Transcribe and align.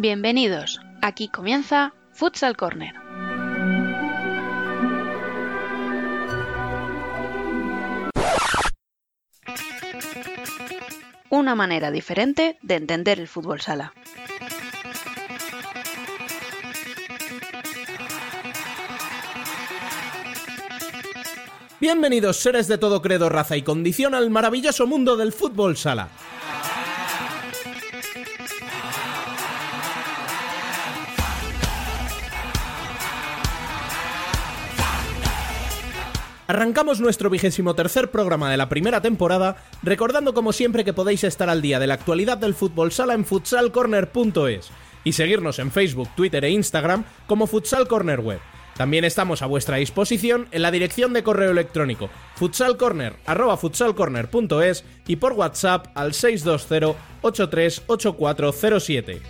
Bienvenidos, 0.00 0.80
aquí 1.02 1.26
comienza 1.26 1.92
Futsal 2.12 2.56
Corner. 2.56 2.94
Una 11.30 11.56
manera 11.56 11.90
diferente 11.90 12.58
de 12.62 12.76
entender 12.76 13.18
el 13.18 13.26
fútbol 13.26 13.60
sala. 13.60 13.92
Bienvenidos 21.80 22.36
seres 22.36 22.68
de 22.68 22.78
todo 22.78 23.02
credo, 23.02 23.28
raza 23.28 23.56
y 23.56 23.62
condición 23.62 24.14
al 24.14 24.30
maravilloso 24.30 24.86
mundo 24.86 25.16
del 25.16 25.32
fútbol 25.32 25.76
sala. 25.76 26.08
Arrancamos 36.48 36.98
nuestro 36.98 37.28
vigésimo 37.28 37.74
tercer 37.74 38.10
programa 38.10 38.50
de 38.50 38.56
la 38.56 38.70
primera 38.70 39.02
temporada, 39.02 39.56
recordando 39.82 40.32
como 40.32 40.54
siempre 40.54 40.82
que 40.82 40.94
podéis 40.94 41.24
estar 41.24 41.50
al 41.50 41.60
día 41.60 41.78
de 41.78 41.86
la 41.86 41.92
actualidad 41.92 42.38
del 42.38 42.54
fútbol 42.54 42.90
sala 42.90 43.12
en 43.12 43.26
futsalcorner.es 43.26 44.70
y 45.04 45.12
seguirnos 45.12 45.58
en 45.58 45.70
Facebook, 45.70 46.08
Twitter 46.16 46.46
e 46.46 46.50
Instagram 46.50 47.04
como 47.26 47.46
Futsal 47.46 47.86
Corner 47.86 48.20
Web. 48.20 48.40
También 48.78 49.04
estamos 49.04 49.42
a 49.42 49.46
vuestra 49.46 49.76
disposición 49.76 50.48
en 50.50 50.62
la 50.62 50.70
dirección 50.70 51.12
de 51.12 51.22
correo 51.22 51.50
electrónico 51.50 52.08
futsalcorner@futsalcorner.es 52.36 54.86
y 55.06 55.16
por 55.16 55.34
WhatsApp 55.34 55.88
al 55.94 56.14
620 56.14 56.96
838407. 57.20 59.20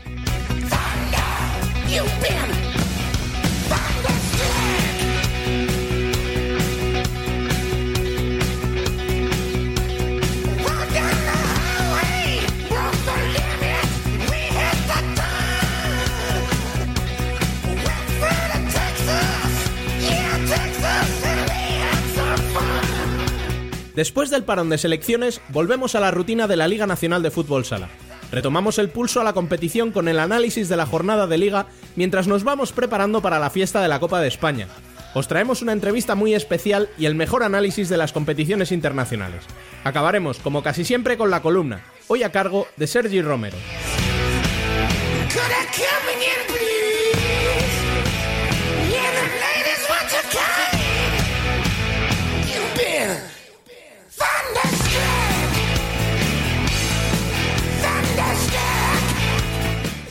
Después 23.99 24.31
del 24.31 24.45
parón 24.45 24.71
de 24.71 24.79
selecciones, 24.79 25.41
volvemos 25.49 25.97
a 25.97 26.01
la 26.01 26.13
rutina 26.13 26.47
de 26.47 26.55
la 26.55 26.69
Liga 26.69 26.87
Nacional 26.87 27.21
de 27.21 27.33
Fútbol 27.33 27.65
Sala. 27.65 27.89
Retomamos 28.31 28.79
el 28.79 28.91
pulso 28.91 29.21
a 29.21 29.25
la 29.25 29.33
competición 29.33 29.91
con 29.91 30.07
el 30.07 30.21
análisis 30.21 30.69
de 30.69 30.77
la 30.77 30.87
jornada 30.87 31.27
de 31.27 31.37
liga 31.37 31.67
mientras 31.97 32.29
nos 32.29 32.45
vamos 32.45 32.71
preparando 32.71 33.21
para 33.23 33.41
la 33.41 33.51
fiesta 33.51 33.83
de 33.83 33.89
la 33.89 33.99
Copa 33.99 34.21
de 34.21 34.29
España. 34.29 34.69
Os 35.15 35.27
traemos 35.27 35.63
una 35.63 35.73
entrevista 35.73 36.15
muy 36.15 36.33
especial 36.33 36.89
y 36.97 37.07
el 37.07 37.17
mejor 37.17 37.43
análisis 37.43 37.89
de 37.89 37.97
las 37.97 38.13
competiciones 38.13 38.71
internacionales. 38.71 39.43
Acabaremos, 39.83 40.39
como 40.39 40.63
casi 40.63 40.85
siempre, 40.85 41.19
con 41.19 41.31
la 41.31 41.43
columna, 41.43 41.85
hoy 42.07 42.23
a 42.23 42.31
cargo 42.31 42.69
de 42.77 42.87
Sergi 42.87 43.21
Romero. 43.21 43.57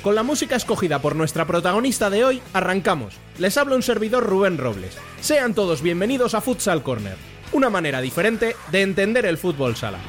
Con 0.07 0.15
la 0.15 0.23
música 0.23 0.55
escogida 0.55 0.99
por 0.99 1.17
nuestra 1.17 1.45
protagonista 1.45 2.09
de 2.09 2.23
hoy, 2.23 2.41
arrancamos. 2.53 3.15
Les 3.39 3.57
habla 3.57 3.75
un 3.75 3.83
servidor 3.83 4.23
Rubén 4.23 4.57
Robles. 4.57 4.97
Sean 5.19 5.53
todos 5.53 5.81
bienvenidos 5.81 6.33
a 6.33 6.39
Futsal 6.39 6.81
Corner, 6.81 7.17
una 7.51 7.69
manera 7.69 7.99
diferente 7.99 8.55
de 8.71 8.83
entender 8.83 9.25
el 9.25 9.37
fútbol 9.37 9.75
sala. 9.75 9.99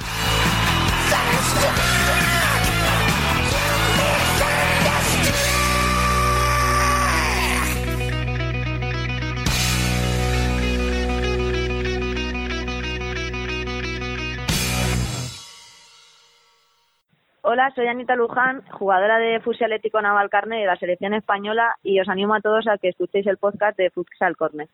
Hola, 17.58 17.72
soy 17.74 17.88
Anita 17.88 18.14
Luján, 18.14 18.62
jugadora 18.70 19.19
de 19.19 19.41
Futsal 19.41 19.72
Atlético 19.72 20.00
Navalcarne 20.00 20.60
de 20.60 20.66
la 20.66 20.76
selección 20.76 21.12
española 21.12 21.74
y 21.82 21.98
os 21.98 22.08
animo 22.08 22.36
a 22.36 22.41
todos 22.41 22.69
a 22.69 22.78
que 22.78 22.91
escuchéis 22.91 23.26
el 23.26 23.36
podcast 23.36 23.76
de 23.76 23.91
Futsal 23.91 24.36
Corner. 24.36 24.69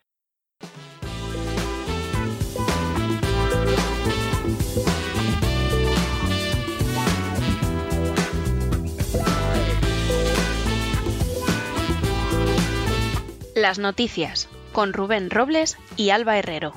Las 13.57 13.79
noticias 13.79 14.51
con 14.75 14.93
Rubén 14.93 15.31
Robles 15.31 15.79
y 15.97 16.11
Alba 16.11 16.37
Herrero. 16.37 16.75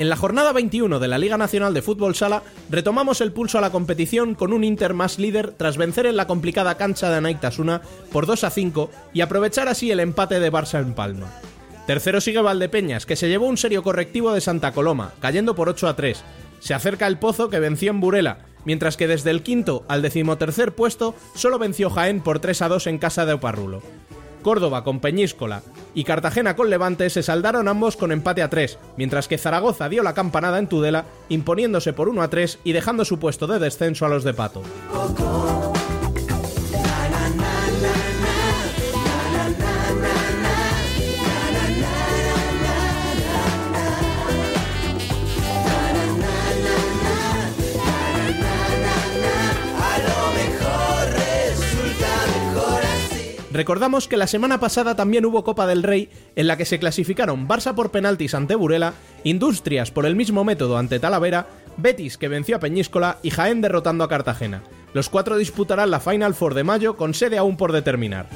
En 0.00 0.08
la 0.08 0.16
jornada 0.16 0.54
21 0.54 0.98
de 0.98 1.08
la 1.08 1.18
Liga 1.18 1.36
Nacional 1.36 1.74
de 1.74 1.82
Fútbol 1.82 2.14
Sala, 2.14 2.42
retomamos 2.70 3.20
el 3.20 3.32
pulso 3.32 3.58
a 3.58 3.60
la 3.60 3.68
competición 3.68 4.34
con 4.34 4.54
un 4.54 4.64
Inter 4.64 4.94
más 4.94 5.18
líder 5.18 5.52
tras 5.58 5.76
vencer 5.76 6.06
en 6.06 6.16
la 6.16 6.26
complicada 6.26 6.78
cancha 6.78 7.10
de 7.10 7.16
Anaitasuna 7.16 7.82
por 8.10 8.24
2 8.24 8.44
a 8.44 8.48
5 8.48 8.90
y 9.12 9.20
aprovechar 9.20 9.68
así 9.68 9.90
el 9.90 10.00
empate 10.00 10.40
de 10.40 10.50
Barça 10.50 10.80
en 10.80 10.94
Palma. 10.94 11.30
Tercero 11.86 12.22
sigue 12.22 12.40
Valdepeñas, 12.40 13.04
que 13.04 13.14
se 13.14 13.28
llevó 13.28 13.44
un 13.44 13.58
serio 13.58 13.82
correctivo 13.82 14.32
de 14.32 14.40
Santa 14.40 14.72
Coloma, 14.72 15.12
cayendo 15.20 15.54
por 15.54 15.68
8 15.68 15.88
a 15.88 15.96
3. 15.96 16.24
Se 16.60 16.72
acerca 16.72 17.06
el 17.06 17.18
Pozo, 17.18 17.50
que 17.50 17.60
venció 17.60 17.90
en 17.90 18.00
Burela, 18.00 18.38
mientras 18.64 18.96
que 18.96 19.06
desde 19.06 19.28
el 19.28 19.42
quinto 19.42 19.84
al 19.86 20.00
decimotercer 20.00 20.72
puesto 20.72 21.14
solo 21.34 21.58
venció 21.58 21.90
Jaén 21.90 22.22
por 22.22 22.38
3 22.38 22.62
a 22.62 22.68
2 22.68 22.86
en 22.86 22.96
casa 22.96 23.26
de 23.26 23.34
Oparrulo. 23.34 23.82
Córdoba 24.40 24.84
con 24.84 25.00
Peñíscola 25.00 25.62
y 25.94 26.04
Cartagena 26.04 26.56
con 26.56 26.70
Levante 26.70 27.10
se 27.10 27.22
saldaron 27.22 27.68
ambos 27.68 27.96
con 27.96 28.12
empate 28.12 28.42
a 28.42 28.50
3, 28.50 28.78
mientras 28.96 29.28
que 29.28 29.38
Zaragoza 29.38 29.88
dio 29.88 30.02
la 30.02 30.14
campanada 30.14 30.58
en 30.58 30.68
Tudela, 30.68 31.04
imponiéndose 31.28 31.92
por 31.92 32.08
1 32.08 32.22
a 32.22 32.30
3 32.30 32.60
y 32.64 32.72
dejando 32.72 33.04
su 33.04 33.18
puesto 33.18 33.46
de 33.46 33.58
descenso 33.58 34.06
a 34.06 34.08
los 34.08 34.24
de 34.24 34.34
Pato. 34.34 34.62
Recordamos 53.52 54.06
que 54.06 54.16
la 54.16 54.28
semana 54.28 54.60
pasada 54.60 54.94
también 54.94 55.26
hubo 55.26 55.42
Copa 55.42 55.66
del 55.66 55.82
Rey, 55.82 56.08
en 56.36 56.46
la 56.46 56.56
que 56.56 56.64
se 56.64 56.78
clasificaron 56.78 57.48
Barça 57.48 57.74
por 57.74 57.90
penaltis 57.90 58.34
ante 58.34 58.54
Burela, 58.54 58.94
Industrias 59.24 59.90
por 59.90 60.06
el 60.06 60.14
mismo 60.14 60.44
método 60.44 60.78
ante 60.78 61.00
Talavera, 61.00 61.48
Betis 61.76 62.16
que 62.16 62.28
venció 62.28 62.56
a 62.56 62.60
Peñíscola 62.60 63.18
y 63.22 63.30
Jaén 63.30 63.60
derrotando 63.60 64.04
a 64.04 64.08
Cartagena. 64.08 64.62
Los 64.92 65.08
cuatro 65.08 65.36
disputarán 65.36 65.90
la 65.90 66.00
Final 66.00 66.34
Four 66.34 66.54
de 66.54 66.64
mayo 66.64 66.96
con 66.96 67.12
sede 67.12 67.38
aún 67.38 67.56
por 67.56 67.72
determinar. 67.72 68.28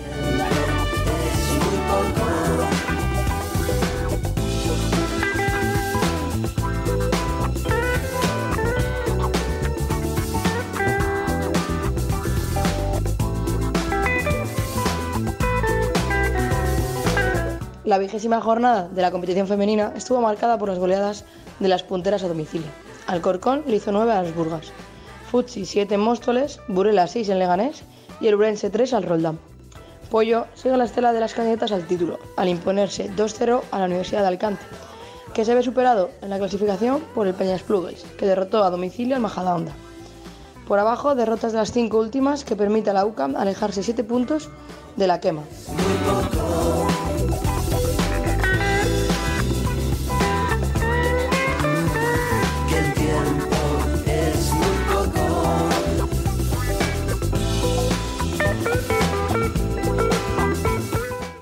La 17.84 17.98
vigésima 17.98 18.40
jornada 18.40 18.88
de 18.88 19.02
la 19.02 19.10
competición 19.10 19.46
femenina 19.46 19.92
estuvo 19.94 20.18
marcada 20.22 20.58
por 20.58 20.70
las 20.70 20.78
goleadas 20.78 21.26
de 21.60 21.68
las 21.68 21.82
punteras 21.82 22.22
a 22.24 22.28
domicilio. 22.28 22.66
Alcorcón 23.06 23.62
le 23.66 23.76
hizo 23.76 23.92
9 23.92 24.10
a 24.10 24.22
las 24.22 24.34
Burgas, 24.34 24.72
Futsi 25.30 25.66
7 25.66 25.94
en 25.94 26.00
Móstoles, 26.00 26.60
Burela 26.66 27.06
6 27.06 27.28
en 27.28 27.38
Leganés 27.38 27.82
y 28.22 28.28
el 28.28 28.36
Urense 28.36 28.70
3 28.70 28.94
al 28.94 29.02
Roldán. 29.02 29.38
Pollo 30.10 30.46
sigue 30.54 30.78
la 30.78 30.84
estela 30.84 31.12
de 31.12 31.20
las 31.20 31.34
candidatas 31.34 31.72
al 31.72 31.86
título, 31.86 32.18
al 32.36 32.48
imponerse 32.48 33.10
2-0 33.10 33.60
a 33.70 33.78
la 33.78 33.84
Universidad 33.84 34.22
de 34.22 34.28
Alicante, 34.28 34.64
que 35.34 35.44
se 35.44 35.54
ve 35.54 35.62
superado 35.62 36.08
en 36.22 36.30
la 36.30 36.38
clasificación 36.38 37.02
por 37.14 37.26
el 37.26 37.34
Peñas 37.34 37.64
Plugues, 37.64 38.06
que 38.16 38.24
derrotó 38.24 38.64
a 38.64 38.70
domicilio 38.70 39.14
al 39.14 39.20
Majadahonda. 39.20 39.72
Por 40.66 40.78
abajo, 40.78 41.14
derrotas 41.14 41.52
de 41.52 41.58
las 41.58 41.72
cinco 41.72 41.98
últimas 41.98 42.44
que 42.44 42.56
permite 42.56 42.88
a 42.88 42.94
la 42.94 43.04
UCAM 43.04 43.36
alejarse 43.36 43.82
7 43.82 44.04
puntos 44.04 44.48
de 44.96 45.06
la 45.06 45.20
quema. 45.20 45.42
que 45.76 46.93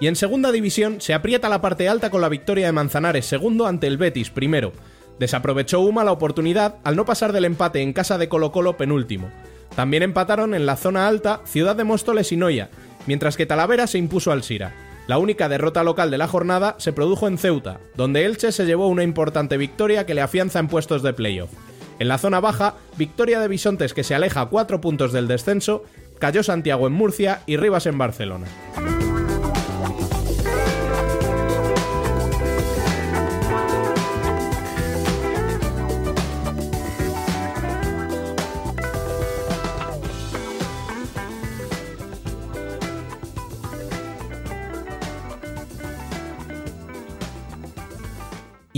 Y 0.02 0.08
en 0.08 0.16
segunda 0.16 0.50
división 0.50 1.00
se 1.00 1.14
aprieta 1.14 1.48
la 1.48 1.60
parte 1.60 1.88
alta 1.88 2.10
con 2.10 2.20
la 2.20 2.28
victoria 2.28 2.66
de 2.66 2.72
Manzanares 2.72 3.24
segundo 3.24 3.68
ante 3.68 3.86
el 3.86 3.98
Betis 3.98 4.30
primero. 4.30 4.72
Desaprovechó 5.20 5.78
Uma 5.78 6.02
la 6.02 6.10
oportunidad 6.10 6.78
al 6.82 6.96
no 6.96 7.04
pasar 7.04 7.32
del 7.32 7.44
empate 7.44 7.82
en 7.82 7.92
casa 7.92 8.18
de 8.18 8.28
Colo 8.28 8.50
Colo 8.50 8.76
penúltimo. 8.76 9.30
También 9.76 10.02
empataron 10.02 10.54
en 10.54 10.66
la 10.66 10.74
zona 10.74 11.06
alta 11.06 11.40
Ciudad 11.44 11.76
de 11.76 11.84
Móstoles 11.84 12.32
y 12.32 12.36
Noya, 12.36 12.68
mientras 13.06 13.36
que 13.36 13.46
Talavera 13.46 13.86
se 13.86 13.98
impuso 13.98 14.32
al 14.32 14.42
Sira. 14.42 14.74
La 15.06 15.18
única 15.18 15.48
derrota 15.48 15.84
local 15.84 16.10
de 16.10 16.18
la 16.18 16.26
jornada 16.26 16.74
se 16.78 16.92
produjo 16.92 17.28
en 17.28 17.38
Ceuta, 17.38 17.78
donde 17.94 18.24
Elche 18.24 18.50
se 18.50 18.66
llevó 18.66 18.88
una 18.88 19.04
importante 19.04 19.56
victoria 19.56 20.04
que 20.04 20.14
le 20.14 20.20
afianza 20.20 20.58
en 20.58 20.66
puestos 20.66 21.04
de 21.04 21.12
playoff. 21.12 21.52
En 22.00 22.08
la 22.08 22.18
zona 22.18 22.40
baja, 22.40 22.74
victoria 22.96 23.38
de 23.38 23.46
Bisontes 23.46 23.94
que 23.94 24.02
se 24.02 24.16
aleja 24.16 24.40
a 24.40 24.46
cuatro 24.46 24.80
puntos 24.80 25.12
del 25.12 25.28
descenso, 25.28 25.84
cayó 26.18 26.42
Santiago 26.42 26.88
en 26.88 26.92
Murcia 26.92 27.42
y 27.46 27.56
Rivas 27.56 27.86
en 27.86 27.98
Barcelona. 27.98 28.48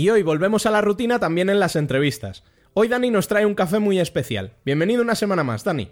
Y 0.05 0.11
hoy 0.11 0.21
volvemos 0.21 0.67
a 0.67 0.69
la 0.69 0.81
rutina 0.81 1.17
también 1.17 1.49
en 1.49 1.59
las 1.59 1.75
entrevistas. 1.75 2.43
Hoy 2.75 2.87
Dani 2.87 3.09
nos 3.09 3.27
trae 3.27 3.43
un 3.43 3.55
café 3.55 3.79
muy 3.79 3.99
especial. 3.99 4.53
Bienvenido 4.63 5.01
una 5.01 5.15
semana 5.15 5.43
más, 5.43 5.63
Dani. 5.63 5.89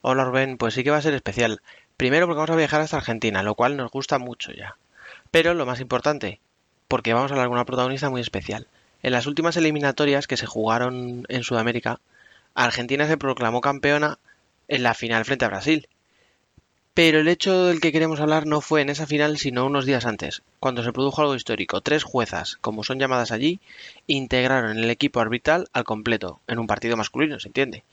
Hola 0.00 0.24
Rubén, 0.24 0.56
pues 0.56 0.72
sí 0.72 0.82
que 0.82 0.90
va 0.90 0.96
a 0.96 1.02
ser 1.02 1.12
especial. 1.12 1.60
Primero 1.98 2.24
porque 2.26 2.38
vamos 2.38 2.52
a 2.52 2.56
viajar 2.56 2.80
hasta 2.80 2.96
Argentina, 2.96 3.42
lo 3.42 3.54
cual 3.54 3.76
nos 3.76 3.90
gusta 3.90 4.18
mucho 4.18 4.50
ya. 4.50 4.78
Pero 5.30 5.52
lo 5.52 5.66
más 5.66 5.80
importante, 5.80 6.40
porque 6.88 7.12
vamos 7.12 7.30
a 7.30 7.34
hablar 7.34 7.48
con 7.48 7.58
una 7.58 7.66
protagonista 7.66 8.08
muy 8.08 8.22
especial. 8.22 8.66
En 9.02 9.12
las 9.12 9.26
últimas 9.26 9.58
eliminatorias 9.58 10.26
que 10.26 10.38
se 10.38 10.46
jugaron 10.46 11.26
en 11.28 11.42
Sudamérica, 11.42 12.00
Argentina 12.54 13.06
se 13.06 13.18
proclamó 13.18 13.60
campeona 13.60 14.18
en 14.68 14.82
la 14.82 14.94
final 14.94 15.26
frente 15.26 15.44
a 15.44 15.48
Brasil. 15.48 15.86
Pero 16.96 17.20
el 17.20 17.28
hecho 17.28 17.66
del 17.66 17.82
que 17.82 17.92
queremos 17.92 18.20
hablar 18.20 18.46
no 18.46 18.62
fue 18.62 18.80
en 18.80 18.88
esa 18.88 19.06
final, 19.06 19.36
sino 19.36 19.66
unos 19.66 19.84
días 19.84 20.06
antes, 20.06 20.40
cuando 20.58 20.82
se 20.82 20.94
produjo 20.94 21.20
algo 21.20 21.34
histórico. 21.34 21.82
Tres 21.82 22.04
juezas, 22.04 22.56
como 22.62 22.84
son 22.84 22.98
llamadas 22.98 23.32
allí, 23.32 23.60
integraron 24.06 24.78
el 24.78 24.88
equipo 24.88 25.20
arbitral 25.20 25.68
al 25.74 25.84
completo, 25.84 26.40
en 26.46 26.58
un 26.58 26.66
partido 26.66 26.96
masculino, 26.96 27.38
¿se 27.38 27.48
entiende? 27.48 27.84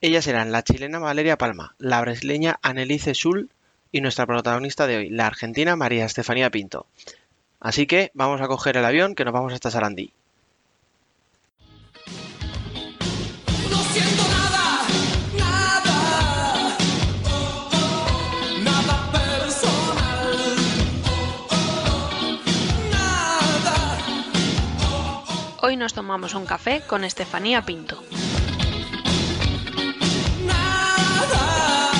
Ellas 0.00 0.26
eran 0.28 0.50
la 0.50 0.64
chilena 0.64 0.98
Valeria 0.98 1.36
Palma, 1.36 1.74
la 1.76 2.00
brasileña 2.00 2.58
Anneliese 2.62 3.12
Schul 3.12 3.50
y 3.92 4.00
nuestra 4.00 4.24
protagonista 4.24 4.86
de 4.86 4.96
hoy, 4.96 5.10
la 5.10 5.26
argentina 5.26 5.76
María 5.76 6.06
Estefanía 6.06 6.48
Pinto. 6.48 6.86
Así 7.60 7.86
que 7.86 8.12
vamos 8.14 8.40
a 8.40 8.48
coger 8.48 8.78
el 8.78 8.86
avión 8.86 9.14
que 9.14 9.26
nos 9.26 9.34
vamos 9.34 9.52
hasta 9.52 9.70
Sarandí. 9.70 10.10
Hoy 25.62 25.76
nos 25.76 25.94
tomamos 25.94 26.34
un 26.34 26.44
café 26.46 26.82
con 26.86 27.04
Estefanía 27.04 27.62
Pinto. 27.62 28.02
Nada, 30.44 31.92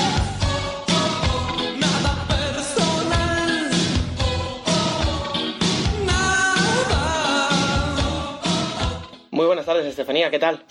nada 1.79 2.27
personal, 2.27 3.69
nada. 6.05 7.49
Muy 9.31 9.45
buenas 9.45 9.65
tardes, 9.65 9.85
Estefanía, 9.85 10.29
¿qué 10.29 10.39
tal? 10.39 10.63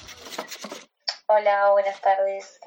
Hola, 1.27 1.71
buenas 1.73 2.01
tardes. 2.01 2.61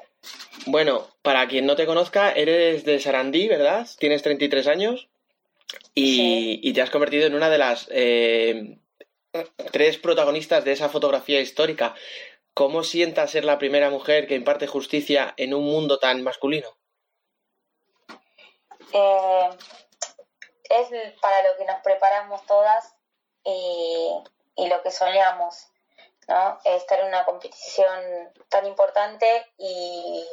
Bueno, 0.66 1.06
para 1.22 1.46
quien 1.46 1.66
no 1.66 1.76
te 1.76 1.86
conozca, 1.86 2.32
eres 2.32 2.84
de 2.84 2.98
Sarandí, 2.98 3.46
¿verdad? 3.46 3.86
Tienes 3.98 4.22
33 4.22 4.66
años 4.66 5.08
y, 5.94 6.16
Sí. 6.16 6.60
y 6.64 6.72
te 6.72 6.82
has 6.82 6.90
convertido 6.90 7.26
en 7.28 7.34
una 7.36 7.48
de 7.48 7.58
las 7.58 7.88
eh, 7.92 8.78
tres 9.72 9.98
protagonistas 9.98 10.64
de 10.64 10.72
esa 10.72 10.88
fotografía 10.88 11.40
histórica. 11.40 11.94
¿Cómo 12.54 12.82
sienta 12.82 13.26
ser 13.26 13.44
la 13.44 13.58
primera 13.58 13.90
mujer 13.90 14.26
que 14.26 14.34
imparte 14.34 14.66
justicia 14.66 15.34
en 15.36 15.52
un 15.54 15.64
mundo 15.64 15.98
tan 15.98 16.22
masculino? 16.22 16.68
Eh, 18.92 19.50
es 20.70 20.88
para 21.20 21.42
lo 21.42 21.56
que 21.58 21.64
nos 21.64 21.80
preparamos 21.82 22.44
todas 22.46 22.94
y, 23.44 24.10
lo 24.56 24.82
que 24.82 24.90
soñamos, 24.90 25.68
¿no? 26.28 26.58
Estar 26.64 27.00
en 27.00 27.08
una 27.08 27.24
competición 27.24 28.32
tan 28.48 28.66
importante 28.66 29.46
y, 29.58 30.26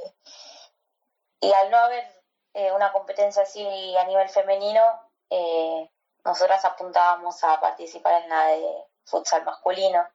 y 1.42 1.52
al 1.52 1.70
no 1.70 1.78
haber 1.78 2.06
eh, 2.54 2.72
una 2.72 2.92
competencia 2.92 3.44
así 3.44 3.66
a 3.98 4.06
nivel 4.06 4.30
femenino, 4.30 4.82
eh, 5.30 5.90
nosotras 6.24 6.64
apuntábamos 6.66 7.44
a 7.44 7.60
participar 7.60 8.24
en 8.24 8.30
la 8.30 8.48
de 8.48 8.86
futsal 9.06 9.44
masculino. 9.44 10.08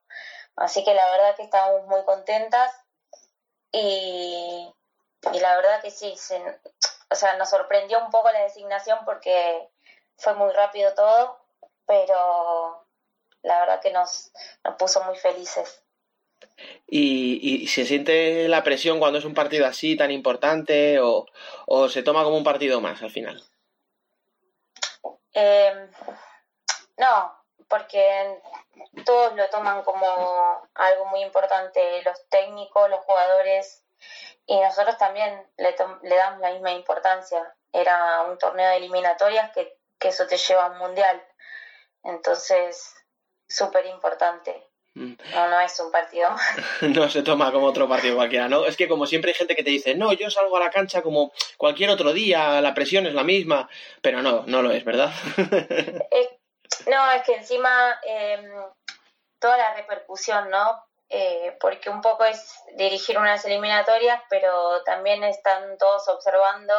Así 0.56 0.84
que 0.84 0.94
la 0.94 1.08
verdad 1.10 1.36
que 1.36 1.44
estábamos 1.44 1.86
muy 1.86 2.04
contentas 2.04 2.72
y, 3.72 4.72
y 5.32 5.40
la 5.40 5.56
verdad 5.56 5.80
que 5.82 5.90
sí, 5.90 6.16
se, 6.16 6.42
o 7.10 7.14
sea, 7.14 7.36
nos 7.36 7.50
sorprendió 7.50 8.04
un 8.04 8.10
poco 8.10 8.30
la 8.30 8.42
designación 8.42 8.98
porque 9.04 9.68
fue 10.16 10.34
muy 10.34 10.52
rápido 10.52 10.94
todo, 10.94 11.38
pero 11.86 12.86
la 13.42 13.60
verdad 13.60 13.80
que 13.80 13.92
nos, 13.92 14.32
nos 14.64 14.74
puso 14.76 15.02
muy 15.04 15.16
felices. 15.16 15.82
¿Y, 16.86 17.62
y 17.62 17.68
se 17.68 17.84
siente 17.84 18.48
la 18.48 18.62
presión 18.62 18.98
cuando 18.98 19.18
es 19.18 19.24
un 19.24 19.34
partido 19.34 19.66
así 19.66 19.96
tan 19.96 20.10
importante 20.10 21.00
o, 21.00 21.26
o 21.66 21.88
se 21.88 22.02
toma 22.02 22.24
como 22.24 22.36
un 22.36 22.44
partido 22.44 22.80
más 22.80 23.02
al 23.02 23.10
final? 23.10 23.42
Eh, 25.32 25.90
no, 26.96 27.37
porque 27.68 28.40
todos 29.04 29.34
lo 29.34 29.48
toman 29.50 29.82
como 29.82 30.62
algo 30.74 31.04
muy 31.06 31.22
importante, 31.22 32.02
los 32.02 32.28
técnicos, 32.28 32.88
los 32.90 33.00
jugadores, 33.00 33.82
y 34.46 34.58
nosotros 34.58 34.96
también 34.96 35.46
le, 35.58 35.74
le 36.02 36.16
damos 36.16 36.40
la 36.40 36.50
misma 36.52 36.72
importancia. 36.72 37.54
Era 37.72 38.22
un 38.22 38.38
torneo 38.38 38.68
de 38.70 38.76
eliminatorias 38.76 39.50
que, 39.52 39.76
que 39.98 40.08
eso 40.08 40.26
te 40.26 40.36
lleva 40.38 40.64
a 40.66 40.70
un 40.70 40.78
mundial. 40.78 41.22
Entonces, 42.04 42.94
súper 43.48 43.86
importante. 43.86 44.64
Mm. 44.94 45.14
No, 45.34 45.48
no 45.48 45.60
es 45.60 45.78
un 45.80 45.90
partido. 45.92 46.30
No 46.80 47.08
se 47.10 47.22
toma 47.22 47.52
como 47.52 47.66
otro 47.66 47.88
partido 47.88 48.16
cualquiera, 48.16 48.48
¿no? 48.48 48.64
Es 48.64 48.76
que 48.76 48.88
como 48.88 49.06
siempre 49.06 49.32
hay 49.32 49.36
gente 49.36 49.54
que 49.54 49.62
te 49.62 49.70
dice, 49.70 49.94
no, 49.94 50.12
yo 50.12 50.30
salgo 50.30 50.56
a 50.56 50.60
la 50.60 50.70
cancha 50.70 51.02
como 51.02 51.32
cualquier 51.56 51.90
otro 51.90 52.12
día, 52.12 52.60
la 52.60 52.74
presión 52.74 53.06
es 53.06 53.14
la 53.14 53.24
misma, 53.24 53.68
pero 54.00 54.22
no, 54.22 54.44
no 54.46 54.62
lo 54.62 54.70
es, 54.70 54.84
¿verdad? 54.84 55.10
Es- 56.10 56.37
no, 56.86 57.10
es 57.12 57.22
que 57.22 57.34
encima 57.34 58.00
eh, 58.04 58.50
toda 59.38 59.56
la 59.56 59.74
repercusión, 59.74 60.50
¿no? 60.50 60.84
Eh, 61.10 61.56
porque 61.60 61.88
un 61.88 62.02
poco 62.02 62.24
es 62.24 62.62
dirigir 62.74 63.16
unas 63.18 63.44
eliminatorias, 63.44 64.22
pero 64.28 64.82
también 64.84 65.24
están 65.24 65.78
todos 65.78 66.06
observando 66.08 66.74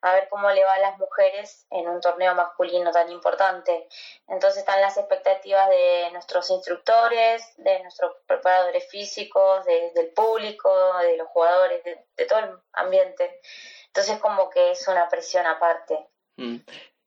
a 0.00 0.14
ver 0.14 0.28
cómo 0.30 0.48
le 0.50 0.64
va 0.64 0.74
a 0.74 0.78
las 0.78 0.96
mujeres 0.96 1.66
en 1.70 1.88
un 1.88 2.00
torneo 2.00 2.34
masculino 2.34 2.92
tan 2.92 3.10
importante. 3.10 3.88
Entonces 4.28 4.60
están 4.60 4.80
las 4.80 4.96
expectativas 4.96 5.68
de 5.68 6.08
nuestros 6.12 6.48
instructores, 6.50 7.42
de 7.56 7.80
nuestros 7.80 8.12
preparadores 8.26 8.88
físicos, 8.88 9.64
de- 9.66 9.90
del 9.94 10.08
público, 10.14 10.70
de 11.00 11.16
los 11.16 11.28
jugadores, 11.28 11.82
de, 11.84 12.06
de 12.16 12.24
todo 12.26 12.38
el 12.38 12.50
ambiente. 12.74 13.40
Entonces 13.88 14.18
como 14.20 14.48
que 14.50 14.70
es 14.70 14.86
una 14.88 15.08
presión 15.08 15.44
aparte. 15.46 16.06
Mm. 16.36 16.58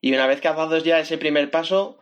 Y 0.02 0.14
una 0.14 0.28
vez 0.28 0.42
que 0.42 0.50
has 0.50 0.58
dado 0.58 0.78
ya 0.78 1.00
ese 1.00 1.18
primer 1.18 1.50
paso, 1.50 1.98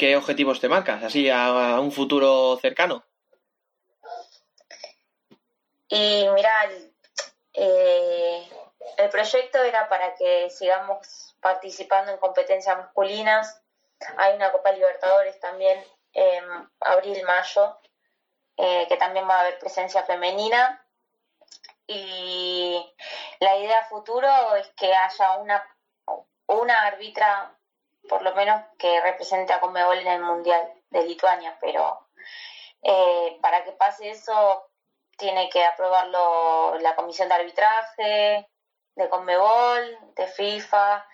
¿qué 0.00 0.16
objetivos 0.16 0.60
te 0.60 0.68
marcas? 0.70 1.02
Así 1.02 1.28
a, 1.28 1.78
un 1.78 1.92
futuro 1.92 2.56
cercano. 2.56 3.04
Y 5.88 6.26
mira, 6.34 6.54
eh, 7.52 8.48
el 8.96 9.10
proyecto 9.10 9.62
era 9.62 9.90
para 9.90 10.14
que 10.14 10.48
sigamos 10.48 11.36
participando 11.42 12.12
en 12.12 12.16
competencias 12.16 12.78
masculinas. 12.78 13.60
Hay 14.16 14.36
una 14.36 14.50
Copa 14.52 14.72
Libertadores 14.72 15.38
también 15.38 15.84
en 16.14 16.44
abril-mayo, 16.80 17.78
eh, 18.56 18.86
que 18.88 18.96
también 18.96 19.28
va 19.28 19.36
a 19.36 19.40
haber 19.40 19.58
presencia 19.58 20.02
femenina. 20.04 20.82
y 21.86 22.94
la 23.40 23.56
idea 23.58 23.84
futuro 23.84 24.54
es 24.56 24.68
que 24.76 24.94
haya 24.94 25.36
una, 25.38 25.62
una 26.46 26.86
árbitra, 26.86 27.52
por 28.08 28.22
lo 28.22 28.34
menos, 28.34 28.62
que 28.78 29.00
represente 29.00 29.52
a 29.52 29.60
Conmebol 29.60 29.98
en 29.98 30.08
el 30.08 30.22
Mundial 30.22 30.72
de 30.90 31.06
Lituania, 31.06 31.56
pero 31.60 32.08
eh, 32.82 33.38
para 33.40 33.64
que 33.64 33.72
pase 33.72 34.10
eso 34.10 34.70
tiene 35.16 35.50
que 35.50 35.64
aprobarlo 35.64 36.78
la 36.78 36.96
comisión 36.96 37.28
de 37.28 37.34
arbitraje 37.34 38.48
de 38.94 39.08
Conmebol, 39.08 40.14
de 40.14 40.26
FIFA. 40.26 41.06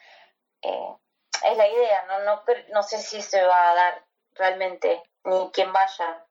Eh, 0.62 0.96
es 1.44 1.56
la 1.56 1.68
idea, 1.68 2.04
¿no? 2.04 2.20
No, 2.20 2.44
no 2.68 2.82
sé 2.82 2.98
si 2.98 3.22
se 3.22 3.42
va 3.44 3.70
a 3.70 3.74
dar 3.74 4.04
realmente, 4.34 5.02
ni 5.24 5.50
quién 5.52 5.72
vaya. 5.72 6.25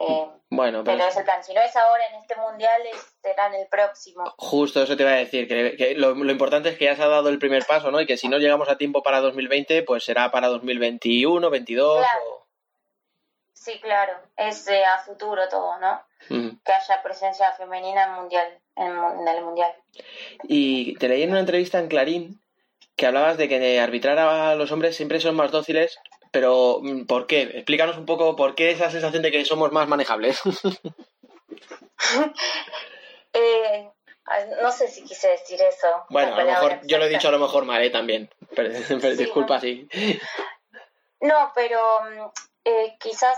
Eh, 0.00 0.28
Bueno, 0.50 0.82
pero, 0.84 0.98
pero 0.98 1.08
es 1.08 1.16
el 1.16 1.24
plan. 1.24 1.42
Si 1.44 1.52
no 1.54 1.60
es 1.60 1.74
ahora 1.76 2.04
en 2.08 2.16
este 2.20 2.36
mundial, 2.36 2.82
será 3.22 3.46
en 3.48 3.54
el 3.54 3.66
próximo. 3.68 4.24
justo 4.36 4.82
eso 4.82 4.96
te 4.96 5.02
iba 5.02 5.12
a 5.12 5.16
decir, 5.16 5.46
que, 5.48 5.76
que 5.76 5.94
lo, 5.94 6.14
lo 6.14 6.30
importante 6.32 6.68
es 6.68 6.78
que 6.78 6.84
ya 6.86 6.96
se 6.96 7.02
ha 7.02 7.08
dado 7.08 7.28
el 7.28 7.38
primer 7.38 7.64
paso, 7.64 7.90
¿no? 7.90 8.00
Y 8.00 8.06
que 8.06 8.16
si 8.16 8.28
no 8.28 8.38
llegamos 8.38 8.68
a 8.68 8.76
tiempo 8.78 9.02
para 9.02 9.20
2020, 9.20 9.82
pues 9.84 10.04
será 10.04 10.30
para 10.30 10.48
2021, 10.48 11.48
22 11.50 11.98
Claro. 11.98 12.20
o... 12.30 12.44
Sí, 13.52 13.80
claro. 13.80 14.12
Es 14.36 14.66
eh, 14.68 14.84
a 14.84 14.98
futuro 14.98 15.48
todo, 15.48 15.78
¿no? 15.78 16.02
Que 16.28 16.72
haya 16.72 17.02
presencia 17.02 17.52
femenina 17.52 18.04
en 18.04 18.12
mundial, 18.12 18.58
en, 18.76 18.94
mu- 18.94 19.20
en 19.22 19.28
el 19.28 19.44
mundial. 19.44 19.72
Y 20.44 20.96
te 20.96 21.08
leí 21.08 21.22
en 21.22 21.30
una 21.30 21.40
entrevista 21.40 21.78
en 21.78 21.88
Clarín 21.88 22.40
que 22.96 23.06
hablabas 23.06 23.36
de 23.38 23.48
que 23.48 23.80
arbitrar 23.80 24.18
a 24.18 24.54
los 24.54 24.70
hombres 24.70 24.96
siempre 24.96 25.18
son 25.20 25.34
más 25.34 25.50
dóciles, 25.50 25.98
pero 26.34 26.80
mm, 26.82 27.06
¿por 27.06 27.28
qué? 27.28 27.42
Explícanos 27.42 27.96
un 27.96 28.06
poco 28.06 28.34
por 28.34 28.56
qué 28.56 28.72
esa 28.72 28.90
sensación 28.90 29.22
de 29.22 29.30
que 29.30 29.44
somos 29.44 29.70
más 29.72 29.88
manejables. 29.88 30.42
Eh, 33.36 33.90
no 34.62 34.70
sé 34.70 34.86
si 34.86 35.02
quise 35.02 35.28
decir 35.28 35.60
eso. 35.60 35.88
bueno, 36.08 36.36
a 36.36 36.40
lo 36.40 36.46
mejor 36.46 36.80
yo 36.84 36.98
lo 36.98 37.06
he 37.06 37.08
dicho 37.08 37.26
a 37.26 37.32
lo 37.32 37.40
mejor 37.40 37.64
mal, 37.64 37.82
¿eh? 37.82 37.90
También. 37.90 38.30
Pero, 38.54 38.70
pero 38.88 39.16
Sí, 39.16 39.16
disculpa, 39.16 39.58
bueno. 39.58 39.88
sí. 39.90 40.20
No, 41.18 41.50
pero 41.52 41.80
mm, 42.02 42.30
eh, 42.64 42.96
quizás 43.00 43.36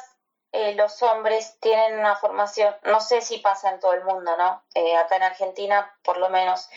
eh, 0.52 0.74
los 0.74 1.02
hombres 1.02 1.58
tienen 1.60 1.98
una 1.98 2.14
formación, 2.16 2.76
no 2.82 3.00
sé 3.00 3.22
si 3.22 3.38
pasa 3.38 3.70
en 3.70 3.80
todo 3.80 3.94
el 3.94 4.04
mundo, 4.04 4.36
¿no? 4.36 4.62
Eh, 4.74 4.96
acá 4.96 5.16
en 5.16 5.22
Argentina, 5.22 5.96
por 6.02 6.18
lo 6.18 6.28
menos, 6.28 6.68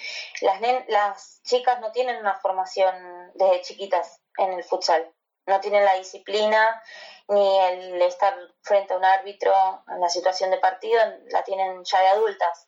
las, 0.42 0.62
las 0.88 1.42
chicas 1.44 1.82
no 1.82 1.92
tienen 1.92 2.18
una 2.18 2.36
formación 2.36 2.96
desde 3.36 3.62
chiquitas 3.64 4.22
en 4.38 4.54
el 4.54 4.64
futsal. 4.64 5.14
No 5.46 5.60
tienen 5.60 5.86
la 5.86 5.96
disciplina 5.96 6.82
ni 7.28 7.60
el 7.60 8.02
estar 8.02 8.36
frente 8.62 8.94
a 8.94 8.98
un 8.98 9.06
árbitro 9.06 9.54
en 9.88 10.02
la 10.02 10.10
situación 10.10 10.50
de 10.52 10.58
partido, 10.58 11.00
la 11.32 11.44
tienen 11.44 11.84
ya 11.84 12.02
de 12.02 12.08
adultas. 12.08 12.68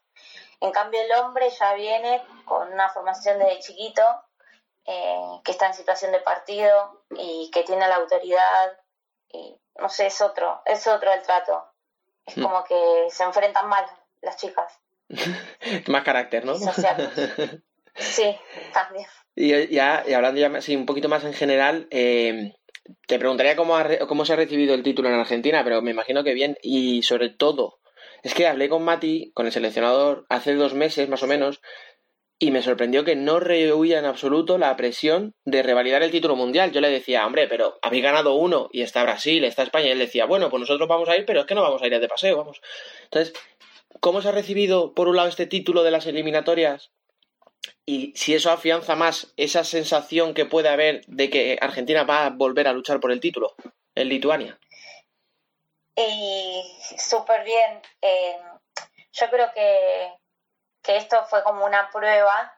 En 0.59 0.71
cambio, 0.71 1.01
el 1.01 1.11
hombre 1.13 1.49
ya 1.49 1.73
viene 1.73 2.23
con 2.45 2.71
una 2.71 2.89
formación 2.89 3.39
desde 3.39 3.59
chiquito, 3.59 4.03
eh, 4.85 5.39
que 5.43 5.51
está 5.51 5.67
en 5.67 5.73
situación 5.73 6.11
de 6.11 6.19
partido 6.19 7.03
y 7.11 7.49
que 7.51 7.63
tiene 7.63 7.87
la 7.87 7.95
autoridad 7.95 8.77
y 9.29 9.59
no 9.79 9.89
sé, 9.89 10.07
es 10.07 10.21
otro, 10.21 10.61
es 10.65 10.85
otro 10.87 11.11
el 11.11 11.21
trato. 11.23 11.65
Es 12.25 12.37
Hmm. 12.37 12.43
como 12.43 12.63
que 12.63 13.07
se 13.09 13.23
enfrentan 13.23 13.67
mal 13.67 13.85
las 14.21 14.37
chicas. 14.37 14.79
Más 15.87 16.03
carácter, 16.03 16.45
¿no? 16.45 16.55
Social. 16.55 17.11
Sí, 17.95 18.39
también. 18.71 19.05
Y 19.35 19.67
ya, 19.67 20.05
y 20.07 20.13
hablando 20.13 20.39
ya 20.39 20.47
así 20.57 20.77
un 20.77 20.85
poquito 20.85 21.09
más 21.09 21.25
en 21.25 21.33
general, 21.33 21.89
eh, 21.91 22.55
te 23.07 23.19
preguntaría 23.19 23.55
cómo, 23.55 23.75
ha 23.75 23.99
cómo 24.07 24.25
se 24.25 24.33
ha 24.33 24.35
recibido 24.35 24.73
el 24.73 24.83
título 24.83 25.09
en 25.09 25.15
Argentina, 25.15 25.63
pero 25.63 25.81
me 25.81 25.91
imagino 25.91 26.23
que 26.23 26.33
bien. 26.33 26.57
Y 26.61 27.03
sobre 27.03 27.29
todo, 27.29 27.79
es 28.23 28.33
que 28.33 28.47
hablé 28.47 28.69
con 28.69 28.83
Mati, 28.83 29.31
con 29.33 29.45
el 29.45 29.51
seleccionador, 29.51 30.25
hace 30.29 30.53
dos 30.55 30.73
meses 30.73 31.09
más 31.09 31.23
o 31.23 31.27
menos, 31.27 31.61
y 32.43 32.49
me 32.49 32.63
sorprendió 32.63 33.05
que 33.05 33.15
no 33.15 33.39
rehuía 33.39 33.99
en 33.99 34.05
absoluto 34.05 34.57
la 34.57 34.75
presión 34.75 35.35
de 35.45 35.61
revalidar 35.61 36.01
el 36.01 36.09
título 36.09 36.35
mundial. 36.35 36.71
Yo 36.71 36.81
le 36.81 36.89
decía, 36.89 37.25
hombre, 37.27 37.47
pero 37.47 37.77
habéis 37.83 38.01
ganado 38.01 38.33
uno 38.33 38.67
y 38.71 38.81
está 38.81 39.03
Brasil, 39.03 39.43
está 39.43 39.61
España. 39.61 39.89
Y 39.89 39.91
él 39.91 39.99
decía, 39.99 40.25
bueno, 40.25 40.49
pues 40.49 40.61
nosotros 40.61 40.89
vamos 40.89 41.07
a 41.07 41.15
ir, 41.15 41.25
pero 41.25 41.41
es 41.41 41.45
que 41.45 41.53
no 41.53 41.61
vamos 41.61 41.83
a 41.83 41.85
ir 41.85 41.99
de 41.99 42.07
paseo, 42.07 42.37
vamos. 42.37 42.59
Entonces, 43.03 43.33
¿cómo 43.99 44.23
se 44.23 44.29
ha 44.29 44.31
recibido, 44.31 44.95
por 44.95 45.07
un 45.07 45.17
lado, 45.17 45.29
este 45.29 45.45
título 45.45 45.83
de 45.83 45.91
las 45.91 46.07
eliminatorias? 46.07 46.89
Y 47.85 48.13
si 48.15 48.35
eso 48.35 48.51
afianza 48.51 48.95
más 48.95 49.33
esa 49.37 49.63
sensación 49.63 50.33
que 50.33 50.45
puede 50.45 50.69
haber 50.69 51.05
de 51.07 51.29
que 51.29 51.57
Argentina 51.61 52.03
va 52.03 52.25
a 52.25 52.29
volver 52.29 52.67
a 52.67 52.73
luchar 52.73 52.99
por 52.99 53.11
el 53.11 53.19
título 53.19 53.55
en 53.95 54.09
Lituania. 54.09 54.59
Y 55.95 56.63
súper 56.97 57.43
bien. 57.43 57.81
Eh, 58.01 58.39
yo 59.11 59.29
creo 59.29 59.51
que, 59.53 60.13
que 60.81 60.97
esto 60.97 61.23
fue 61.25 61.43
como 61.43 61.65
una 61.65 61.89
prueba 61.91 62.55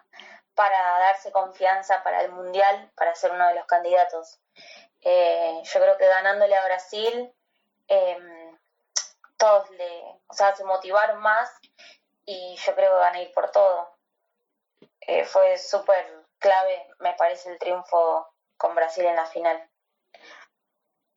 para 0.56 1.00
darse 1.00 1.32
confianza 1.32 2.04
para 2.04 2.22
el 2.22 2.32
Mundial, 2.32 2.92
para 2.96 3.16
ser 3.16 3.32
uno 3.32 3.48
de 3.48 3.56
los 3.56 3.66
candidatos. 3.66 4.40
Eh, 5.02 5.62
yo 5.64 5.80
creo 5.82 5.98
que 5.98 6.08
ganándole 6.08 6.56
a 6.56 6.66
Brasil, 6.66 7.34
eh, 7.88 8.18
todos 9.38 9.70
le, 9.72 10.04
o 10.28 10.34
sea, 10.34 10.56
se 10.56 10.64
motivaron 10.64 11.22
más 11.22 11.50
y 12.26 12.56
yo 12.56 12.76
creo 12.76 12.92
que 12.92 13.00
van 13.00 13.16
a 13.16 13.22
ir 13.22 13.32
por 13.34 13.52
todo. 13.52 13.90
Eh, 15.08 15.26
fue 15.26 15.58
súper 15.58 16.06
clave, 16.40 16.88
me 17.00 17.14
parece, 17.14 17.52
el 17.52 17.60
triunfo 17.60 18.28
con 18.58 18.76
Brasil 18.76 19.06
en 19.06 19.16
la 19.16 19.26
final, 19.26 19.70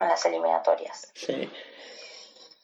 en 0.01 0.09
las 0.09 0.25
eliminatorias. 0.27 1.13
Sí. 1.15 1.51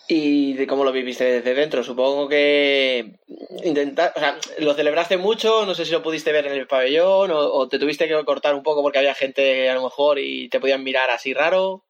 ¿Y 0.09 0.55
de 0.55 0.67
cómo 0.67 0.85
lo 0.85 0.91
viviste 0.93 1.25
desde 1.25 1.55
dentro? 1.55 1.85
Supongo 1.85 2.29
que 2.29 3.19
intentar, 3.63 4.13
o 4.17 4.19
sea, 4.19 4.37
lo 4.59 4.75
celebraste 4.75 5.17
mucho, 5.17 5.65
no 5.65 5.75
sé 5.75 5.85
si 5.85 5.93
lo 5.93 6.03
pudiste 6.03 6.33
ver 6.33 6.47
en 6.47 6.55
el 6.55 6.67
pabellón 6.67 7.31
o, 7.31 7.39
o 7.39 7.69
te 7.69 7.79
tuviste 7.79 8.09
que 8.09 8.25
cortar 8.25 8.55
un 8.55 8.65
poco 8.65 8.83
porque 8.83 8.99
había 8.99 9.15
gente 9.15 9.71
a 9.71 9.75
lo 9.75 9.83
mejor 9.85 10.19
y 10.19 10.49
te 10.49 10.59
podían 10.61 10.83
mirar 10.83 11.09
así 11.11 11.33
raro. 11.33 11.85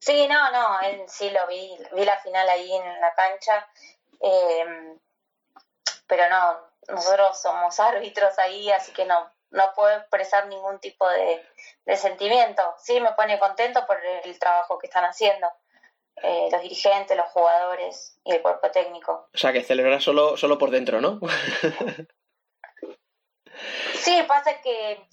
Sí, 0.00 0.26
no, 0.28 0.50
no, 0.50 0.82
en- 0.82 1.08
sí 1.08 1.28
lo 1.30 1.46
vi, 1.46 1.76
vi 1.92 2.04
la 2.04 2.16
final 2.20 2.48
ahí 2.48 2.72
en 2.72 3.00
la 3.00 3.12
cancha, 3.14 3.68
eh, 4.22 4.96
pero 6.06 6.28
no, 6.30 6.67
nosotros 6.88 7.40
somos 7.40 7.78
árbitros 7.80 8.38
ahí, 8.38 8.70
así 8.70 8.92
que 8.92 9.04
no, 9.04 9.30
no 9.50 9.72
puedo 9.74 9.96
expresar 9.96 10.46
ningún 10.46 10.78
tipo 10.80 11.08
de, 11.08 11.44
de 11.84 11.96
sentimiento. 11.96 12.62
Sí, 12.78 13.00
me 13.00 13.12
pone 13.12 13.38
contento 13.38 13.86
por 13.86 14.04
el 14.04 14.38
trabajo 14.38 14.78
que 14.78 14.86
están 14.86 15.04
haciendo 15.04 15.48
eh, 16.22 16.48
los 16.50 16.62
dirigentes, 16.62 17.16
los 17.16 17.30
jugadores 17.30 18.18
y 18.24 18.32
el 18.32 18.42
cuerpo 18.42 18.70
técnico. 18.70 19.28
O 19.32 19.38
sea, 19.38 19.52
que 19.52 19.62
celebras 19.62 20.02
solo, 20.02 20.36
solo 20.36 20.58
por 20.58 20.70
dentro, 20.70 21.00
¿no? 21.00 21.20
Sí, 23.94 24.22
pasa 24.26 24.60
que 24.62 25.06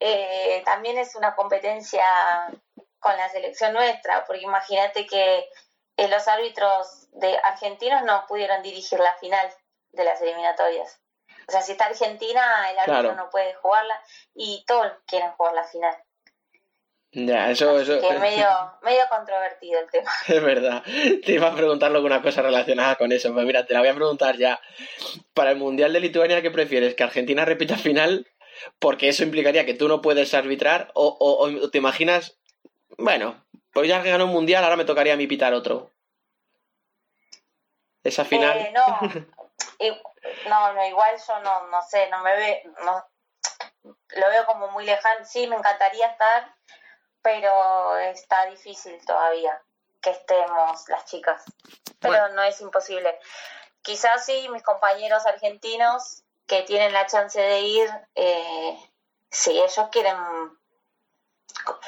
eh, 0.00 0.62
también 0.64 0.98
es 0.98 1.14
una 1.14 1.34
competencia 1.34 2.04
con 2.98 3.16
la 3.16 3.28
selección 3.28 3.72
nuestra, 3.72 4.24
porque 4.24 4.42
imagínate 4.42 5.06
que 5.06 5.48
eh, 5.96 6.08
los 6.08 6.26
árbitros 6.26 7.08
de 7.12 7.38
argentinos 7.44 8.02
no 8.04 8.24
pudieron 8.26 8.62
dirigir 8.62 8.98
la 8.98 9.14
final 9.14 9.48
de 9.92 10.04
las 10.04 10.20
eliminatorias. 10.22 11.00
O 11.48 11.50
sea, 11.50 11.62
si 11.62 11.72
está 11.72 11.86
Argentina, 11.86 12.70
el 12.70 12.78
árbitro 12.78 13.00
Claro. 13.00 13.14
no 13.14 13.30
puede 13.30 13.54
jugarla 13.54 13.98
y 14.34 14.64
todos 14.66 14.92
quieren 15.06 15.30
jugar 15.32 15.54
la 15.54 15.64
final. 15.64 15.96
ya, 17.10 17.50
eso, 17.50 17.80
eso. 17.80 17.98
Que 18.00 18.08
es 18.08 18.20
medio, 18.20 18.46
medio 18.82 19.02
controvertido 19.08 19.80
el 19.80 19.90
tema. 19.90 20.10
Es 20.28 20.42
verdad. 20.42 20.82
Te 21.24 21.32
iba 21.32 21.48
a 21.48 21.54
preguntar 21.56 21.90
alguna 21.90 22.20
cosa 22.20 22.42
relacionada 22.42 22.96
con 22.96 23.12
eso. 23.12 23.32
Pues 23.32 23.46
mira, 23.46 23.64
te 23.64 23.72
la 23.72 23.80
voy 23.80 23.88
a 23.88 23.94
preguntar 23.94 24.36
ya. 24.36 24.60
Para 25.32 25.52
el 25.52 25.56
Mundial 25.56 25.92
de 25.94 26.00
Lituania, 26.00 26.42
¿qué 26.42 26.50
prefieres? 26.50 26.94
¿Que 26.94 27.02
Argentina 27.04 27.44
repita 27.46 27.76
final? 27.78 28.26
Porque 28.78 29.08
eso 29.08 29.22
implicaría 29.22 29.64
que 29.64 29.72
tú 29.74 29.88
no 29.88 30.02
puedes 30.02 30.34
arbitrar. 30.34 30.90
¿O, 30.94 31.06
o- 31.18 31.64
o 31.64 31.70
te 31.70 31.78
imaginas? 31.78 32.36
Bueno, 32.98 33.42
pues 33.72 33.88
ya 33.88 34.02
que 34.02 34.10
ganó 34.10 34.26
un 34.26 34.32
Mundial, 34.32 34.64
ahora 34.64 34.76
me 34.76 34.84
tocaría 34.84 35.14
a 35.14 35.16
mí 35.16 35.26
pitar 35.26 35.54
otro. 35.54 35.92
Esa 38.04 38.24
final. 38.24 38.58
Eh, 38.58 38.72
no, 38.74 38.84
no, 40.48 40.72
no, 40.72 40.86
igual 40.86 41.16
yo 41.26 41.38
no, 41.40 41.66
no 41.68 41.82
sé, 41.82 42.08
no 42.10 42.22
me 42.22 42.36
ve, 42.36 42.62
no, 42.84 43.04
lo 43.82 44.28
veo 44.28 44.46
como 44.46 44.68
muy 44.68 44.84
lejano. 44.84 45.24
Sí, 45.24 45.46
me 45.46 45.56
encantaría 45.56 46.06
estar, 46.06 46.54
pero 47.22 47.96
está 47.98 48.46
difícil 48.46 48.98
todavía 49.06 49.60
que 50.00 50.10
estemos 50.10 50.88
las 50.88 51.04
chicas. 51.06 51.44
Pero 52.00 52.14
Bueno. 52.14 52.28
no 52.34 52.42
es 52.42 52.60
imposible. 52.60 53.18
Quizás 53.82 54.24
sí, 54.24 54.48
mis 54.50 54.62
compañeros 54.62 55.26
argentinos 55.26 56.22
que 56.46 56.62
tienen 56.62 56.92
la 56.92 57.06
chance 57.06 57.40
de 57.40 57.60
ir, 57.60 57.90
eh, 58.14 58.78
si 59.30 59.50
ellos 59.50 59.88
quieren, 59.92 60.16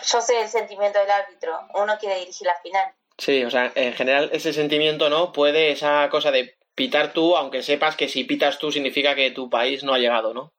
yo 0.03 0.21
sé 0.21 0.43
el 0.43 0.49
sentimiento 0.49 0.99
del 0.99 1.11
árbitro, 1.11 1.59
uno 1.75 1.99
quiere 1.99 2.17
dirigir 2.17 2.47
la 2.47 2.61
final. 2.61 2.93
Sí, 3.17 3.45
o 3.45 3.51
sea, 3.51 3.71
en 3.75 3.93
general 3.95 4.31
ese 4.33 4.53
sentimiento, 4.53 5.09
¿no? 5.09 5.33
Puede 5.33 5.73
esa 5.73 6.09
cosa 6.11 6.31
de 6.31 6.59
pitar 6.81 7.13
tú, 7.13 7.37
aunque 7.37 7.63
sepas 7.63 7.95
que 7.95 8.09
si 8.09 8.25
pitas 8.25 8.59
tú 8.59 8.73
significa 8.73 9.15
que 9.15 9.31
tu 9.33 9.51
país 9.51 9.85
no 9.85 9.93
ha 9.93 9.99
llegado, 9.99 10.33
¿no? 10.33 10.55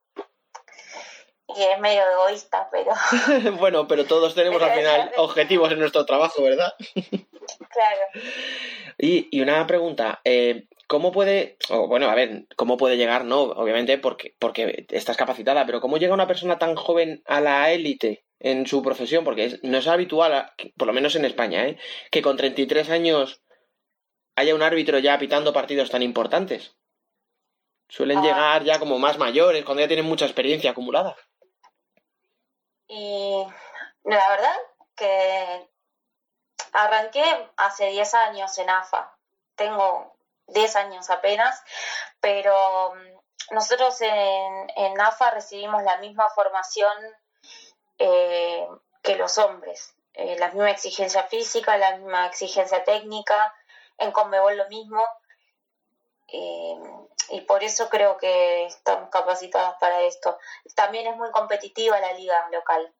Y 1.57 1.63
es 1.63 1.79
medio 1.79 2.03
egoísta, 2.13 2.69
pero 2.71 2.91
bueno, 3.57 3.87
pero 3.87 4.05
todos 4.05 4.35
tenemos 4.35 4.61
al 4.61 4.71
final 4.77 5.11
objetivos 5.17 5.71
en 5.71 5.79
nuestro 5.79 6.05
trabajo, 6.05 6.43
¿verdad? 6.43 6.71
claro. 7.57 8.01
Y, 8.99 9.27
y 9.35 9.41
una 9.41 9.65
pregunta, 9.65 10.21
eh, 10.23 10.65
¿cómo 10.85 11.11
puede, 11.11 11.57
bueno, 11.87 12.07
a 12.07 12.13
ver, 12.13 12.45
cómo 12.55 12.77
puede 12.77 12.97
llegar? 12.97 13.25
No, 13.25 13.41
obviamente 13.41 13.97
porque, 13.97 14.35
porque 14.37 14.85
estás 14.91 15.17
capacitada, 15.17 15.65
pero 15.65 15.81
¿cómo 15.81 15.97
llega 15.97 16.13
una 16.13 16.27
persona 16.27 16.59
tan 16.59 16.75
joven 16.75 17.23
a 17.25 17.41
la 17.41 17.71
élite 17.71 18.23
en 18.39 18.67
su 18.67 18.83
profesión? 18.83 19.23
Porque 19.23 19.45
es- 19.45 19.63
no 19.63 19.79
es 19.79 19.87
habitual, 19.87 20.51
por 20.77 20.85
lo 20.87 20.93
menos 20.93 21.15
en 21.15 21.25
España, 21.25 21.65
¿eh? 21.65 21.77
que 22.11 22.21
con 22.21 22.37
33 22.37 22.91
años 22.91 23.41
haya 24.41 24.55
un 24.55 24.63
árbitro 24.63 24.99
ya 24.99 25.17
pitando 25.17 25.53
partidos 25.53 25.89
tan 25.89 26.01
importantes. 26.01 26.75
Suelen 27.87 28.19
Ah. 28.19 28.21
llegar 28.21 28.63
ya 28.63 28.79
como 28.79 28.99
más 28.99 29.17
mayores, 29.17 29.65
cuando 29.65 29.81
ya 29.81 29.87
tienen 29.87 30.05
mucha 30.05 30.25
experiencia 30.25 30.71
acumulada. 30.71 31.15
Y 32.87 33.45
la 34.03 34.29
verdad 34.29 34.55
que 34.95 35.69
arranqué 36.73 37.23
hace 37.57 37.87
10 37.87 38.13
años 38.13 38.57
en 38.57 38.69
AFA. 38.69 39.15
Tengo 39.55 40.15
10 40.47 40.75
años 40.75 41.09
apenas, 41.09 41.63
pero 42.19 42.93
mm, 42.93 43.53
nosotros 43.55 43.99
en, 44.01 44.71
en 44.75 44.99
AFA 44.99 45.31
recibimos 45.31 45.83
la 45.83 45.97
misma 45.97 46.29
formación 46.29 46.93
eh, 47.97 48.67
que 49.01 49.15
los 49.15 49.37
hombres. 49.37 49.93
Eh, 50.13 50.35
la 50.39 50.47
misma 50.47 50.71
exigencia 50.71 51.23
física, 51.23 51.77
la 51.77 51.97
misma 51.97 52.27
exigencia 52.27 52.83
técnica. 52.83 53.53
En 54.01 54.11
Conmebol 54.11 54.57
lo 54.57 54.67
mismo. 54.67 55.01
Eh, 56.33 56.75
y 57.31 57.41
por 57.41 57.63
eso 57.63 57.89
creo 57.89 58.17
que 58.17 58.65
estamos 58.65 59.09
capacitados 59.09 59.75
para 59.79 60.01
esto. 60.01 60.37
También 60.75 61.07
es 61.07 61.15
muy 61.17 61.29
competitiva 61.31 61.99
la 61.99 62.13
liga 62.13 62.35
local. 62.51 62.93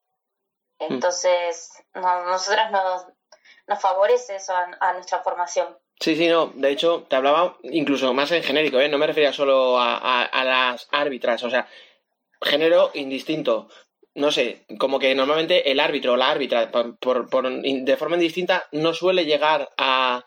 Entonces, 0.80 1.72
no, 1.94 2.26
nosotros 2.26 2.72
nos, 2.72 3.06
nos 3.68 3.80
favorece 3.82 4.36
eso 4.38 4.54
a, 4.56 4.70
a 4.80 4.94
nuestra 4.94 5.20
formación. 5.22 5.78
Sí, 6.00 6.16
sí, 6.16 6.28
no. 6.28 6.48
De 6.56 6.72
hecho, 6.72 7.04
te 7.08 7.16
hablaba 7.16 7.58
incluso 7.64 8.14
más 8.14 8.32
en 8.32 8.44
genérico, 8.44 8.80
¿eh? 8.80 8.90
No 8.90 8.98
me 8.98 9.08
refería 9.08 9.32
solo 9.34 9.78
a, 9.80 9.98
a- 9.98 10.24
a 10.26 10.44
las 10.44 10.88
árbitras, 10.92 11.44
o 11.44 11.50
sea, 11.50 11.68
género 12.42 12.92
indistinto. 12.96 13.70
No 14.16 14.32
sé, 14.32 14.66
como 14.80 15.00
que 15.00 15.14
normalmente 15.16 15.72
el 15.72 15.80
árbitro 15.80 16.14
o 16.14 16.18
la 16.18 16.32
árbitra, 16.32 16.70
por- 16.72 16.98
por- 16.98 17.52
de 17.62 17.98
forma 17.98 18.16
indistinta, 18.16 18.68
no 18.72 18.94
suele 18.94 19.26
llegar 19.26 19.70
a, 19.78 20.26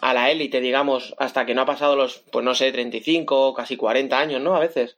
a 0.00 0.14
la 0.14 0.30
élite, 0.30 0.60
digamos, 0.60 1.14
hasta 1.18 1.44
que 1.46 1.54
no 1.54 1.62
ha 1.62 1.66
pasado 1.66 1.96
los, 1.96 2.18
pues 2.32 2.44
no 2.44 2.54
sé, 2.54 2.72
35, 2.72 3.54
casi 3.54 3.76
40 3.76 4.18
años, 4.18 4.40
¿no? 4.40 4.56
A 4.56 4.60
veces. 4.60 4.96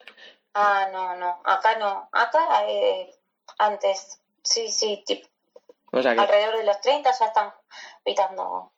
Ah, 0.54 0.88
no, 0.92 1.16
no, 1.16 1.40
acá 1.44 1.78
no. 1.78 2.08
Acá 2.12 2.64
eh, 2.68 3.10
antes, 3.58 4.20
sí, 4.42 4.68
sí, 4.68 5.02
tipo, 5.06 5.28
O 5.92 6.02
sea 6.02 6.14
que, 6.14 6.20
alrededor 6.20 6.58
de 6.58 6.64
los 6.64 6.80
30 6.80 7.10
ya 7.18 7.26
están 7.26 7.52
pitando 8.04 8.72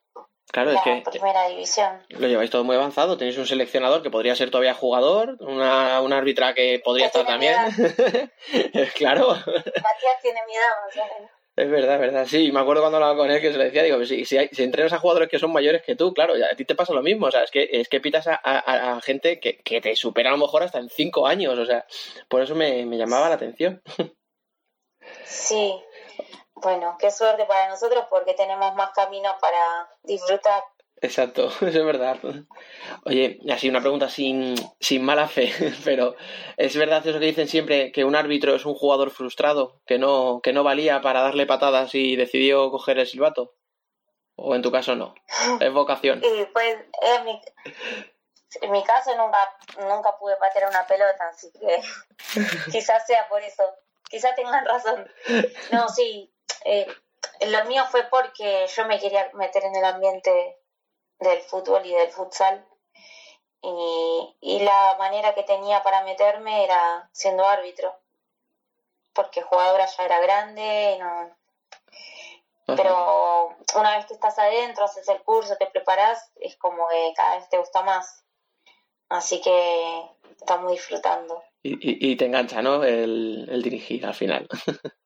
claro, 0.54 0.71
es 0.71 0.76
la 0.76 0.83
que 0.83 1.02
primera 1.11 1.49
división. 1.49 2.06
lo 2.11 2.28
lleváis 2.28 2.50
todo 2.50 2.64
muy 2.64 2.76
avanzado. 2.76 3.18
Tenéis 3.18 3.38
un 3.38 3.47
seleccionador 3.47 4.02
que 4.02 4.11
podría 4.11 4.37
ser 4.37 4.50
todavía 4.50 4.75
jugador, 4.75 5.37
una, 5.40 6.00
una 6.00 6.18
árbitra 6.18 6.54
que 6.54 6.80
podría 6.85 7.11
Que 7.11 7.18
estar 7.18 7.26
también. 7.26 7.56
claro. 8.94 9.30
Matías 9.30 10.23
tiene 10.23 10.40
miedo, 10.47 10.64
o 10.92 11.18
menos. 11.18 11.30
Es 11.56 11.70
verdad, 11.70 11.94
es 11.94 12.00
verdad. 12.00 12.26
Sí, 12.26 12.50
me 12.50 12.58
acuerdo 12.61 12.82
cuando 12.82 12.96
hablaba 12.96 13.16
con 13.16 13.30
él 13.30 13.40
que 13.40 13.52
se 13.52 13.58
le 13.58 13.66
decía, 13.66 13.84
digo, 13.84 14.04
si, 14.04 14.25
si, 14.25 14.37
hay- 14.38 14.50
entrenas 14.58 14.92
a 14.92 14.99
jugadores 14.99 15.28
que 15.28 15.38
son 15.38 15.52
mayores 15.52 15.82
que 15.82 15.94
tú, 15.94 16.12
claro, 16.12 16.34
a 16.34 16.56
ti 16.56 16.64
te 16.64 16.75
pasa 16.75 16.92
lo 16.92 17.00
mismo. 17.02 17.26
O 17.26 17.30
sea, 17.30 17.44
es 17.44 17.50
que, 17.52 17.68
es 17.70 17.88
que 17.88 18.00
pitas 18.00 18.26
a, 18.26 18.34
a- 18.42 18.96
a 18.96 19.00
gente 19.00 19.38
que, 19.38 19.58
que 19.58 19.80
te 19.80 19.94
supera 19.94 20.30
a 20.30 20.32
lo 20.32 20.38
mejor 20.38 20.64
hasta 20.64 20.78
en 20.80 20.88
cinco 20.90 21.26
años. 21.28 21.56
O 21.56 21.64
sea, 21.64 21.87
por 22.28 22.42
eso 22.42 22.56
me, 22.56 22.84
me 22.87 22.96
llamaba 22.99 23.28
la 23.28 23.37
atención. 23.37 23.80
Sí. 25.25 25.80
Bueno, 26.56 26.96
qué 26.99 27.11
suerte 27.11 27.44
para 27.44 27.68
nosotros 27.68 28.04
porque 28.11 28.34
tenemos 28.34 28.75
más 28.75 28.90
camino 28.92 29.37
para 29.40 29.88
disfrutar. 30.02 30.62
Exacto, 31.04 31.49
eso 31.61 31.66
es 31.66 31.84
verdad. 31.84 32.16
Oye, 33.04 33.38
así 33.52 33.68
una 33.68 33.82
pregunta 33.82 34.08
sin, 34.08 34.54
sin 34.80 35.04
mala 35.04 35.28
fe, 35.28 35.52
pero 35.85 36.16
¿es 36.57 36.74
verdad 36.76 37.07
eso 37.07 37.18
que 37.18 37.26
dicen 37.26 37.46
siempre 37.46 37.92
que 37.92 38.05
un 38.05 38.16
árbitro 38.16 38.55
es 38.55 38.64
un 38.64 38.74
jugador 38.74 39.11
frustrado, 39.11 39.83
que 39.87 39.98
no, 39.98 40.40
que 40.42 40.55
no 40.55 40.64
valía 40.64 41.02
para 41.02 41.20
darle 41.20 41.46
patadas 41.46 41.94
y 41.94 42.16
decidió 42.16 42.70
coger 42.70 42.98
el 42.98 43.07
silbato? 43.07 43.55
¿O 44.37 44.55
en 44.55 44.62
tu 44.62 44.72
caso 44.72 44.96
no? 44.96 45.14
Es 45.61 45.72
vocación. 45.72 46.22
Y 46.24 46.46
pues 46.46 46.76
en 47.02 47.24
mi, 47.24 47.40
en 48.62 48.70
mi 48.72 48.83
caso 48.83 49.14
nunca, 49.16 49.38
nunca 49.78 50.16
pude 50.18 50.37
patear 50.37 50.70
una 50.70 50.87
pelota, 50.87 51.28
así 51.28 51.52
que 51.52 51.81
quizás 52.72 53.07
sea 53.07 53.28
por 53.28 53.42
eso. 53.42 53.62
Quizás 54.09 54.35
tengan 54.35 54.64
razón. 54.64 55.07
No, 55.70 55.88
sí. 55.88 56.33
eh, 56.64 56.87
lo 57.46 57.64
mío 57.66 57.85
fue 57.90 58.05
porque 58.05 58.66
yo 58.74 58.87
me 58.87 58.98
quería 58.98 59.31
meter 59.35 59.64
en 59.64 59.76
el 59.76 59.85
ambiente 59.85 60.63
del 61.18 61.40
fútbol 61.42 61.85
y 61.87 61.92
del 61.92 62.11
futsal. 62.11 62.64
Y, 63.62 64.37
y 64.40 64.61
la 64.61 64.96
manera 64.98 65.35
que 65.35 65.42
tenía 65.42 65.83
para 65.83 66.05
meterme 66.05 66.64
era 66.64 67.09
siendo 67.12 67.46
árbitro. 67.46 67.94
Porque 69.14 69.42
jugadora 69.42 69.87
ya 69.87 70.05
era 70.05 70.20
grande, 70.20 70.98
no, 71.00 71.37
pero 72.77 73.57
una 73.77 73.96
vez 73.96 74.07
que 74.07 74.14
estás 74.14 74.38
adentro, 74.38 74.85
haces 74.85 75.07
el 75.09 75.22
curso, 75.22 75.57
te 75.57 75.66
preparas, 75.66 76.33
es 76.37 76.57
como 76.57 76.88
que 76.88 77.12
cada 77.14 77.37
vez 77.37 77.48
te 77.48 77.59
gusta 77.59 77.83
más. 77.83 78.24
Así 79.11 79.40
que 79.40 80.03
estamos 80.40 80.72
disfrutando. 80.72 81.42
Y, 81.62 81.74
y- 81.74 82.12
y 82.12 82.16
te 82.16 82.24
engancha, 82.27 82.61
¿no? 82.62 82.83
El, 82.83 83.46
el 83.50 83.62
dirigir 83.62 84.05
al 84.07 84.14
final. 84.14 84.48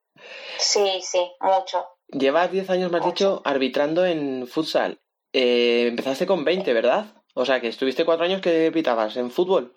Sí, 0.59 1.01
sí, 1.03 1.33
mucho. 1.40 1.88
Llevas 2.09 2.51
10 2.51 2.68
años, 2.71 2.90
me 2.90 2.99
has 2.99 3.05
dicho, 3.05 3.40
arbitrando 3.44 4.05
en 4.05 4.49
futsal. 4.49 5.01
Eh, 5.33 5.87
empezaste 5.88 6.27
con 6.27 6.45
20, 6.45 6.73
¿verdad? 6.73 7.07
O 7.35 7.45
sea, 7.45 7.61
que 7.61 7.69
estuviste 7.69 8.05
cuatro 8.05 8.25
años 8.25 8.41
que 8.41 8.71
pitabas 8.73 9.17
en 9.17 9.31
fútbol. 9.31 9.75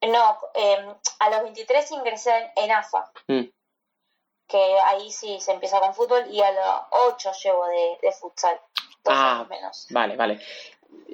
No, 0.00 0.38
eh, 0.54 0.94
a 1.18 1.30
los 1.30 1.42
23 1.42 1.90
ingresé 1.90 2.30
en, 2.36 2.64
en 2.64 2.70
AFA, 2.70 3.10
Mm. 3.26 3.42
que 4.46 4.78
ahí 4.86 5.10
sí 5.10 5.38
se 5.40 5.52
empieza 5.52 5.80
con 5.80 5.92
fútbol, 5.94 6.24
y 6.30 6.40
a 6.40 6.52
los 6.52 6.80
8 7.14 7.32
llevo 7.42 7.66
de, 7.66 7.98
de 8.02 8.12
futsal, 8.12 8.60
dos 9.04 9.14
Ah, 9.16 9.36
años 9.38 9.48
menos. 9.48 9.86
Vale, 9.90 10.16
vale. 10.16 10.40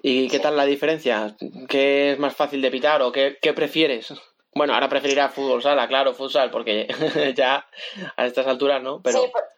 ¿Y 0.03 0.29
qué 0.29 0.39
tal 0.39 0.57
la 0.57 0.67
diferencia? 0.67 1.35
¿Qué 1.69 2.13
es 2.13 2.19
más 2.19 2.37
fácil 2.37 2.61
de 2.61 2.71
pitar 2.71 3.01
o 3.03 3.11
qué, 3.11 3.39
qué 3.41 3.55
prefieres? 3.55 4.13
Bueno, 4.55 4.75
ahora 4.75 4.89
preferirás 4.89 5.33
fútbol 5.35 5.63
sala, 5.63 5.89
claro, 5.89 6.13
futsal, 6.15 6.51
porque 6.51 6.87
ya 7.37 7.67
a 8.17 8.27
estas 8.27 8.47
alturas, 8.47 8.83
¿no? 8.83 9.01
Pero 9.03 9.23
Sí, 9.23 9.29
por- 9.33 9.49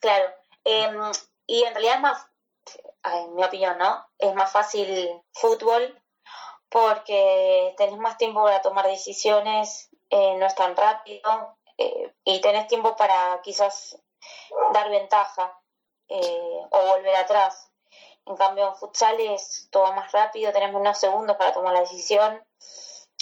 claro. 0.00 0.24
Em, 0.64 1.12
y 1.46 1.62
en 1.62 1.74
realidad 1.74 1.96
es 1.96 2.00
más, 2.00 2.26
en 3.04 3.34
mi 3.34 3.44
opinión, 3.44 3.76
¿no? 3.78 4.06
Es 4.18 4.34
más 4.34 4.50
fácil 4.50 5.22
fútbol 5.32 6.00
porque 6.70 7.74
tenés 7.76 7.98
más 7.98 8.16
tiempo 8.16 8.42
para 8.42 8.62
tomar 8.62 8.86
decisiones, 8.86 9.90
eh, 10.10 10.36
no 10.36 10.46
es 10.46 10.54
tan 10.54 10.74
rápido 10.74 11.56
eh, 11.78 12.12
y 12.24 12.40
tenés 12.40 12.66
tiempo 12.66 12.96
para 12.96 13.40
quizás 13.42 14.00
dar 14.72 14.90
ventaja 14.90 15.60
eh, 16.08 16.60
o 16.70 16.86
volver 16.88 17.14
atrás. 17.16 17.70
En 18.26 18.36
cambio, 18.36 18.68
en 18.68 18.74
futsal 18.74 19.20
es 19.20 19.68
todo 19.70 19.92
más 19.92 20.10
rápido, 20.12 20.52
tenés 20.52 20.72
menos 20.72 20.98
segundos 20.98 21.36
para 21.36 21.52
tomar 21.52 21.74
la 21.74 21.80
decisión, 21.80 22.42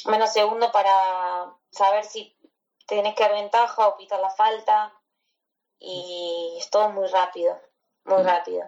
menos 0.07 0.33
segundos 0.33 0.71
para 0.71 1.53
saber 1.71 2.05
si 2.05 2.37
tenés 2.87 3.15
que 3.15 3.25
dar 3.25 3.33
ventaja 3.33 3.89
o 3.89 3.97
pitar 3.97 4.21
la 4.21 4.31
falta 4.31 4.95
y 5.85 6.55
es 6.59 6.71
todo 6.71 6.91
muy 6.91 7.09
rápido, 7.09 7.59
muy 8.05 8.23
rápido. 8.23 8.65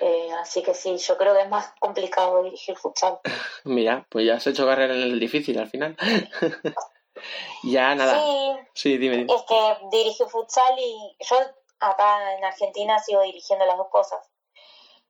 Eh, 0.00 0.30
así 0.40 0.62
que 0.62 0.74
sí, 0.74 0.96
yo 0.96 1.16
creo 1.18 1.34
que 1.34 1.42
es 1.42 1.48
más 1.48 1.74
complicado 1.80 2.42
dirigir 2.44 2.76
futsal. 2.76 3.18
mira, 3.64 4.06
pues 4.08 4.26
ya 4.26 4.34
has 4.34 4.46
hecho 4.46 4.66
carrera 4.66 4.94
en 4.94 5.02
el 5.02 5.20
difícil 5.20 5.58
al 5.58 5.68
final. 5.68 5.96
ya 7.64 7.94
nada. 7.94 8.20
Sí, 8.20 8.52
Sí, 8.74 8.98
dime, 8.98 9.18
dime. 9.18 9.34
es 9.34 9.42
que 9.42 9.76
dirigí 9.90 10.24
futsal 10.24 10.78
y 10.78 11.16
yo 11.20 11.36
acá 11.80 12.34
en 12.34 12.44
Argentina 12.44 12.98
sigo 13.00 13.22
dirigiendo 13.22 13.66
las 13.66 13.76
dos 13.76 13.88
cosas. 13.90 14.30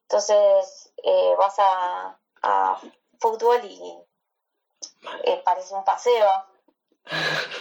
Entonces 0.08 0.92
eh, 1.02 1.34
vas 1.38 1.58
a, 1.58 2.18
a 2.42 2.80
fútbol 3.20 3.60
y 3.64 3.98
eh, 5.24 5.42
parece 5.44 5.74
un 5.74 5.84
paseo, 5.84 6.28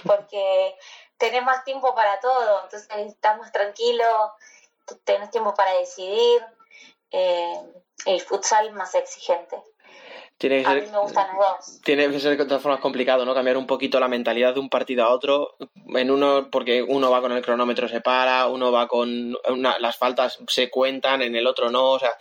porque 0.05 0.75
tenés 1.21 1.43
más 1.43 1.63
tiempo 1.63 1.93
para 1.95 2.19
todo, 2.19 2.63
entonces 2.63 2.89
estás 3.07 3.37
más 3.37 3.51
tranquilo, 3.51 4.03
tenés 5.03 5.29
tiempo 5.29 5.53
para 5.53 5.71
decidir, 5.73 6.41
eh, 7.11 7.53
el 8.07 8.19
futsal 8.21 8.73
más 8.73 8.95
exigente. 8.95 9.55
Tiene 10.39 10.63
que 10.63 10.67
A 10.67 10.71
ser, 10.71 10.81
mí 10.83 10.89
me 10.89 10.97
gustan 10.97 11.27
los 11.37 11.37
dos. 11.47 11.81
tiene 11.83 12.09
que 12.09 12.19
ser 12.19 12.35
de 12.35 12.45
todas 12.45 12.63
formas 12.63 12.81
complicado, 12.81 13.23
¿no? 13.25 13.35
Cambiar 13.35 13.57
un 13.57 13.67
poquito 13.67 13.99
la 13.99 14.07
mentalidad 14.07 14.55
de 14.55 14.59
un 14.59 14.69
partido 14.71 15.05
a 15.05 15.09
otro. 15.13 15.55
En 15.93 16.09
uno, 16.09 16.49
porque 16.51 16.81
uno 16.81 17.11
va 17.11 17.21
con 17.21 17.31
el 17.33 17.43
cronómetro 17.45 17.87
se 17.87 18.01
para, 18.01 18.47
uno 18.47 18.71
va 18.71 18.87
con 18.87 19.37
una- 19.49 19.77
las 19.77 19.97
faltas 19.97 20.39
se 20.47 20.71
cuentan, 20.71 21.21
en 21.21 21.35
el 21.35 21.45
otro 21.45 21.69
no, 21.69 21.91
o 21.91 21.99
sea, 21.99 22.17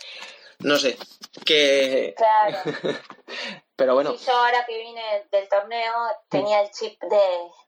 no 0.59 0.77
sé. 0.77 0.97
Que, 1.43 2.13
Claro. 2.15 2.57
pero 3.75 3.95
bueno, 3.95 4.11
Sí, 4.15 4.25
yo 4.27 4.33
ahora 4.37 4.63
que 4.67 4.77
vine 4.77 5.25
del 5.31 5.49
torneo 5.49 5.91
tenía 6.29 6.61
el 6.61 6.69
chip 6.69 7.01
de 7.01 7.21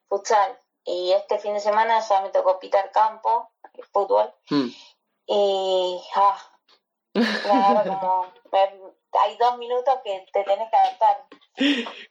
futsal 0.07 0.55
y 0.85 1.11
este 1.13 1.39
fin 1.39 1.53
de 1.53 1.59
semana 1.59 1.99
ya 1.99 2.21
me 2.21 2.29
tocó 2.29 2.59
pitar 2.59 2.91
campo, 2.91 3.51
fútbol, 3.91 4.33
mm, 4.49 4.67
y 5.27 6.01
ah, 6.15 6.37
como 7.43 8.33
me- 8.51 8.93
hay 9.21 9.37
dos 9.37 9.57
minutos 9.57 9.95
que 10.03 10.25
te 10.33 10.43
tenés 10.43 10.69
que 10.69 10.75
adaptar. 10.75 11.17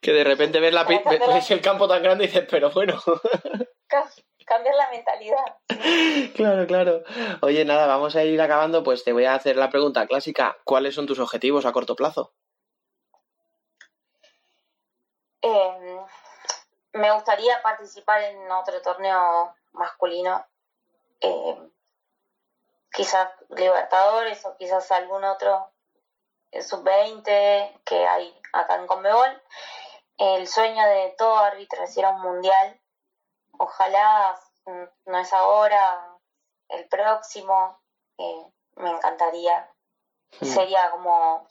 Que 0.01 0.13
de 0.13 0.25
repente 0.25 0.61
ves, 0.61 0.73
la, 0.73 0.87
cambiar 0.87 1.19
ves 1.29 1.51
el 1.51 1.61
campo 1.61 1.89
tan 1.89 2.03
grande 2.03 2.25
y 2.25 2.27
dices, 2.29 2.47
pero 2.51 2.71
bueno. 2.71 3.01
Ca- 3.89 4.09
Cambiar 4.47 4.75
la 4.75 4.91
mentalidad. 4.91 5.45
Claro, 6.35 6.67
claro. 6.67 7.03
Oye, 7.43 7.65
nada, 7.65 7.87
vamos 7.87 8.15
a 8.17 8.25
ir 8.25 8.41
acabando. 8.41 8.83
Pues 8.83 9.05
te 9.05 9.13
voy 9.13 9.25
a 9.25 9.35
hacer 9.35 9.57
la 9.57 9.71
pregunta 9.71 10.07
clásica. 10.07 10.57
¿Cuáles 10.65 10.95
son 10.95 11.07
tus 11.07 11.19
objetivos 11.21 11.65
a 11.67 11.73
corto 11.73 11.95
plazo? 11.97 12.33
Eh, 15.43 15.99
me 16.93 17.11
gustaría 17.13 17.63
participar 17.63 18.23
en 18.23 18.51
otro 18.51 18.81
torneo 18.83 19.55
masculino. 19.73 20.45
eh, 21.21 21.71
quizás 22.93 23.31
Libertadores 23.49 24.45
o 24.45 24.57
quizás 24.57 24.91
algún 24.93 25.25
otro 25.25 25.73
eh, 26.51 26.63
sub-20 26.63 27.81
que 27.85 28.07
hay 28.07 28.41
acá 28.53 28.77
en 28.77 28.87
Conmebol. 28.87 29.43
El 30.19 30.47
sueño 30.47 30.87
de 30.87 31.15
todo 31.17 31.39
árbitro 31.39 31.83
es 31.85 31.97
ir 31.97 32.05
a 32.05 32.11
un 32.11 32.21
mundial. 32.21 32.81
Ojalá 33.59 34.39
mm, 34.67 34.85
no 35.07 35.19
es 35.19 35.33
ahora, 35.33 36.19
el 36.69 36.87
próximo. 36.89 37.81
eh, 38.19 38.47
me 38.77 38.91
encantaría. 38.91 39.69
Hmm. 40.41 40.45
Sería 40.47 40.91
como 40.91 41.49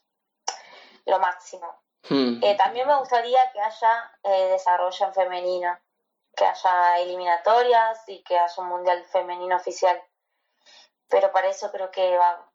lo 1.06 1.20
máximo. 1.20 1.81
Hmm. 2.10 2.44
Eh, 2.44 2.56
también 2.58 2.88
me 2.88 2.98
gustaría 2.98 3.40
que 3.54 3.62
haya 3.62 4.12
eh, 4.24 4.48
desarrollo 4.52 5.06
en 5.06 5.14
femenino, 5.14 5.78
que 6.36 6.46
haya 6.46 7.00
eliminatorias 7.00 8.00
y 8.08 8.24
que 8.24 8.38
haya 8.38 8.54
un 8.58 8.68
mundial 8.70 9.04
femenino 9.12 9.56
oficial. 9.56 10.02
Pero 11.10 11.32
para 11.32 11.50
eso 11.50 11.72
creo 11.72 11.92
que 11.92 12.18
va, 12.18 12.50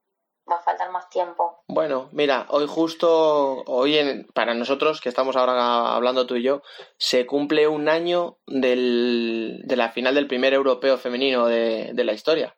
va 0.51 0.57
a 0.57 0.63
faltar 0.63 0.91
más 0.91 1.09
tiempo. 1.11 1.63
Bueno, 1.69 2.09
mira, 2.13 2.47
hoy 2.49 2.67
justo, 2.67 3.63
hoy 3.67 3.99
en- 3.99 4.27
para 4.35 4.55
nosotros 4.55 5.01
que 5.01 5.09
estamos 5.11 5.37
ahora 5.37 5.95
hablando 5.95 6.27
tú 6.27 6.37
y 6.37 6.43
yo, 6.43 6.63
se 6.99 7.27
cumple 7.27 7.69
un 7.69 7.89
año 7.89 8.39
del, 8.47 9.61
de 9.65 9.77
la 9.77 9.91
final 9.91 10.15
del 10.15 10.27
primer 10.27 10.55
europeo 10.55 10.97
femenino 10.99 11.47
de, 11.47 11.91
de 11.93 12.05
la 12.05 12.13
historia. 12.13 12.57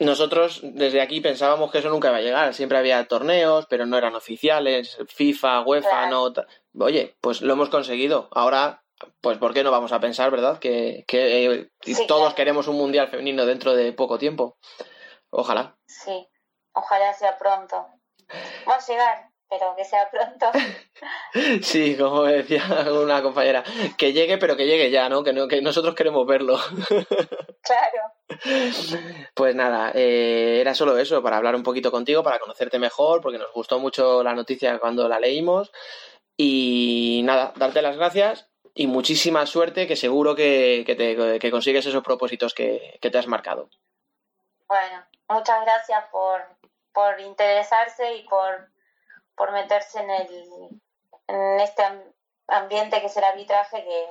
Nosotros 0.00 0.60
desde 0.62 1.00
aquí 1.00 1.20
pensábamos 1.20 1.70
que 1.70 1.78
eso 1.78 1.88
nunca 1.88 2.08
iba 2.08 2.18
a 2.18 2.22
llegar, 2.22 2.54
siempre 2.54 2.78
había 2.78 3.06
torneos, 3.06 3.66
pero 3.68 3.86
no 3.86 3.96
eran 3.96 4.14
oficiales, 4.16 4.98
FIFA, 5.08 5.60
UEFA, 5.62 5.88
Claro. 5.88 6.32
no... 6.74 6.84
Oye, 6.84 7.16
pues 7.20 7.42
lo 7.42 7.52
hemos 7.52 7.68
conseguido. 7.68 8.28
Ahora, 8.32 8.82
pues 9.20 9.38
¿por 9.38 9.54
qué 9.54 9.62
no 9.62 9.70
vamos 9.70 9.92
a 9.92 10.00
pensar, 10.00 10.30
verdad? 10.32 10.58
Que, 10.58 11.04
que 11.06 11.46
eh, 11.46 11.70
Sí, 11.82 12.06
todos 12.08 12.22
claro. 12.22 12.34
queremos 12.34 12.66
un 12.68 12.76
mundial 12.76 13.06
femenino 13.08 13.46
dentro 13.46 13.74
de 13.74 13.92
poco 13.92 14.18
tiempo. 14.18 14.56
Ojalá. 15.30 15.76
Sí, 15.86 16.26
ojalá 16.72 17.12
sea 17.14 17.38
pronto. 17.38 17.86
Va 18.68 18.74
a 18.74 18.86
llegar, 18.86 19.28
pero 19.48 19.74
que 19.76 19.84
sea 19.84 20.10
pronto. 20.10 20.46
Sí, 21.62 21.96
como 21.96 22.22
decía 22.22 22.64
una 22.92 23.22
compañera, 23.22 23.64
que 23.98 24.12
llegue, 24.12 24.38
pero 24.38 24.56
que 24.56 24.66
llegue 24.66 24.90
ya, 24.90 25.08
¿no? 25.08 25.22
Que, 25.24 25.32
no, 25.32 25.46
que 25.48 25.60
nosotros 25.62 25.94
queremos 25.94 26.26
verlo. 26.26 26.58
claro. 27.64 29.00
Pues 29.34 29.54
nada, 29.54 29.92
eh, 29.94 30.58
era 30.60 30.74
solo 30.74 30.96
eso, 30.98 31.22
para 31.22 31.36
hablar 31.36 31.54
un 31.54 31.62
poquito 31.62 31.90
contigo, 31.90 32.22
para 32.22 32.38
conocerte 32.38 32.78
mejor, 32.78 33.20
porque 33.20 33.38
nos 33.38 33.52
gustó 33.52 33.78
mucho 33.78 34.22
la 34.22 34.34
noticia 34.34 34.78
cuando 34.78 35.08
la 35.08 35.18
leímos. 35.20 35.72
Y 36.36 37.22
nada, 37.24 37.52
darte 37.56 37.80
las 37.82 37.96
gracias 37.96 38.48
y 38.74 38.86
muchísima 38.88 39.46
suerte, 39.46 39.86
que 39.86 39.94
seguro 39.96 40.34
que, 40.34 40.82
que, 40.84 40.96
te, 40.96 41.38
que 41.38 41.50
consigues 41.50 41.86
esos 41.86 42.02
propósitos 42.02 42.54
que, 42.54 42.98
que 43.00 43.10
te 43.10 43.18
has 43.18 43.28
marcado. 43.28 43.70
Bueno, 44.66 45.04
muchas 45.28 45.62
gracias 45.62 46.04
por, 46.10 46.42
por 46.92 47.20
interesarse 47.20 48.16
y 48.16 48.22
por, 48.24 48.68
por 49.36 49.52
meterse 49.52 50.00
en, 50.00 50.10
el, 50.10 50.80
en 51.28 51.60
este 51.60 51.84
am- 51.84 52.02
ambiente 52.48 53.00
que 53.00 53.06
es 53.06 53.16
el 53.16 53.24
arbitraje, 53.24 53.84
que, 53.84 54.06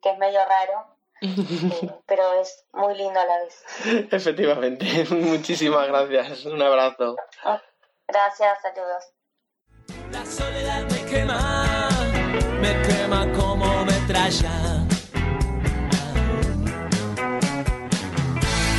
que 0.00 0.10
es 0.10 0.18
medio 0.18 0.42
raro, 0.46 0.86
pero 2.06 2.40
es 2.40 2.64
muy 2.72 2.94
lindo 2.96 3.20
a 3.20 3.24
la 3.24 3.38
vez. 3.42 4.08
Efectivamente, 4.10 4.86
muchísimas 5.10 5.86
gracias. 5.88 6.44
Un 6.46 6.62
abrazo. 6.62 7.16
Gracias, 8.08 8.58
saludos. 8.62 9.04
La 10.10 10.24
soledad 10.24 10.82
me 10.90 11.04
quema, 11.04 11.88
me 12.60 12.82
quema 12.82 13.32
como 13.32 13.84
metralla. 13.84 14.86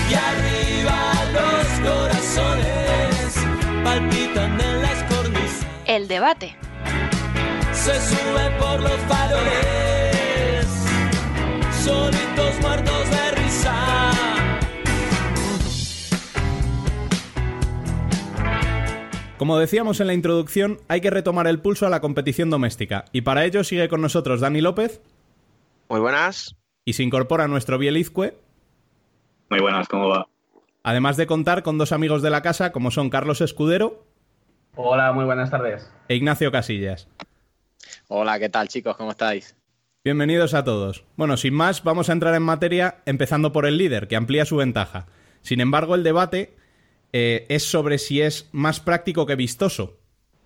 Y 0.09 0.13
arriba 0.13 1.13
los 1.31 1.89
corazones 1.89 3.35
palpitan 3.83 4.59
en 4.59 4.81
las 4.81 5.03
cornisas. 5.03 5.67
El 5.85 6.07
debate. 6.07 6.57
Se 7.71 7.93
sube 8.01 8.51
por 8.59 8.81
los 8.81 8.99
faroles, 9.07 10.00
muertos 12.37 13.09
de 13.09 13.31
risa. 13.31 14.11
Como 19.37 19.57
decíamos 19.57 19.99
en 19.99 20.07
la 20.07 20.13
introducción, 20.13 20.79
hay 20.87 21.01
que 21.01 21.09
retomar 21.09 21.47
el 21.47 21.59
pulso 21.59 21.85
a 21.87 21.89
la 21.89 21.99
competición 21.99 22.49
doméstica, 22.49 23.05
y 23.11 23.21
para 23.21 23.43
ello 23.43 23.63
sigue 23.63 23.89
con 23.89 24.01
nosotros 24.01 24.39
Dani 24.39 24.61
López 24.61 25.01
Muy 25.89 25.99
buenas. 25.99 26.55
y 26.85 26.93
se 26.93 27.03
incorpora 27.03 27.47
nuestro 27.47 27.77
Bielizcue, 27.79 28.37
Muy 29.49 29.59
buenas, 29.59 29.87
¿cómo 29.87 30.07
va? 30.09 30.27
además 30.83 31.17
de 31.17 31.25
contar 31.27 31.63
con 31.63 31.77
dos 31.77 31.91
amigos 31.91 32.21
de 32.21 32.29
la 32.29 32.41
casa 32.41 32.71
como 32.71 32.91
son 32.91 33.09
Carlos 33.09 33.41
Escudero 33.41 34.05
Hola, 34.75 35.11
muy 35.11 35.25
buenas 35.25 35.49
tardes. 35.49 35.91
e 36.07 36.15
Ignacio 36.15 36.51
Casillas. 36.51 37.07
Hola, 38.07 38.39
¿qué 38.39 38.47
tal 38.49 38.67
chicos? 38.69 38.95
¿Cómo 38.95 39.11
estáis? 39.11 39.55
Bienvenidos 40.03 40.55
a 40.55 40.63
todos. 40.63 41.03
Bueno, 41.15 41.37
sin 41.37 41.53
más, 41.53 41.83
vamos 41.83 42.09
a 42.09 42.13
entrar 42.13 42.33
en 42.33 42.41
materia 42.41 43.03
empezando 43.05 43.51
por 43.51 43.67
el 43.67 43.77
líder, 43.77 44.07
que 44.07 44.15
amplía 44.15 44.45
su 44.45 44.55
ventaja. 44.55 45.05
Sin 45.43 45.61
embargo, 45.61 45.93
el 45.93 46.01
debate 46.01 46.55
eh, 47.13 47.45
es 47.49 47.61
sobre 47.61 47.99
si 47.99 48.19
es 48.19 48.49
más 48.51 48.79
práctico 48.79 49.27
que 49.27 49.35
vistoso. 49.35 49.99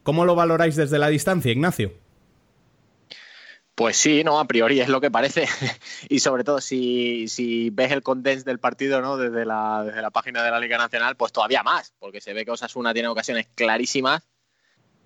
¿Cómo 0.03 0.25
lo 0.25 0.35
valoráis 0.35 0.75
desde 0.75 0.99
la 0.99 1.07
distancia, 1.07 1.53
Ignacio? 1.53 1.93
Pues 3.75 3.95
sí, 3.95 4.25
no, 4.25 4.41
a 4.41 4.45
priori 4.45 4.81
es 4.81 4.89
lo 4.89 4.99
que 4.99 5.09
parece. 5.09 5.47
y 6.09 6.19
sobre 6.19 6.43
todo 6.43 6.59
si, 6.59 7.29
si 7.29 7.69
ves 7.69 7.93
el 7.93 8.03
condense 8.03 8.43
del 8.43 8.59
partido, 8.59 8.99
¿no? 8.99 9.15
Desde 9.15 9.45
la, 9.45 9.85
desde 9.85 10.01
la 10.01 10.11
página 10.11 10.43
de 10.43 10.51
la 10.51 10.59
Liga 10.59 10.77
Nacional, 10.77 11.15
pues 11.15 11.31
todavía 11.31 11.63
más, 11.63 11.93
porque 11.97 12.19
se 12.19 12.33
ve 12.33 12.43
que 12.43 12.51
Osasuna 12.51 12.93
tiene 12.93 13.07
ocasiones 13.07 13.47
clarísimas 13.55 14.27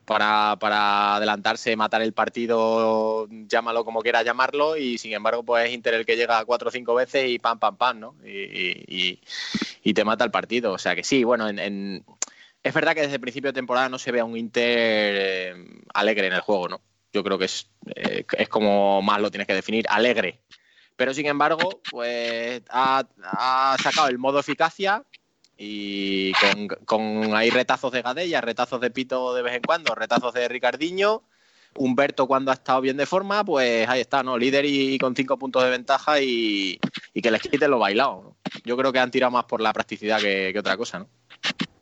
para, 0.10 0.58
para 0.60 1.17
adelantarse, 1.17 1.76
matar 1.76 2.02
el 2.02 2.13
partido, 2.13 3.28
llámalo 3.30 3.86
como 3.86 4.02
quiera 4.02 4.24
llamarlo, 4.24 4.76
y 4.76 4.98
sin 4.98 5.13
embargo, 5.13 5.43
pues 5.43 5.67
es 5.67 5.72
Inter 5.76 5.93
el 5.93 6.06
que 6.08 6.15
llega 6.17 6.43
cuatro 6.45 6.69
o 6.69 6.72
cinco 6.72 6.95
veces 6.95 7.30
y 7.30 7.38
pam, 7.38 7.60
pam, 7.60 7.78
pam, 7.78 8.00
¿no? 8.00 8.15
Y, 8.26 9.19
y- 9.84 9.93
te 9.93 10.04
mata 10.04 10.24
el 10.24 10.32
partido. 10.32 10.74
O 10.74 10.80
sea 10.80 10.95
que 10.95 11.04
sí, 11.04 11.24
bueno, 11.24 11.48
en, 11.48 11.60
en- 11.60 12.06
es 12.63 12.74
verdad 12.74 12.95
que 12.95 13.02
desde 13.02 13.15
el 13.15 13.22
principio 13.22 13.50
de 13.52 13.54
temporada 13.60 13.88
no 13.88 14.00
se 14.00 14.12
ve 14.12 14.19
a 14.19 14.26
un 14.26 14.36
Inter 14.36 15.15
eh, 15.15 15.56
alegre 15.93 16.26
en 16.26 16.34
el 16.34 16.41
juego, 16.41 16.67
¿no? 16.69 16.82
Yo 17.13 17.24
creo 17.24 17.38
que 17.38 17.45
es, 17.45 17.69
eh, 17.95 18.26
es 18.36 18.50
como 18.50 19.04
más 19.04 19.22
lo 19.22 19.30
tienes 19.30 19.45
que 19.45 19.54
definir, 19.54 19.86
alegre. 19.89 20.39
Pero 20.95 21.13
sin 21.13 21.28
embargo, 21.28 21.84
pues 21.88 22.63
ha 22.72 23.78
sacado 23.80 24.08
el 24.08 24.17
modo 24.17 24.39
eficacia 24.39 25.04
y 25.62 26.32
con, 26.34 26.67
con 26.86 27.36
ahí 27.36 27.50
retazos 27.50 27.91
de 27.91 28.02
Gadella, 28.02 28.39
retazos 28.39 28.80
de 28.80 28.91
Pito 28.91 29.34
de 29.34 29.41
vez 29.41 29.56
en 29.56 29.62
cuando, 29.62 29.93
retazos 29.93 30.34
de 30.34 30.48
Ricardiño, 30.48 31.22
Humberto 31.76 32.28
cuando 32.28 32.52
ha 32.52 32.54
estado 32.54 32.80
bien 32.80 32.95
de 32.95 33.06
forma, 33.06 33.43
pues 33.43 33.88
ahí 33.89 34.00
está, 34.00 34.24
¿no? 34.24 34.38
Líder 34.38 34.63
y, 34.65 34.98
con 34.98 35.15
cinco 35.17 35.38
puntos 35.38 35.62
de 35.63 35.69
ventaja 35.69 36.22
y, 36.22 36.80
y 37.13 37.22
que 37.22 37.30
les 37.30 37.41
quiten 37.41 37.69
lo 37.69 37.78
bailado. 37.78 38.22
¿no? 38.24 38.38
Yo 38.63 38.78
creo 38.78 38.93
que 38.93 39.00
han 39.00 39.12
tirado 39.12 39.32
más 39.32 39.43
por 39.45 39.60
la 39.60 39.74
practicidad 39.74 40.22
que, 40.22 40.52
que 40.54 40.60
otra 40.60 40.78
cosa, 40.78 41.00
¿no? 41.00 41.10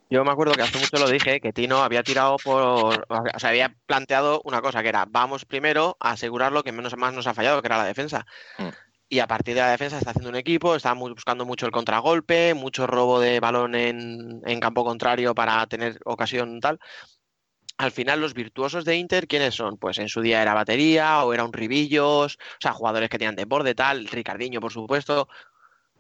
Yo 0.10 0.24
me 0.24 0.32
acuerdo 0.32 0.54
que 0.54 0.62
hace 0.62 0.80
mucho 0.80 0.98
lo 0.98 1.10
dije, 1.10 1.42
que 1.42 1.52
Tino 1.52 1.84
había 1.84 2.02
tirado 2.02 2.38
por. 2.38 3.06
O 3.10 3.40
sea, 3.40 3.50
había 3.50 3.76
planteado 3.86 4.42
una 4.46 4.62
cosa 4.62 4.82
que 4.82 4.88
era: 4.88 5.06
vamos 5.06 5.44
primero 5.44 5.98
a 6.00 6.12
asegurar 6.12 6.54
lo 6.54 6.64
que 6.64 6.72
menos 6.72 6.96
más 6.96 7.14
nos 7.14 7.28
ha 7.28 7.34
fallado, 7.34 7.62
que 7.62 7.68
era 7.68 7.78
la 7.78 7.84
defensa. 7.84 8.26
Mm. 8.58 8.70
Y 9.10 9.20
a 9.20 9.28
partir 9.28 9.56
de 9.56 9.62
la 9.62 9.72
defensa 9.72 9.98
está 9.98 10.10
haciendo 10.12 10.30
un 10.30 10.36
equipo, 10.36 10.76
está 10.76 10.94
mu- 10.94 11.10
buscando 11.10 11.46
mucho 11.46 11.66
el 11.66 11.72
contragolpe, 11.72 12.54
mucho 12.54 12.88
robo 12.88 13.20
de 13.22 13.40
balón 13.40 13.74
en, 13.76 14.42
en 14.46 14.60
campo 14.60 14.84
contrario 14.84 15.34
para 15.34 15.66
tener 15.68 15.98
ocasión 16.06 16.60
tal. 16.60 16.80
Al 17.78 17.92
final, 17.92 18.20
los 18.22 18.34
virtuosos 18.34 18.86
de 18.86 18.96
Inter, 18.98 19.28
¿quiénes 19.28 19.54
son? 19.56 19.78
Pues 19.78 20.00
en 20.00 20.10
su 20.10 20.22
día 20.22 20.42
era 20.42 20.54
batería 20.56 21.24
o 21.24 21.34
era 21.34 21.44
un 21.46 21.54
Ribillos, 21.54 22.36
o 22.36 22.58
sea, 22.60 22.74
jugadores 22.74 23.10
que 23.10 23.20
tenían 23.20 23.36
de 23.36 23.46
borde, 23.46 23.76
tal, 23.76 24.08
Ricardiño, 24.08 24.60
por 24.60 24.72
supuesto. 24.74 25.28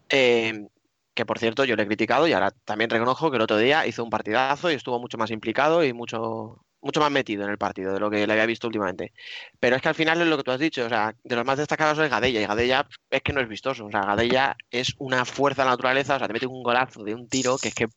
Eh, 0.10 0.67
que 1.15 1.26
por 1.26 1.39
cierto 1.39 1.65
yo 1.65 1.76
le 1.76 1.84
he 1.84 1.88
criticado 1.88 2.28
y 2.28 2.34
ahora 2.34 2.52
también 2.65 2.89
reconozco 2.89 3.32
que 3.32 3.38
el 3.38 3.43
otro 3.43 3.58
día 3.58 3.88
hizo 3.88 4.04
un 4.04 4.10
partidazo 4.12 4.72
y 4.72 4.76
estuvo 4.76 5.00
mucho 5.00 5.17
más 5.17 5.32
implicado 5.32 5.84
y 5.84 5.93
mucho 5.93 6.65
mucho 6.82 7.00
más 7.00 7.12
metido 7.12 7.44
en 7.44 7.50
el 7.50 7.58
partido 7.58 7.94
de 7.94 8.00
lo 8.00 8.10
que 8.10 8.26
le 8.26 8.34
había 8.34 8.46
visto 8.46 8.68
últimamente. 8.68 9.13
Pero 9.60 9.76
es 9.76 9.82
que 9.82 9.90
al 9.90 9.96
final 9.96 10.22
es 10.22 10.28
lo 10.28 10.38
que 10.38 10.44
tú 10.44 10.52
has 10.52 10.60
dicho, 10.60 10.86
o 10.86 10.90
sea, 10.90 11.13
de 11.24 11.36
los 11.36 11.46
más 11.46 11.58
destacados 11.58 11.98
es 12.00 12.10
Gadella, 12.10 12.42
y 12.42 12.46
Gadella 12.46 12.88
es 13.10 13.22
que 13.22 13.34
no 13.34 13.42
es 13.42 13.48
vistoso, 13.48 13.86
o 13.86 13.92
sea, 13.92 14.02
Gadella 14.02 14.56
es 14.72 14.94
una 15.00 15.26
fuerza 15.26 15.63
de 15.63 15.66
la 15.66 15.72
naturaleza, 15.72 16.16
o 16.16 16.20
sea, 16.20 16.28
te 16.28 16.34
mete 16.34 16.48
un 16.48 16.63
golazo 16.63 17.04
de 17.04 17.16
un 17.16 17.28
tiro 17.28 17.58
que 17.58 17.70
es 17.70 17.76
que, 17.76 17.88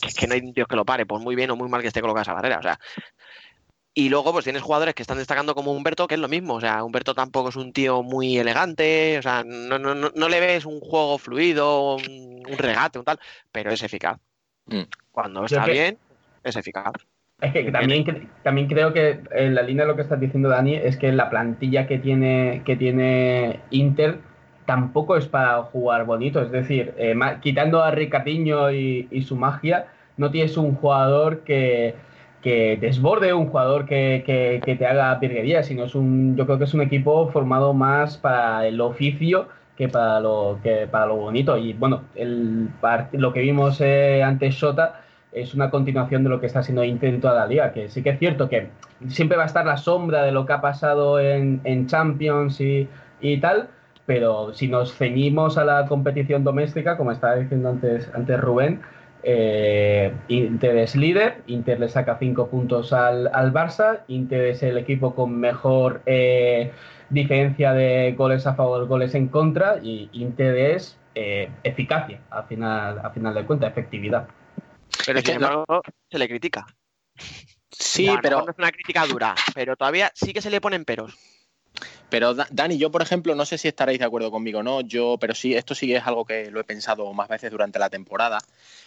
que 0.00 0.08
es 0.08 0.14
que 0.14 0.26
no 0.26 0.34
hay 0.34 0.40
Dios 0.52 0.68
que 0.68 0.76
lo 0.76 0.84
pare, 0.84 1.06
por 1.06 1.20
muy 1.20 1.34
bien 1.34 1.50
o 1.50 1.56
muy 1.56 1.68
mal 1.68 1.80
que 1.82 1.88
esté 1.88 2.00
colocada 2.00 2.22
esa 2.22 2.34
barrera, 2.34 2.58
o 2.58 2.62
sea. 2.62 2.78
Y 3.98 4.10
luego, 4.10 4.30
pues 4.30 4.44
tienes 4.44 4.60
jugadores 4.60 4.94
que 4.94 5.00
están 5.02 5.16
destacando 5.16 5.54
como 5.54 5.72
Humberto, 5.72 6.06
que 6.06 6.16
es 6.16 6.20
lo 6.20 6.28
mismo. 6.28 6.56
O 6.56 6.60
sea, 6.60 6.84
Humberto 6.84 7.14
tampoco 7.14 7.48
es 7.48 7.56
un 7.56 7.72
tío 7.72 8.02
muy 8.02 8.36
elegante. 8.36 9.16
O 9.18 9.22
sea, 9.22 9.42
no, 9.42 9.78
no, 9.78 9.94
no, 9.94 10.10
no 10.14 10.28
le 10.28 10.38
ves 10.38 10.66
un 10.66 10.80
juego 10.80 11.16
fluido, 11.16 11.96
un, 11.96 12.42
un 12.46 12.58
regate, 12.58 12.98
un 12.98 13.06
tal, 13.06 13.18
pero 13.50 13.70
es 13.72 13.82
eficaz. 13.82 14.18
Mm. 14.66 14.82
Cuando 15.10 15.46
está 15.46 15.64
que- 15.64 15.72
bien, 15.72 15.98
es 16.44 16.56
eficaz. 16.56 16.92
Es 17.40 17.52
que 17.52 17.70
también, 17.70 18.30
también 18.42 18.66
creo 18.66 18.94
que 18.94 19.20
en 19.30 19.54
la 19.54 19.62
línea 19.62 19.84
de 19.84 19.90
lo 19.90 19.96
que 19.96 20.02
estás 20.02 20.18
diciendo, 20.18 20.48
Dani, 20.48 20.74
es 20.76 20.96
que 20.96 21.12
la 21.12 21.28
plantilla 21.28 21.86
que 21.86 21.98
tiene, 21.98 22.62
que 22.64 22.76
tiene 22.76 23.60
Inter 23.70 24.20
tampoco 24.64 25.16
es 25.16 25.26
para 25.28 25.62
jugar 25.64 26.06
bonito. 26.06 26.40
Es 26.40 26.50
decir, 26.50 26.94
eh, 26.96 27.14
quitando 27.42 27.82
a 27.82 27.90
Ricardinho 27.90 28.70
y, 28.72 29.22
su 29.22 29.36
magia, 29.36 29.86
no 30.16 30.30
tienes 30.30 30.56
un 30.56 30.74
jugador 30.76 31.40
que, 31.44 31.94
que 32.40 32.78
desborde, 32.80 33.34
un 33.34 33.48
jugador 33.48 33.84
que, 33.86 34.22
que- 34.24 34.76
te 34.76 34.86
haga 34.86 35.14
virguerías, 35.16 35.66
sino 35.66 35.84
es 35.84 35.94
un, 35.94 36.36
yo 36.36 36.46
creo 36.46 36.58
que 36.58 36.64
es 36.64 36.74
un 36.74 36.80
equipo 36.82 37.28
formado 37.28 37.74
más 37.74 38.16
para 38.16 38.66
el 38.66 38.80
oficio 38.80 39.48
que 39.76 39.88
para 39.90 40.20
lo, 40.20 40.58
que 40.62 40.86
para 40.86 41.04
lo 41.06 41.16
bonito. 41.16 41.58
Y 41.58 41.74
bueno, 41.74 42.04
el, 42.14 42.70
lo 43.12 43.32
que 43.34 43.40
vimos 43.40 43.78
eh, 43.82 44.22
ante 44.22 44.50
Shota 44.50 45.02
es 45.32 45.54
una 45.54 45.70
continuación 45.70 46.24
de 46.24 46.30
lo 46.30 46.40
que 46.40 46.46
está 46.46 46.62
en 46.68 47.20
toda 47.20 47.34
la 47.34 47.46
liga, 47.46 47.72
que 47.72 47.88
sí 47.88 48.02
que 48.02 48.10
es 48.10 48.18
cierto 48.18 48.48
que 48.48 48.68
siempre 49.08 49.36
va 49.36 49.44
a 49.44 49.46
estar 49.46 49.66
la 49.66 49.76
sombra 49.76 50.22
de 50.22 50.32
lo 50.32 50.46
que 50.46 50.52
ha 50.54 50.60
pasado 50.60 51.20
en, 51.20 51.60
en 51.64 51.86
Champions 51.86 52.60
y, 52.60 52.88
y 53.20 53.38
tal, 53.38 53.68
pero 54.06 54.54
si 54.54 54.68
nos 54.68 54.94
ceñimos 54.94 55.58
a 55.58 55.64
la 55.64 55.86
competición 55.86 56.44
doméstica, 56.44 56.96
como 56.96 57.12
estaba 57.12 57.36
diciendo 57.36 57.68
antes, 57.68 58.10
antes 58.14 58.40
Rubén, 58.40 58.80
eh, 59.28 60.12
Inter 60.28 60.76
es 60.76 60.94
líder, 60.94 61.42
Inter 61.48 61.80
le 61.80 61.88
saca 61.88 62.16
5 62.18 62.46
puntos 62.48 62.92
al, 62.92 63.28
al 63.34 63.52
Barça, 63.52 64.02
Inter 64.06 64.46
es 64.46 64.62
el 64.62 64.78
equipo 64.78 65.16
con 65.16 65.38
mejor 65.38 66.00
eh, 66.06 66.70
diferencia 67.10 67.72
de 67.72 68.14
goles 68.16 68.46
a 68.46 68.54
favor, 68.54 68.86
goles 68.86 69.14
en 69.16 69.26
contra, 69.28 69.78
y 69.82 70.08
Inter 70.12 70.56
es 70.56 70.98
eh, 71.16 71.50
eficacia, 71.64 72.20
al 72.30 72.44
final, 72.44 73.00
al 73.02 73.12
final 73.12 73.34
de 73.34 73.44
cuentas, 73.44 73.70
efectividad. 73.70 74.28
Pero 75.06 75.18
Es 75.20 75.24
sin 75.24 75.34
que 75.34 75.40
no- 75.40 75.46
embargo, 75.64 75.82
se 76.10 76.18
le 76.18 76.28
critica. 76.28 76.66
Sí, 77.70 78.10
pero 78.22 78.44
No 78.44 78.50
es 78.50 78.58
una 78.58 78.70
crítica 78.72 79.06
dura, 79.06 79.34
pero 79.54 79.76
todavía 79.76 80.10
sí 80.14 80.32
que 80.32 80.42
se 80.42 80.50
le 80.50 80.60
ponen 80.60 80.84
peros. 80.84 81.14
Pero 82.08 82.34
Da- 82.34 82.46
Dani, 82.50 82.78
yo 82.78 82.90
por 82.90 83.02
ejemplo, 83.02 83.34
no 83.34 83.44
sé 83.44 83.58
si 83.58 83.68
estaréis 83.68 83.98
de 83.98 84.04
acuerdo 84.04 84.30
conmigo 84.30 84.60
o 84.60 84.62
no, 84.62 84.80
yo, 84.80 85.16
pero 85.20 85.34
sí, 85.34 85.54
esto 85.54 85.74
sí 85.74 85.92
es 85.94 86.06
algo 86.06 86.24
que 86.24 86.50
lo 86.50 86.60
he 86.60 86.64
pensado 86.64 87.12
más 87.12 87.28
veces 87.28 87.50
durante 87.50 87.78
la 87.78 87.90
temporada. 87.90 88.38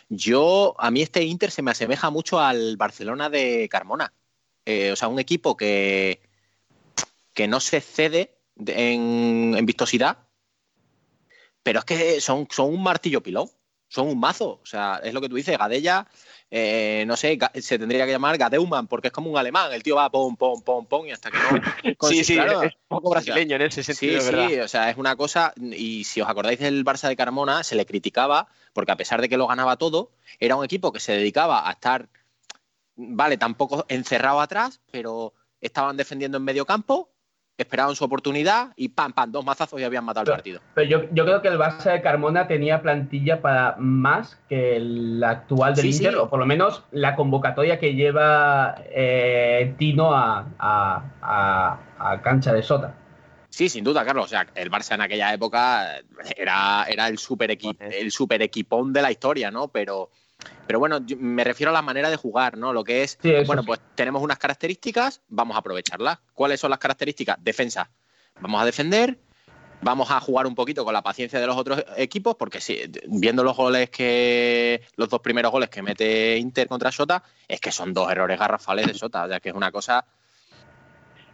Yo, 0.10 0.75
a 0.79 0.89
mí 0.89 1.01
este 1.01 1.23
Inter 1.23 1.51
se 1.51 1.62
me 1.62 1.71
asemeja 1.71 2.10
mucho 2.10 2.39
al 2.39 2.77
Barcelona 2.77 3.29
de 3.29 3.67
Carmona. 3.69 4.12
Eh, 4.65 4.91
o 4.91 4.95
sea, 4.95 5.08
un 5.08 5.19
equipo 5.19 5.55
que, 5.58 6.21
que 7.34 7.47
no 7.47 7.60
se 7.60 7.82
cede 7.82 8.38
de- 8.55 8.93
en, 8.93 9.55
en 9.58 9.65
vistosidad, 9.65 10.17
pero 11.63 11.79
es 11.79 11.86
que 11.86 12.21
son, 12.21 12.47
son 12.49 12.73
un 12.73 12.82
martillo 12.82 13.21
pilón, 13.21 13.49
son 13.89 14.08
un 14.08 14.19
mazo. 14.19 14.60
O 14.63 14.65
sea, 14.65 15.02
es 15.04 15.13
lo 15.13 15.19
que 15.19 15.28
tú 15.28 15.36
dices, 15.36 15.58
Gadella, 15.58 16.08
eh, 16.49 17.04
no 17.06 17.17
sé, 17.17 17.38
se 17.56 17.78
tendría 17.78 18.06
que 18.06 18.12
llamar 18.12 18.38
Gadeumann, 18.38 18.88
porque 18.88 19.08
es 19.08 19.13
como 19.13 19.30
un 19.30 19.38
alemán, 19.38 19.73
el 19.73 19.84
tío 19.84 19.97
va 19.97 20.10
pom, 20.10 20.38
pom, 20.38 20.62
pom, 20.62 20.86
pom, 20.86 21.06
y 21.08 21.12
hasta 21.12 21.30
que 21.30 21.38
no... 21.38 21.62
Sí, 22.10 22.23
sí, 22.23 22.36
claro. 22.36 22.63
es 22.63 22.73
un 22.73 22.97
poco 22.97 23.10
brasileño 23.10 23.58
en 23.58 23.63
ese 23.63 23.84
sentido, 23.84 24.21
Sí, 24.21 24.25
verdad. 24.25 24.47
sí, 24.47 24.60
o 24.60 24.67
sea, 24.67 24.89
es 24.89 24.97
una 24.97 25.15
cosa, 25.15 25.54
y 25.58 26.06
si 26.06 26.21
os 26.21 26.30
acordáis 26.30 26.60
del 26.60 26.86
Barça 26.86 27.08
de 27.08 27.15
Carmona, 27.15 27.63
se 27.63 27.75
le 27.75 27.86
criticaba 27.86 28.47
porque 28.73 28.91
a 28.91 28.95
pesar 28.97 29.21
de 29.21 29.28
que 29.30 29.38
lo 29.38 29.47
ganaba 29.47 29.75
todo, 29.75 30.12
era 30.39 30.56
un 30.56 30.63
equipo 30.63 30.91
que 30.93 30.99
se 30.99 31.12
dedicaba 31.13 31.67
a 31.67 31.73
estar, 31.73 32.08
vale, 32.95 33.38
tampoco 33.38 33.86
encerrado 33.89 34.39
atrás, 34.39 34.80
pero 34.91 35.34
estaban 35.62 35.97
defendiendo 35.97 36.38
en 36.38 36.43
medio 36.43 36.65
campo, 36.65 37.10
esperaban 37.63 37.95
su 37.95 38.04
oportunidad 38.04 38.74
y 38.76 38.89
pam, 38.89 39.13
pam, 39.13 39.32
dos 39.32 39.43
mazazos 39.45 39.80
y 39.80 39.84
habían 39.84 40.04
matado 40.06 40.26
el 40.32 40.36
partido. 40.38 40.62
Pero 40.76 40.89
yo, 40.89 41.04
yo 41.12 41.26
creo 41.26 41.41
que 41.41 41.48
el 41.50 41.58
Barça 41.58 41.91
de 41.91 42.02
Carmona 42.02 42.48
tenía 42.48 42.82
plantilla 42.82 43.41
para 43.41 43.76
más 43.78 44.39
que 44.50 44.76
el 44.78 45.24
actual 45.24 45.76
del 45.76 45.84
Sí, 45.86 45.98
Inter, 45.98 46.13
sí. 46.13 46.19
o 46.19 46.30
por 46.30 46.39
lo 46.39 46.45
menos 46.45 46.84
la 46.91 47.15
convocatoria 47.15 47.80
que 47.80 47.93
lleva 47.95 48.76
eh, 48.91 49.74
Tino 49.78 50.13
a, 50.13 50.45
a- 50.60 51.04
a- 51.22 51.80
a 52.12 52.22
cancha 52.22 52.54
de 52.54 52.63
Sota. 52.63 52.93
Sí, 53.50 53.67
sin 53.67 53.84
duda, 53.84 54.06
Carlos. 54.06 54.26
O 54.26 54.28
sea, 54.30 54.45
el 54.56 54.69
Barça 54.69 54.93
en 54.95 55.02
aquella 55.02 55.34
época 55.34 56.02
era, 56.38 56.86
era 56.88 57.08
el, 57.08 57.17
super 57.17 57.50
equi- 57.50 57.76
el 57.80 58.12
super 58.12 58.41
equipón 58.41 58.93
de 58.93 59.02
la 59.02 59.12
historia, 59.12 59.50
¿no? 59.52 59.67
Pero, 59.69 60.12
pero 60.67 60.80
bueno, 60.80 60.99
yo 61.06 61.17
me 61.19 61.43
refiero 61.43 61.71
a 61.71 61.73
la 61.73 61.82
manera 61.82 62.10
de 62.10 62.15
jugar, 62.15 62.58
¿no? 62.58 62.73
Lo 62.73 62.84
que 62.84 63.04
es, 63.04 63.17
Sí, 63.21 63.32
bueno, 63.45 63.63
sí. 63.63 63.67
pues 63.67 63.80
tenemos 63.95 64.21
unas 64.21 64.38
características, 64.38 65.21
vamos 65.28 65.56
a 65.56 65.60
aprovecharlas. 65.60 66.19
¿Cuáles 66.34 66.60
son 66.60 66.69
las 66.69 66.80
características? 66.80 67.38
Defensa. 67.41 67.89
Vamos 68.39 68.62
a 68.62 68.65
defender, 68.65 69.19
vamos 69.82 70.12
a 70.12 70.19
jugar 70.19 70.47
un 70.47 70.56
poquito 70.56 70.86
con 70.86 70.93
la 70.93 71.02
paciencia 71.02 71.39
de 71.39 71.47
los 71.47 71.58
otros 71.58 71.84
equipos, 71.97 72.36
porque 72.36 72.62
si, 72.62 72.80
viendo 73.08 73.43
los 73.43 73.58
goles 73.58 73.89
que. 73.89 74.82
los 74.95 75.10
dos 75.10 75.19
primeros 75.21 75.52
goles 75.52 75.69
que 75.69 75.82
mete 75.82 76.38
Inter 76.38 76.67
contra 76.67 76.91
Sota, 76.91 77.23
es 77.47 77.60
que 77.60 77.71
son 77.71 77.93
dos 77.93 78.10
errores 78.12 78.39
garrafales 78.39 78.88
de 78.88 78.93
Sota. 78.93 79.25
O 79.25 79.28
sea, 79.28 79.39
que 79.39 79.49
es 79.49 79.56
una 79.56 79.71
cosa. 79.71 80.06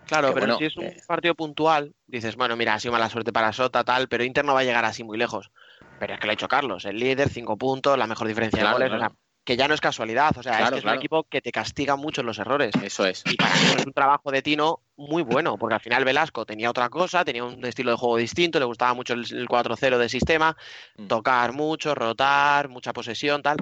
Claro, 0.07 0.29
Que 0.29 0.33
pero 0.35 0.45
bueno, 0.45 0.57
si 0.59 0.65
es 0.65 0.77
un 0.77 0.85
eh. 0.85 0.97
partido 1.07 1.35
puntual, 1.35 1.93
dices, 2.07 2.35
bueno, 2.35 2.55
mira, 2.55 2.73
ha 2.75 2.79
sido 2.79 2.91
mala 2.91 3.09
suerte 3.09 3.33
para 3.33 3.51
Sota, 3.53 3.83
tal, 3.83 4.07
pero 4.07 4.23
Inter 4.23 4.45
no 4.45 4.53
va 4.53 4.61
a 4.61 4.63
llegar 4.63 4.85
así 4.85 5.03
muy 5.03 5.17
lejos. 5.17 5.51
Pero 5.99 6.13
es 6.13 6.19
que 6.19 6.27
lo 6.27 6.31
ha 6.31 6.33
hecho 6.33 6.47
Carlos, 6.47 6.85
el 6.85 6.97
líder, 6.99 7.29
cinco 7.29 7.57
puntos, 7.57 7.97
la 7.97 8.05
mejor 8.07 8.27
diferencia 8.27 8.59
Claro, 8.61 8.77
de 8.77 8.85
goles, 8.85 8.97
claro. 8.97 9.05
o 9.05 9.15
sea, 9.15 9.19
que 9.45 9.57
ya 9.57 9.67
no 9.67 9.75
es 9.75 9.79
casualidad, 9.81 10.35
o 10.37 10.41
sea, 10.43 10.53
es, 10.53 10.57
Claro, 10.57 10.71
que 10.73 10.79
es 10.79 10.85
un 10.85 10.93
equipo 10.93 11.23
que 11.25 11.39
te 11.41 11.51
castiga 11.51 11.95
mucho 11.95 12.21
en 12.21 12.27
los 12.27 12.39
errores. 12.39 12.71
Eso 12.83 13.05
es. 13.05 13.21
Y 13.25 13.35
para 13.35 13.53
mí 13.55 13.61
es 13.77 13.85
un 13.85 13.93
trabajo 13.93 14.31
de 14.31 14.41
Tino 14.41 14.79
muy 14.97 15.21
bueno, 15.21 15.57
porque 15.57 15.75
al 15.75 15.81
final 15.81 16.03
Velasco 16.03 16.45
tenía 16.47 16.69
otra 16.69 16.89
cosa, 16.89 17.23
tenía 17.23 17.43
un 17.43 17.63
estilo 17.63 17.91
de 17.91 17.97
juego 17.97 18.17
distinto, 18.17 18.57
le 18.59 18.65
gustaba 18.65 18.93
mucho 18.95 19.13
el, 19.13 19.19
el 19.31 19.47
4-0 19.47 19.97
de 19.99 20.09
sistema, 20.09 20.57
Mm. 20.97 21.07
tocar 21.07 21.53
mucho, 21.53 21.93
rotar, 21.93 22.69
mucha 22.69 22.91
posesión, 22.91 23.41
tal, 23.43 23.57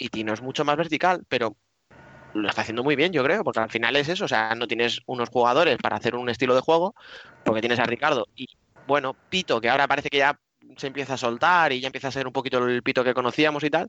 y 0.00 0.08
Tino 0.08 0.32
es 0.32 0.42
mucho 0.42 0.64
más 0.64 0.76
vertical, 0.76 1.22
pero 1.28 1.54
lo 2.34 2.48
está 2.48 2.62
haciendo 2.62 2.84
muy 2.84 2.96
bien, 2.96 3.12
yo 3.12 3.22
creo, 3.24 3.44
porque 3.44 3.60
al 3.60 3.70
final 3.70 3.96
es 3.96 4.08
eso, 4.08 4.24
o 4.24 4.28
sea, 4.28 4.54
no 4.54 4.66
tienes 4.66 5.00
unos 5.06 5.28
jugadores 5.28 5.78
para 5.78 5.96
hacer 5.96 6.14
un 6.14 6.28
estilo 6.28 6.54
de 6.54 6.60
juego, 6.60 6.94
porque 7.44 7.60
tienes 7.60 7.78
a 7.78 7.84
Ricardo 7.84 8.26
y, 8.36 8.46
bueno, 8.86 9.16
Pito, 9.28 9.60
que 9.60 9.68
ahora 9.68 9.88
parece 9.88 10.08
que 10.08 10.18
ya 10.18 10.38
se 10.76 10.86
empieza 10.86 11.14
a 11.14 11.18
soltar 11.18 11.72
y 11.72 11.80
ya 11.80 11.88
empieza 11.88 12.08
a 12.08 12.12
ser 12.12 12.26
un 12.26 12.32
poquito 12.32 12.66
el 12.66 12.82
Pito 12.82 13.04
que 13.04 13.14
conocíamos 13.14 13.64
y 13.64 13.70
tal, 13.70 13.88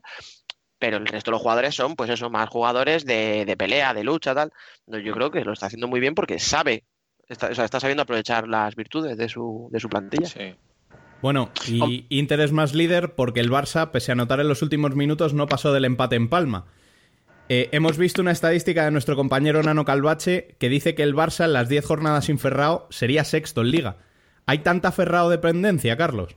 pero 0.78 0.96
el 0.96 1.06
resto 1.06 1.30
de 1.30 1.32
los 1.32 1.42
jugadores 1.42 1.74
son, 1.74 1.94
pues 1.94 2.10
eso, 2.10 2.30
más 2.30 2.48
jugadores 2.48 3.04
de, 3.04 3.44
de 3.44 3.56
pelea, 3.56 3.92
de 3.92 4.02
lucha, 4.02 4.34
tal. 4.34 4.50
No, 4.86 4.98
Yo 4.98 5.12
creo 5.12 5.30
que 5.30 5.44
lo 5.44 5.52
está 5.52 5.66
haciendo 5.66 5.88
muy 5.88 6.00
bien 6.00 6.14
porque 6.14 6.38
sabe, 6.38 6.84
está, 7.28 7.48
o 7.48 7.54
sea, 7.54 7.66
está 7.66 7.80
sabiendo 7.80 8.02
aprovechar 8.02 8.48
las 8.48 8.74
virtudes 8.74 9.16
de 9.18 9.28
su, 9.28 9.68
de 9.70 9.78
su 9.78 9.88
plantilla. 9.88 10.26
Sí. 10.26 10.54
Bueno, 11.20 11.50
y 11.66 12.06
Inter 12.08 12.40
es 12.40 12.52
más 12.52 12.74
líder 12.74 13.14
porque 13.14 13.40
el 13.40 13.50
Barça, 13.50 13.90
pese 13.90 14.10
a 14.10 14.14
anotar 14.14 14.40
en 14.40 14.48
los 14.48 14.62
últimos 14.62 14.96
minutos, 14.96 15.34
no 15.34 15.46
pasó 15.46 15.72
del 15.72 15.84
empate 15.84 16.16
en 16.16 16.30
palma. 16.30 16.64
Eh, 17.52 17.68
hemos 17.72 17.98
visto 17.98 18.22
una 18.22 18.30
estadística 18.30 18.84
de 18.84 18.92
nuestro 18.92 19.16
compañero 19.16 19.60
Nano 19.60 19.84
Calvache 19.84 20.54
que 20.60 20.68
dice 20.68 20.94
que 20.94 21.02
el 21.02 21.16
Barça 21.16 21.46
en 21.46 21.52
las 21.52 21.68
10 21.68 21.84
jornadas 21.84 22.26
sin 22.26 22.38
Ferrao 22.38 22.86
sería 22.90 23.24
sexto 23.24 23.62
en 23.62 23.72
liga. 23.72 23.96
¿Hay 24.46 24.58
tanta 24.58 24.92
Ferrao 24.92 25.28
dependencia, 25.28 25.96
Carlos? 25.96 26.36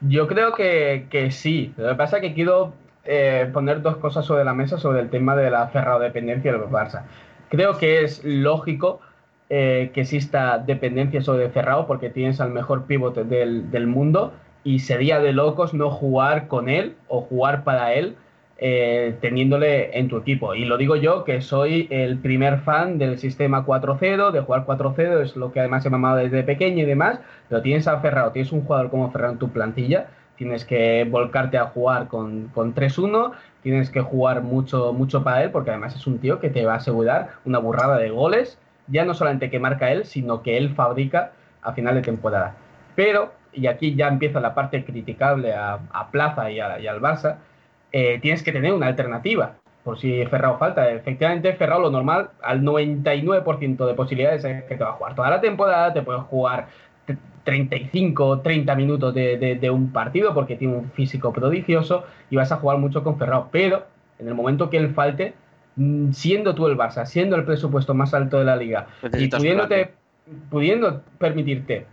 Yo 0.00 0.26
creo 0.26 0.54
que, 0.54 1.28
sí. 1.30 1.74
Lo 1.76 1.90
que 1.90 1.94
pasa 1.96 2.16
es 2.16 2.22
que 2.22 2.32
quiero 2.32 2.72
eh, 3.04 3.50
poner 3.52 3.82
dos 3.82 3.98
cosas 3.98 4.24
sobre 4.24 4.42
la 4.42 4.54
mesa 4.54 4.78
sobre 4.78 5.00
el 5.00 5.10
tema 5.10 5.36
de 5.36 5.50
la 5.50 5.68
ferrado 5.68 6.00
dependencia 6.00 6.50
del 6.50 6.62
Barça. 6.62 7.02
Creo 7.50 7.76
que 7.76 8.02
es 8.02 8.24
lógico 8.24 9.02
eh, 9.50 9.90
que 9.92 10.00
exista 10.00 10.56
dependencia 10.56 11.20
sobre 11.20 11.50
Ferrao 11.50 11.86
porque 11.86 12.08
tienes 12.08 12.40
al 12.40 12.52
mejor 12.52 12.86
pivote 12.86 13.24
del 13.24 13.86
mundo 13.86 14.32
y 14.64 14.78
sería 14.78 15.20
de 15.20 15.34
locos 15.34 15.74
no 15.74 15.90
jugar 15.90 16.48
con 16.48 16.70
él 16.70 16.96
o 17.08 17.20
jugar 17.20 17.64
para 17.64 17.92
él 17.92 18.16
eh, 18.62 19.16
teniéndole 19.20 19.98
en 19.98 20.08
tu 20.08 20.18
equipo. 20.18 20.54
Y 20.54 20.64
lo 20.66 20.76
digo 20.76 20.96
yo, 20.96 21.24
que 21.24 21.40
soy 21.40 21.88
el 21.90 22.18
primer 22.18 22.60
fan 22.60 22.98
del 22.98 23.18
sistema 23.18 23.64
4-0, 23.64 24.30
de 24.32 24.40
jugar 24.40 24.64
4-0, 24.66 25.22
es 25.22 25.34
lo 25.36 25.50
que 25.52 25.60
además 25.60 25.84
he 25.86 25.90
mamado 25.90 26.16
desde 26.18 26.42
pequeño 26.42 26.82
y 26.82 26.86
demás, 26.86 27.20
pero 27.48 27.62
tienes 27.62 27.88
a 27.88 27.98
Ferrao, 28.00 28.32
tienes 28.32 28.52
un 28.52 28.62
jugador 28.62 28.90
como 28.90 29.10
Ferrao 29.10 29.32
en 29.32 29.38
tu 29.38 29.48
plantilla, 29.50 30.08
tienes 30.36 30.64
que 30.64 31.06
volcarte 31.10 31.58
a 31.58 31.66
jugar 31.66 32.08
con, 32.08 32.48
con 32.48 32.74
3-1, 32.74 33.32
tienes 33.62 33.90
que 33.90 34.00
jugar 34.00 34.42
mucho, 34.42 34.92
mucho 34.92 35.22
para 35.24 35.42
él, 35.42 35.50
porque 35.50 35.70
además 35.70 35.94
es 35.96 36.06
un 36.06 36.18
tío 36.18 36.38
que 36.40 36.50
te 36.50 36.64
va 36.64 36.74
a 36.74 36.76
asegurar 36.76 37.30
una 37.44 37.58
burrada 37.58 37.96
de 37.98 38.10
goles, 38.10 38.58
ya 38.86 39.04
no 39.04 39.14
solamente 39.14 39.50
que 39.50 39.58
marca 39.58 39.90
él, 39.92 40.04
sino 40.04 40.42
que 40.42 40.56
él 40.56 40.74
fabrica 40.74 41.32
a 41.62 41.72
final 41.72 41.94
de 41.94 42.02
temporada. 42.02 42.54
Pero, 42.94 43.32
y 43.52 43.66
aquí 43.66 43.94
ya 43.94 44.08
empieza 44.08 44.40
la 44.40 44.54
parte 44.54 44.84
criticable 44.84 45.54
a, 45.54 45.80
a 45.92 46.10
Plaza 46.10 46.50
y, 46.50 46.60
a- 46.60 46.78
y 46.80 46.86
al 46.86 47.00
Barça, 47.00 47.36
eh, 47.92 48.18
tienes 48.20 48.42
que 48.42 48.52
tener 48.52 48.72
una 48.72 48.86
alternativa. 48.86 49.56
por 49.84 49.98
si 49.98 50.24
Ferrao 50.26 50.58
falta. 50.58 50.90
Efectivamente, 50.90 51.54
Ferrao 51.54 51.80
lo 51.80 51.90
normal, 51.90 52.30
al 52.42 52.62
99% 52.62 53.86
de 53.86 53.94
posibilidades 53.94 54.44
es 54.44 54.64
que 54.64 54.76
te 54.76 54.84
va 54.84 54.90
a 54.90 54.94
jugar 54.94 55.14
toda 55.14 55.30
la 55.30 55.40
temporada, 55.40 55.92
te 55.92 56.02
puedes 56.02 56.22
jugar 56.24 56.68
35, 57.44 58.40
30 58.40 58.74
minutos 58.74 59.14
de, 59.14 59.38
de, 59.38 59.54
de, 59.56 59.70
un 59.70 59.90
partido 59.90 60.34
porque 60.34 60.56
tiene 60.56 60.76
un 60.76 60.90
físico 60.90 61.32
prodigioso 61.32 62.04
y 62.28 62.36
vas 62.36 62.52
a 62.52 62.56
jugar 62.56 62.78
mucho 62.78 63.02
con 63.02 63.18
Ferrao. 63.18 63.48
Pero 63.50 63.84
en 64.18 64.28
el 64.28 64.34
momento 64.34 64.70
que 64.70 64.76
él 64.76 64.94
falte, 64.94 65.34
mm, 65.76 66.12
siendo 66.12 66.54
tú 66.54 66.66
el 66.66 66.76
Barça, 66.76 67.06
siendo 67.06 67.36
el 67.36 67.44
presupuesto 67.44 67.94
más 67.94 68.14
alto 68.14 68.38
de 68.38 68.44
la 68.44 68.56
liga 68.56 68.86
Necesitas 69.02 69.40
y 69.40 69.42
pudiéndote, 69.42 69.90
pudiendo 70.50 71.02
permitirte 71.18 71.86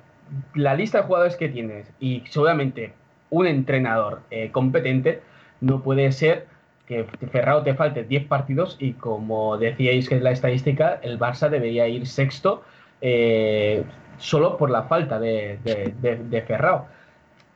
la 0.54 0.76
lista 0.76 1.00
de 1.00 1.04
jugadores 1.06 1.38
que 1.38 1.50
tienes 1.50 1.92
y 2.00 2.24
seguramente 2.30 2.94
un 3.30 3.48
entrenador 3.48 4.22
eh, 4.30 4.52
competente, 4.52 5.22
no 5.62 5.82
puede 5.82 6.12
ser 6.12 6.48
que 6.88 7.06
Ferrao 7.32 7.64
te 7.64 7.76
falte 7.76 8.04
10 8.04 8.28
partidos 8.28 8.78
y 8.80 8.94
como 8.94 9.58
decíais 9.58 10.08
que 10.08 10.16
es 10.16 10.22
la 10.22 10.32
estadística, 10.32 11.00
el 11.04 11.20
Barça 11.20 11.50
debería 11.50 11.88
ir 11.88 12.08
sexto 12.08 12.64
eh, 13.02 13.84
solo 14.18 14.58
por 14.58 14.70
la 14.70 14.84
falta 14.84 15.20
de, 15.20 15.60
de, 15.64 16.42
Ferrao. 16.44 16.88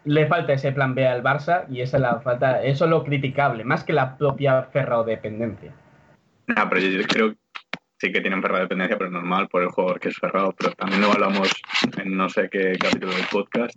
Le 0.03 0.27
falta 0.27 0.53
ese 0.53 0.73
plan 0.73 0.95
B 0.95 1.07
al 1.07 1.23
Barça 1.23 1.65
y 1.69 1.81
esa 1.81 1.97
es 1.97 2.01
la 2.01 2.19
falta, 2.19 2.61
eso 2.61 2.85
es 2.85 2.89
lo 2.89 3.03
criticable, 3.03 3.63
más 3.63 3.83
que 3.83 3.93
la 3.93 4.17
propia 4.17 4.63
Ferrao 4.63 5.03
dependencia. 5.03 5.71
No, 6.47 6.69
pero 6.69 6.81
yo 6.81 7.01
creo 7.07 7.35
sí 8.01 8.11
que 8.11 8.19
tienen 8.19 8.41
Ferrao 8.41 8.61
dependencia, 8.61 8.97
pero 8.97 9.11
normal 9.11 9.47
por 9.47 9.61
el 9.61 9.69
jugador 9.69 9.99
que 9.99 10.09
es 10.09 10.17
Ferrao. 10.17 10.53
Pero 10.57 10.71
también 10.73 11.01
lo 11.01 11.11
hablamos 11.11 11.53
en 12.03 12.17
no 12.17 12.27
sé 12.29 12.49
qué 12.49 12.75
capítulo 12.79 13.13
del 13.13 13.25
podcast, 13.31 13.75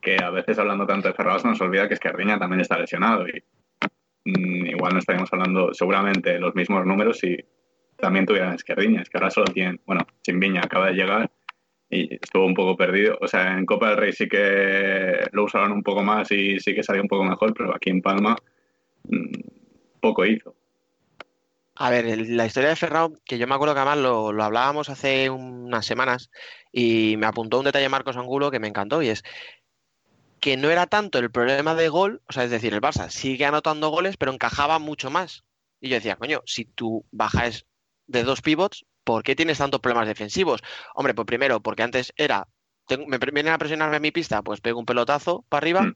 que 0.00 0.22
a 0.22 0.30
veces 0.30 0.58
hablando 0.58 0.86
tanto 0.86 1.08
de 1.08 1.14
Ferrao 1.14 1.38
se 1.38 1.48
nos 1.48 1.60
olvida 1.60 1.88
que 1.88 1.94
Esquerdiña 1.94 2.38
también 2.38 2.60
está 2.60 2.78
lesionado 2.78 3.26
igual 4.24 4.92
no 4.92 4.98
estaríamos 4.98 5.32
hablando 5.32 5.74
seguramente 5.74 6.38
los 6.38 6.54
mismos 6.54 6.86
números 6.86 7.18
si 7.18 7.36
también 7.96 8.26
tuvieran 8.26 8.54
Esquerdiña. 8.54 9.02
Es 9.02 9.08
que 9.08 9.18
ahora 9.18 9.30
solo 9.30 9.52
tienen, 9.52 9.80
bueno, 9.86 10.06
sin 10.22 10.40
Viña 10.40 10.62
acaba 10.64 10.88
de 10.88 10.94
llegar 10.94 11.30
y 11.88 12.14
estuvo 12.14 12.46
un 12.46 12.54
poco 12.54 12.76
perdido. 12.76 13.16
O 13.20 13.28
sea, 13.28 13.56
en 13.56 13.66
Copa 13.66 13.90
del 13.90 13.98
Rey 13.98 14.12
sí 14.12 14.28
que 14.28 15.28
lo 15.32 15.44
usaron 15.44 15.72
un 15.72 15.82
poco 15.82 16.02
más 16.02 16.30
y 16.32 16.58
sí 16.58 16.74
que 16.74 16.82
salió 16.82 17.02
un 17.02 17.08
poco 17.08 17.24
mejor, 17.24 17.54
pero 17.54 17.74
aquí 17.74 17.90
en 17.90 18.02
Palma 18.02 18.36
mmm, 19.08 19.30
poco 20.00 20.24
hizo. 20.24 20.54
A 21.76 21.90
ver, 21.90 22.28
la 22.28 22.46
historia 22.46 22.70
de 22.70 22.76
Ferrao, 22.76 23.12
que 23.24 23.38
yo 23.38 23.46
me 23.46 23.54
acuerdo 23.54 23.74
que 23.74 23.80
además 23.80 23.98
lo, 23.98 24.32
lo, 24.32 24.44
hablábamos 24.44 24.90
hace 24.90 25.30
unas 25.30 25.86
semanas 25.86 26.30
y 26.70 27.16
me 27.16 27.26
apuntó 27.26 27.58
un 27.58 27.64
detalle 27.64 27.88
Marcos 27.88 28.16
Angulo 28.16 28.50
que 28.50 28.58
me 28.58 28.68
encantó 28.68 29.02
y 29.02 29.08
es 29.08 29.24
que 30.42 30.56
no 30.56 30.70
era 30.70 30.88
tanto 30.88 31.20
el 31.20 31.30
problema 31.30 31.76
de 31.76 31.88
gol, 31.88 32.20
o 32.28 32.32
sea, 32.32 32.42
es 32.42 32.50
decir, 32.50 32.74
el 32.74 32.80
Barça 32.80 33.08
sigue 33.10 33.46
anotando 33.46 33.90
goles, 33.90 34.16
pero 34.16 34.32
encajaba 34.32 34.80
mucho 34.80 35.08
más. 35.08 35.44
Y 35.80 35.88
yo 35.88 35.94
decía, 35.94 36.16
coño, 36.16 36.42
si 36.46 36.64
tú 36.64 37.06
bajas 37.12 37.64
de 38.08 38.24
dos 38.24 38.42
pivots, 38.42 38.84
¿por 39.04 39.22
qué 39.22 39.36
tienes 39.36 39.58
tantos 39.58 39.78
problemas 39.78 40.08
defensivos? 40.08 40.60
Hombre, 40.96 41.14
pues 41.14 41.26
primero, 41.26 41.62
porque 41.62 41.84
antes 41.84 42.12
era, 42.16 42.48
tengo, 42.88 43.06
me 43.06 43.18
vienen 43.18 43.52
a 43.52 43.58
presionarme 43.58 43.96
en 43.96 44.02
mi 44.02 44.10
pista, 44.10 44.42
pues 44.42 44.60
pego 44.60 44.80
un 44.80 44.84
pelotazo 44.84 45.44
para 45.48 45.62
arriba. 45.62 45.82
Mm 45.82 45.94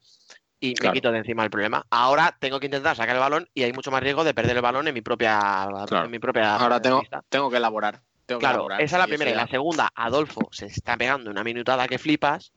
y 0.59 0.73
claro. 0.73 0.91
me 0.91 0.97
quito 0.97 1.11
de 1.11 1.19
encima 1.19 1.43
el 1.43 1.49
problema. 1.49 1.85
Ahora 1.89 2.35
tengo 2.39 2.59
que 2.59 2.65
intentar 2.65 2.95
sacar 2.95 3.15
el 3.15 3.19
balón 3.19 3.47
y 3.53 3.63
hay 3.63 3.73
mucho 3.73 3.91
más 3.91 4.01
riesgo 4.01 4.23
de 4.23 4.33
perder 4.33 4.55
el 4.55 4.61
balón 4.63 4.87
en 4.87 4.93
mi 4.95 5.01
propia. 5.01 5.67
Claro. 5.87 6.05
En 6.05 6.11
mi 6.11 6.19
propia 6.19 6.55
Ahora 6.55 6.81
tengo, 6.81 7.03
tengo 7.29 7.51
que 7.51 7.57
elaborar. 7.57 8.01
Tengo 8.25 8.39
claro, 8.39 8.53
que 8.53 8.59
elaborar. 8.59 8.81
esa 8.81 8.95
es 8.95 8.99
la 8.99 9.07
primera. 9.07 9.29
Y 9.29 9.35
la 9.35 9.47
segunda, 9.47 9.91
Adolfo 9.93 10.49
se 10.51 10.65
está 10.65 10.97
pegando 10.97 11.29
una 11.29 11.43
minutada 11.43 11.87
que 11.87 11.99
flipas 11.99 12.53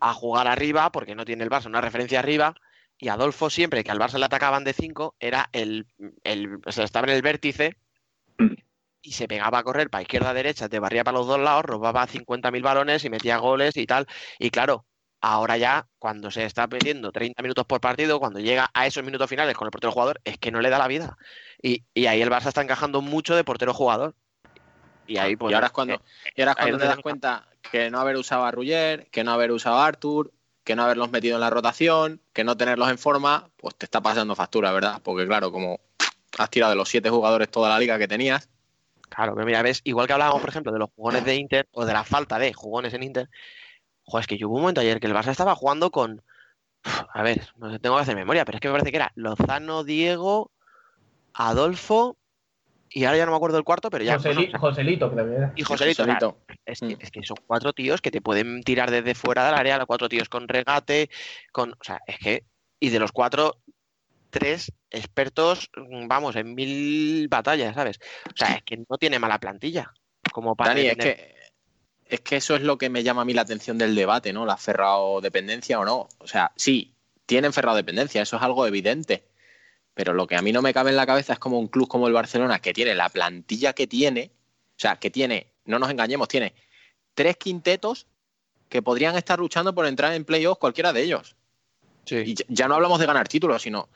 a 0.00 0.14
jugar 0.14 0.46
arriba 0.46 0.90
porque 0.92 1.14
no 1.14 1.24
tiene 1.24 1.44
el 1.44 1.50
Barça 1.50 1.66
una 1.66 1.80
referencia 1.80 2.18
arriba. 2.18 2.54
Y 2.98 3.08
Adolfo, 3.08 3.50
siempre 3.50 3.84
que 3.84 3.90
al 3.90 3.98
Barça 3.98 4.18
le 4.18 4.24
atacaban 4.24 4.64
de 4.64 4.72
5, 4.72 5.16
era 5.20 5.48
el, 5.52 5.86
el. 6.24 6.60
O 6.64 6.72
sea, 6.72 6.84
estaba 6.84 7.06
en 7.06 7.14
el 7.14 7.22
vértice 7.22 7.76
y 9.02 9.12
se 9.12 9.28
pegaba 9.28 9.58
a 9.58 9.62
correr 9.62 9.88
para 9.90 10.02
izquierda 10.02 10.34
derecha, 10.34 10.68
te 10.68 10.80
barría 10.80 11.04
para 11.04 11.18
los 11.18 11.26
dos 11.26 11.38
lados, 11.38 11.64
robaba 11.64 12.06
50.000 12.06 12.62
balones 12.62 13.04
y 13.04 13.10
metía 13.10 13.36
goles 13.36 13.76
y 13.76 13.86
tal. 13.86 14.06
Y 14.38 14.50
claro, 14.50 14.84
ahora 15.20 15.56
ya, 15.56 15.86
cuando 15.98 16.30
se 16.30 16.44
está 16.44 16.66
perdiendo 16.66 17.12
30 17.12 17.42
minutos 17.42 17.66
por 17.66 17.80
partido, 17.80 18.18
cuando 18.18 18.40
llega 18.40 18.70
a 18.74 18.86
esos 18.86 19.04
minutos 19.04 19.28
finales 19.28 19.54
con 19.54 19.66
el 19.66 19.70
portero 19.70 19.92
jugador, 19.92 20.20
es 20.24 20.38
que 20.38 20.50
no 20.50 20.60
le 20.60 20.70
da 20.70 20.78
la 20.78 20.88
vida. 20.88 21.16
Y, 21.62 21.84
y 21.94 22.06
ahí 22.06 22.20
el 22.20 22.30
Barça 22.30 22.48
está 22.48 22.62
encajando 22.62 23.00
mucho 23.00 23.36
de 23.36 23.44
portero 23.44 23.72
jugador. 23.72 24.14
Y 25.06 25.18
ahí 25.18 25.36
pues, 25.36 25.52
y 25.52 25.54
ahora 25.54 25.68
es 25.68 25.72
cuando, 25.72 26.02
y 26.34 26.40
ahora 26.40 26.52
es 26.52 26.58
cuando 26.58 26.78
te 26.78 26.86
das 26.86 26.98
cuenta 26.98 27.48
que 27.70 27.90
no 27.90 28.00
haber 28.00 28.16
usado 28.16 28.44
a 28.44 28.50
Rugger, 28.50 29.08
que 29.10 29.24
no 29.24 29.32
haber 29.32 29.52
usado 29.52 29.76
a 29.76 29.86
Arthur, 29.86 30.32
que 30.64 30.76
no 30.76 30.82
haberlos 30.82 31.10
metido 31.10 31.36
en 31.36 31.40
la 31.40 31.50
rotación, 31.50 32.20
que 32.32 32.44
no 32.44 32.56
tenerlos 32.56 32.90
en 32.90 32.98
forma, 32.98 33.50
pues 33.56 33.76
te 33.76 33.86
está 33.86 34.00
pasando 34.00 34.34
factura, 34.34 34.72
¿verdad? 34.72 35.00
Porque 35.02 35.26
claro, 35.26 35.52
como 35.52 35.80
has 36.38 36.50
tirado 36.50 36.70
de 36.70 36.76
los 36.76 36.88
siete 36.88 37.10
jugadores 37.10 37.50
toda 37.50 37.68
la 37.68 37.78
liga 37.78 37.98
que 37.98 38.08
tenías. 38.08 38.48
Claro, 39.08 39.34
pero 39.34 39.46
mira, 39.46 39.62
ves, 39.62 39.80
igual 39.84 40.06
que 40.06 40.12
hablábamos, 40.12 40.40
por 40.40 40.50
ejemplo, 40.50 40.72
de 40.72 40.80
los 40.80 40.90
jugones 40.96 41.24
de 41.24 41.36
Inter 41.36 41.68
o 41.72 41.84
de 41.84 41.92
la 41.92 42.02
falta 42.02 42.38
de 42.38 42.52
jugones 42.52 42.92
en 42.92 43.04
Inter, 43.04 43.28
Joder, 44.06 44.22
es 44.22 44.26
que 44.28 44.38
yo 44.38 44.48
hubo 44.48 44.56
un 44.56 44.62
momento 44.62 44.80
ayer 44.80 45.00
que 45.00 45.08
el 45.08 45.14
Barça 45.14 45.30
estaba 45.30 45.56
jugando 45.56 45.90
con. 45.90 46.22
A 47.12 47.22
ver, 47.22 47.48
no 47.56 47.78
tengo 47.80 47.96
que 47.96 48.02
hacer 48.02 48.14
memoria, 48.14 48.44
pero 48.44 48.56
es 48.56 48.60
que 48.60 48.68
me 48.68 48.74
parece 48.74 48.92
que 48.92 48.98
era 48.98 49.12
Lozano, 49.16 49.82
Diego, 49.82 50.52
Adolfo. 51.32 52.16
Y 52.90 53.04
ahora 53.04 53.18
ya 53.18 53.26
no 53.26 53.32
me 53.32 53.36
acuerdo 53.36 53.56
del 53.56 53.64
cuarto, 53.64 53.90
pero 53.90 54.04
ya. 54.04 54.14
Joseli, 54.14 54.46
o 54.46 54.50
sea, 54.50 54.58
Joselito, 54.58 55.10
creo 55.12 55.26
que 55.26 55.34
era. 55.34 55.52
Y 55.56 55.62
Joselito. 55.62 56.04
Es, 56.64 56.80
que, 56.80 56.96
es, 56.98 57.10
que, 57.10 57.22
son 57.22 57.36
cuatro 57.46 57.72
tíos 57.72 58.00
que 58.00 58.10
te 58.10 58.20
pueden 58.20 58.62
tirar 58.62 58.90
desde 58.90 59.14
fuera 59.14 59.44
del 59.46 59.54
área, 59.54 59.78
los 59.78 59.86
cuatro 59.86 60.08
tíos 60.08 60.28
con 60.28 60.48
regate, 60.48 61.10
con. 61.52 61.72
O 61.72 61.84
sea, 61.84 62.00
es 62.06 62.18
que. 62.18 62.44
Y 62.78 62.90
de 62.90 62.98
los 62.98 63.12
cuatro, 63.12 63.56
tres 64.30 64.72
expertos, 64.90 65.70
vamos, 66.06 66.36
en 66.36 66.54
mil 66.54 67.28
batallas, 67.28 67.74
¿sabes? 67.74 67.98
O 68.26 68.36
sea, 68.36 68.54
es 68.54 68.62
que 68.62 68.76
no 68.88 68.98
tiene 68.98 69.18
mala 69.18 69.38
plantilla. 69.38 69.92
Como 70.32 70.54
para 70.54 70.70
Dani, 70.70 70.88
tener... 70.88 71.08
es 71.08 71.14
que 71.14 71.36
es 72.08 72.20
que 72.20 72.36
eso 72.36 72.54
es 72.54 72.62
lo 72.62 72.78
que 72.78 72.88
me 72.88 73.02
llama 73.02 73.22
a 73.22 73.24
mí 73.24 73.34
la 73.34 73.42
atención 73.42 73.78
del 73.78 73.94
debate, 73.94 74.32
¿no? 74.32 74.46
La 74.46 74.56
ferrado 74.56 75.20
dependencia 75.20 75.80
o 75.80 75.84
no. 75.84 76.08
O 76.18 76.26
sea, 76.26 76.52
sí, 76.56 76.94
tienen 77.26 77.52
ferrado 77.52 77.76
dependencia, 77.76 78.22
eso 78.22 78.36
es 78.36 78.42
algo 78.42 78.66
evidente. 78.66 79.24
Pero 79.96 80.12
lo 80.12 80.26
que 80.26 80.36
a 80.36 80.42
mí 80.42 80.52
no 80.52 80.60
me 80.60 80.74
cabe 80.74 80.90
en 80.90 80.96
la 80.96 81.06
cabeza 81.06 81.32
es 81.32 81.38
como 81.38 81.58
un 81.58 81.68
club 81.68 81.88
como 81.88 82.06
el 82.06 82.12
Barcelona, 82.12 82.58
que 82.58 82.74
tiene 82.74 82.94
la 82.94 83.08
plantilla 83.08 83.72
que 83.72 83.86
tiene, 83.86 84.30
o 84.76 84.78
sea, 84.78 84.96
que 84.96 85.10
tiene, 85.10 85.54
no 85.64 85.78
nos 85.78 85.90
engañemos, 85.90 86.28
tiene 86.28 86.54
tres 87.14 87.38
quintetos 87.38 88.06
que 88.68 88.82
podrían 88.82 89.16
estar 89.16 89.38
luchando 89.38 89.74
por 89.74 89.86
entrar 89.86 90.12
en 90.12 90.26
playoffs 90.26 90.60
cualquiera 90.60 90.92
de 90.92 91.02
ellos. 91.02 91.34
Sí. 92.04 92.16
Y 92.26 92.34
ya 92.48 92.68
no 92.68 92.74
hablamos 92.74 93.00
de 93.00 93.06
ganar 93.06 93.26
títulos, 93.26 93.62
sino 93.62 93.88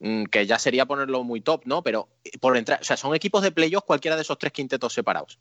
mmm, 0.00 0.24
que 0.24 0.44
ya 0.44 0.58
sería 0.58 0.84
ponerlo 0.84 1.24
muy 1.24 1.40
top, 1.40 1.62
¿no? 1.64 1.82
Pero 1.82 2.10
por 2.38 2.58
entrar, 2.58 2.78
o 2.82 2.84
sea, 2.84 2.98
son 2.98 3.14
equipos 3.14 3.42
de 3.42 3.50
playoffs 3.50 3.86
cualquiera 3.86 4.16
de 4.16 4.22
esos 4.22 4.36
tres 4.36 4.52
quintetos 4.52 4.92
separados. 4.92 5.38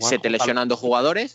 Se 0.00 0.18
te 0.18 0.30
lesionan 0.30 0.66
dos 0.66 0.78
jugadores, 0.78 1.34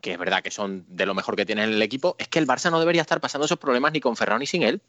que 0.00 0.12
es 0.12 0.18
verdad 0.18 0.40
que 0.40 0.52
son 0.52 0.84
de 0.86 1.04
lo 1.04 1.14
mejor 1.14 1.34
que 1.34 1.46
tiene 1.46 1.64
en 1.64 1.70
el 1.70 1.82
equipo. 1.82 2.14
Es 2.18 2.28
que 2.28 2.38
el 2.38 2.46
Barça 2.46 2.70
no 2.70 2.78
debería 2.78 3.02
estar 3.02 3.20
pasando 3.20 3.46
esos 3.46 3.58
problemas 3.58 3.92
ni 3.92 4.00
con 4.00 4.14
Ferran 4.14 4.38
ni 4.38 4.46
sin 4.46 4.62
él. 4.62 4.80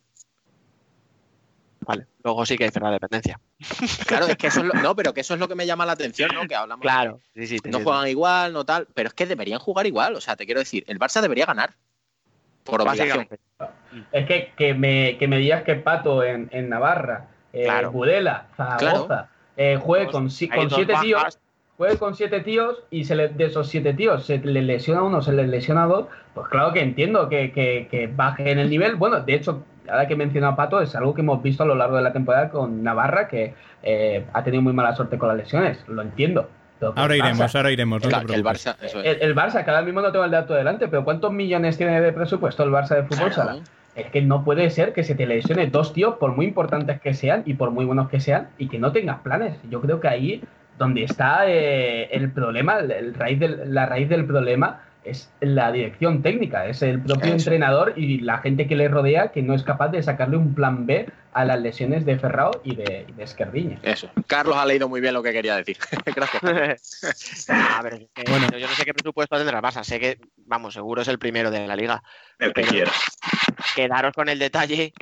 Vale, 1.86 2.06
luego 2.24 2.46
sí 2.46 2.58
que 2.58 2.66
hay 2.66 2.70
Ferran 2.72 2.92
dependencia. 2.94 3.40
Claro, 4.08 4.26
es 4.28 4.38
que 4.38 4.48
eso 4.48 4.60
es 4.62 4.66
lo, 4.68 4.74
no, 4.74 4.96
pero 4.96 5.14
que 5.14 5.22
eso 5.22 5.34
es 5.34 5.40
lo 5.40 5.48
que 5.48 5.56
me 5.56 5.66
llama 5.66 5.86
la 5.86 5.94
atención, 5.94 6.30
¿no? 6.34 6.48
Que 6.48 6.56
hablamos. 6.56 6.82
Claro, 6.82 7.20
sí, 7.34 7.48
sí, 7.48 7.58
no 7.66 7.80
juegan 7.82 8.08
igual, 8.08 8.54
no 8.54 8.66
tal, 8.66 8.88
pero 8.94 9.08
es 9.08 9.14
que 9.14 9.26
deberían 9.26 9.60
jugar 9.60 9.86
igual. 9.88 10.16
O 10.16 10.22
sea, 10.22 10.36
te 10.36 10.46
quiero 10.46 10.60
decir, 10.60 10.84
el 10.88 11.00
Barça 11.00 11.22
debería 11.22 11.46
ganar. 11.46 11.74
Por 12.64 12.82
obligación. 12.82 13.28
Es 14.12 14.26
que, 14.26 14.54
que, 14.56 14.74
me, 14.74 15.18
que 15.18 15.28
me 15.28 15.38
digas 15.38 15.64
que 15.64 15.76
Pato 15.76 16.24
en, 16.24 16.50
en 16.54 16.70
Navarra, 16.70 17.28
eh, 17.52 17.64
Claro. 17.66 17.92
Budela, 17.92 18.48
Zaragoza, 18.56 19.06
Claro. 19.08 19.28
eh, 19.58 19.78
juegue 19.82 20.06
con, 20.06 20.24
con 20.24 20.30
siete 20.32 20.94
tíos, 21.02 21.20
bajas. 21.22 21.40
juegue 21.78 21.98
con 21.98 22.16
siete 22.16 22.40
tíos 22.40 22.84
y 22.90 23.04
se 23.04 23.16
le- 23.16 23.28
de 23.28 23.46
esos 23.46 23.68
siete 23.68 23.94
tíos 23.94 24.26
se 24.26 24.38
le 24.38 24.62
lesiona 24.62 25.04
uno, 25.04 25.22
se 25.22 25.34
le 25.34 25.46
lesiona 25.46 25.86
dos, 25.86 26.08
pues 26.34 26.48
claro 26.48 26.72
que 26.72 26.80
entiendo 26.82 27.28
que, 27.28 27.52
que, 27.52 27.88
que 27.92 28.08
baje 28.08 28.50
en 28.52 28.60
el 28.60 28.70
nivel. 28.70 28.96
Bueno, 28.96 29.20
de 29.20 29.34
hecho, 29.36 29.66
ahora 29.90 30.08
que 30.08 30.16
menciona 30.16 30.50
a 30.50 30.56
Pato, 30.56 30.82
es 30.82 30.96
algo 30.96 31.14
que 31.14 31.22
hemos 31.22 31.42
visto 31.44 31.64
a 31.64 31.66
lo 31.66 31.76
largo 31.76 31.96
de 31.98 32.02
la 32.04 32.14
temporada 32.14 32.50
con 32.50 32.84
Navarra, 32.84 33.28
que 33.28 33.54
eh, 33.84 34.26
ha 34.34 34.44
tenido 34.44 34.62
muy 34.64 34.74
mala 34.74 34.96
suerte 34.96 35.18
con 35.18 35.28
las 35.30 35.38
lesiones, 35.38 35.84
lo 35.88 36.02
entiendo. 36.02 36.50
Ahora 36.82 37.16
Barça- 37.16 37.18
iremos, 37.18 37.56
ahora 37.56 37.72
iremos. 37.72 38.04
El. 38.04 38.44
Barça, 38.44 38.76
eso 38.82 39.00
es. 39.02 39.06
el, 39.06 39.22
el 39.22 39.36
Barça, 39.36 39.64
que 39.64 39.70
ahora 39.72 39.84
mismo 39.84 40.02
no 40.02 40.12
tengo 40.12 40.26
el 40.26 40.32
dato 40.32 40.54
delante, 40.54 40.88
pero 40.90 41.04
¿cuántos 41.06 41.32
millones 41.32 41.78
tiene 41.78 42.02
de 42.02 42.12
presupuesto 42.12 42.64
el 42.64 42.72
Barça 42.72 42.96
de 42.96 43.04
fútbol 43.04 43.32
Claro. 43.32 43.34
sala? 43.34 43.58
Es 43.96 44.08
que 44.08 44.22
no 44.22 44.44
puede 44.44 44.70
ser 44.72 44.92
que 44.92 45.04
se 45.04 45.16
te 45.16 45.26
lesione 45.26 45.68
dos 45.68 45.94
tíos, 45.94 46.16
por 46.16 46.36
muy 46.36 46.48
importantes 46.48 47.00
que 47.00 47.14
sean 47.14 47.44
y 47.46 47.54
por 47.54 47.72
muy 47.72 47.86
buenos 47.86 48.10
que 48.10 48.20
sean, 48.20 48.50
y 48.58 48.68
que 48.68 48.80
no 48.80 48.92
tengas 48.92 49.20
planes. 49.20 49.56
Yo 49.70 49.80
creo 49.82 50.00
que 50.02 50.08
ahí 50.10 50.44
donde 50.78 51.04
está 51.04 51.44
eh, 51.48 52.10
el 52.12 52.32
problema, 52.32 52.80
el, 52.80 52.92
el 52.92 53.14
raíz 53.14 53.40
del- 53.40 53.74
la 53.74 53.86
raíz 53.86 54.10
del 54.10 54.26
problema 54.26 54.82
es 55.06 55.32
la 55.42 55.72
dirección 55.72 56.22
técnica, 56.22 56.66
es 56.68 56.82
el 56.82 57.02
propio 57.02 57.26
Eso. 57.28 57.36
entrenador 57.36 57.94
y 57.98 58.20
la 58.22 58.38
gente 58.40 58.68
que 58.68 58.76
le 58.76 58.88
rodea 58.88 59.32
que 59.32 59.42
no 59.42 59.54
es 59.54 59.64
capaz 59.64 59.90
de 59.90 60.02
sacarle 60.04 60.38
un 60.38 60.54
plan 60.56 60.86
B 60.86 61.08
a 61.34 61.46
las 61.46 61.60
lesiones 61.60 62.06
de 62.06 62.18
Ferrao 62.20 62.52
y 62.64 62.76
de, 62.76 63.06
de 63.16 63.24
Esquerdiña. 63.24 63.80
Eso. 63.82 64.10
Carlos 64.28 64.56
ha 64.56 64.66
leído 64.66 64.88
muy 64.88 65.02
bien 65.02 65.14
lo 65.14 65.24
que 65.24 65.32
quería 65.34 65.56
decir. 65.56 65.78
Gracias. 66.16 67.50
a 67.50 67.82
ver, 67.82 67.94
es 67.94 68.08
que 68.14 68.24
Bueno. 68.30 68.48
yo 68.58 68.68
no 68.68 68.74
sé 68.74 68.86
qué 68.86 68.94
presupuesto 68.94 69.36
tendrá 69.38 69.58
el 69.58 69.64
Barça, 69.64 69.84
sé 69.84 70.00
que, 70.00 70.20
vamos, 70.46 70.74
seguro 70.76 71.02
es 71.02 71.08
el 71.08 71.20
primero 71.20 71.50
de 71.52 71.68
la 71.68 71.76
liga. 71.76 72.04
El 72.40 72.54
que 72.54 72.62
Pero- 72.62 72.72
quiera. 72.74 72.92
Quedaros 73.76 74.14
con 74.14 74.30
el 74.30 74.40
detalle 74.40 74.94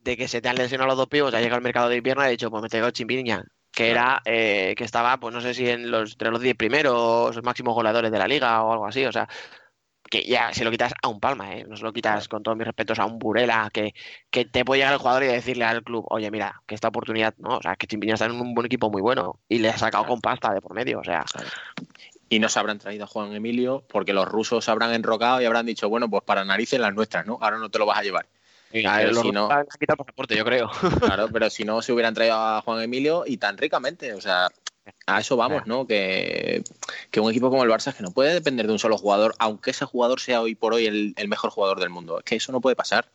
de 0.00 0.16
que 0.16 0.28
se 0.28 0.40
te 0.40 0.48
han 0.48 0.56
lesionado 0.56 0.88
los 0.88 0.96
dos 0.98 1.08
pibos, 1.08 1.32
ha 1.34 1.38
llegado 1.40 1.56
al 1.56 1.62
mercado 1.62 1.88
de 1.88 1.96
invierno 1.96 2.22
y 2.22 2.26
ha 2.26 2.30
dicho, 2.30 2.50
pues 2.50 2.62
me 2.62 2.68
traigo 2.68 2.90
Chimpiña, 2.90 3.44
que 3.72 3.90
era, 3.90 4.20
eh, 4.24 4.74
que 4.76 4.84
estaba, 4.84 5.18
pues 5.18 5.34
no 5.34 5.40
sé 5.40 5.54
si 5.54 5.68
en 5.68 5.90
los, 5.90 6.12
entre 6.12 6.30
los 6.30 6.40
10 6.40 6.56
primeros 6.56 7.42
máximos 7.42 7.74
goleadores 7.74 8.10
de 8.10 8.18
la 8.18 8.28
liga 8.28 8.62
o 8.62 8.72
algo 8.72 8.86
así, 8.86 9.04
o 9.04 9.12
sea, 9.12 9.28
que 10.10 10.24
ya 10.24 10.52
se 10.52 10.64
lo 10.64 10.70
quitas 10.70 10.92
a 11.00 11.08
un 11.08 11.20
Palma, 11.20 11.54
¿eh? 11.54 11.64
no 11.68 11.76
se 11.76 11.84
lo 11.84 11.92
quitas 11.92 12.26
con 12.26 12.42
todos 12.42 12.58
mis 12.58 12.66
respetos 12.66 12.98
a 12.98 13.06
un 13.06 13.18
Burela, 13.18 13.70
que, 13.72 13.94
que 14.30 14.44
te 14.44 14.64
puede 14.64 14.80
llegar 14.80 14.94
el 14.94 14.98
jugador 14.98 15.22
y 15.22 15.26
decirle 15.28 15.64
al 15.64 15.84
club, 15.84 16.04
oye, 16.10 16.30
mira, 16.30 16.60
que 16.66 16.74
esta 16.74 16.88
oportunidad, 16.88 17.34
no, 17.38 17.58
o 17.58 17.62
sea, 17.62 17.76
que 17.76 17.86
Chimpiña 17.86 18.14
está 18.14 18.26
en 18.26 18.32
un 18.32 18.54
buen 18.54 18.66
equipo 18.66 18.90
muy 18.90 19.00
bueno 19.00 19.38
y 19.48 19.58
le 19.58 19.68
ha 19.68 19.78
sacado 19.78 20.06
con 20.06 20.20
pasta 20.20 20.52
de 20.52 20.60
por 20.60 20.74
medio, 20.74 20.98
o 20.98 21.04
sea, 21.04 21.24
Y 22.28 22.40
no 22.40 22.48
se 22.48 22.58
habrán 22.58 22.78
traído 22.78 23.04
a 23.04 23.06
Juan 23.06 23.32
Emilio 23.34 23.84
porque 23.88 24.12
los 24.12 24.26
rusos 24.26 24.64
se 24.64 24.70
habrán 24.70 24.92
enrocado 24.92 25.40
y 25.40 25.44
habrán 25.44 25.66
dicho, 25.66 25.88
bueno, 25.88 26.10
pues 26.10 26.24
para 26.24 26.44
narices 26.44 26.80
las 26.80 26.92
nuestras, 26.92 27.24
¿no? 27.24 27.38
Ahora 27.40 27.58
no 27.58 27.70
te 27.70 27.78
lo 27.78 27.86
vas 27.86 27.98
a 27.98 28.02
llevar. 28.02 28.26
Los 28.72 29.20
si 29.20 29.32
no- 29.32 29.50
han 29.50 29.66
quitado 29.78 29.98
pasaporte, 29.98 30.36
yo 30.36 30.44
creo. 30.44 30.70
Claro, 31.00 31.28
pero 31.32 31.50
si 31.50 31.64
no 31.64 31.82
se 31.82 31.92
hubieran 31.92 32.14
traído 32.14 32.36
a 32.36 32.62
Juan 32.62 32.82
Emilio 32.82 33.24
y 33.26 33.36
tan 33.36 33.58
ricamente, 33.58 34.12
o 34.14 34.20
sea, 34.20 34.48
a 35.06 35.20
eso 35.20 35.36
vamos, 35.36 35.66
¿no? 35.66 35.86
Que, 35.86 36.62
que 37.10 37.20
un 37.20 37.30
equipo 37.30 37.50
como 37.50 37.64
el 37.64 37.70
Barça 37.70 37.88
es 37.88 37.94
que 37.94 38.02
no 38.02 38.12
puede 38.12 38.32
depender 38.32 38.66
de 38.66 38.72
un 38.72 38.78
solo 38.78 38.96
jugador, 38.96 39.34
aunque 39.38 39.70
ese 39.70 39.84
jugador 39.84 40.20
sea 40.20 40.40
hoy 40.40 40.54
por 40.54 40.74
hoy 40.74 40.86
el, 40.86 41.14
el 41.16 41.28
mejor 41.28 41.50
jugador 41.50 41.80
del 41.80 41.90
mundo. 41.90 42.18
Es 42.18 42.24
que 42.24 42.36
eso 42.36 42.52
no 42.52 42.60
puede 42.60 42.76
pasar. 42.76 43.10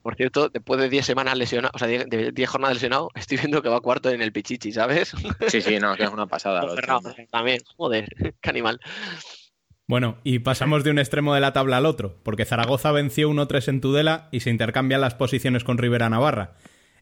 Por 0.00 0.14
cierto, 0.14 0.48
después 0.48 0.80
de 0.80 0.88
10 0.88 1.04
semanas 1.04 1.36
lesionado, 1.36 1.72
o 1.74 1.78
sea, 1.78 1.88
10 1.88 2.08
de 2.08 2.30
10 2.30 2.48
jornadas 2.48 2.76
lesionado, 2.76 3.10
estoy 3.14 3.38
viendo 3.38 3.62
que 3.62 3.68
va 3.68 3.80
cuarto 3.80 4.10
en 4.10 4.22
el 4.22 4.32
Pichichi, 4.32 4.72
¿sabes? 4.72 5.12
Sí, 5.48 5.60
sí, 5.60 5.78
no, 5.80 5.96
que 5.96 6.04
es 6.04 6.10
una 6.10 6.26
pasada. 6.26 6.62
también, 7.30 7.60
joder, 7.76 8.08
qué 8.40 8.50
animal. 8.50 8.80
Bueno, 9.88 10.16
y 10.24 10.38
pasamos 10.38 10.84
de 10.84 10.90
un 10.90 10.98
extremo 10.98 11.34
de 11.34 11.40
la 11.40 11.52
tabla 11.52 11.78
al 11.78 11.86
otro, 11.86 12.16
porque 12.22 12.44
Zaragoza 12.44 12.92
venció 12.92 13.28
1-3 13.30 13.68
en 13.68 13.80
Tudela 13.80 14.28
y 14.30 14.40
se 14.40 14.50
intercambian 14.50 15.00
las 15.00 15.14
posiciones 15.14 15.64
con 15.64 15.76
Rivera 15.78 16.08
Navarra, 16.08 16.52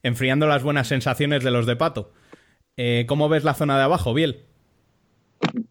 enfriando 0.02 0.46
las 0.46 0.62
buenas 0.62 0.88
sensaciones 0.88 1.44
de 1.44 1.50
los 1.50 1.66
de 1.66 1.76
Pato. 1.76 2.12
Eh, 2.76 3.04
¿Cómo 3.06 3.28
ves 3.28 3.44
la 3.44 3.54
zona 3.54 3.76
de 3.76 3.84
abajo, 3.84 4.14
Biel? 4.14 4.44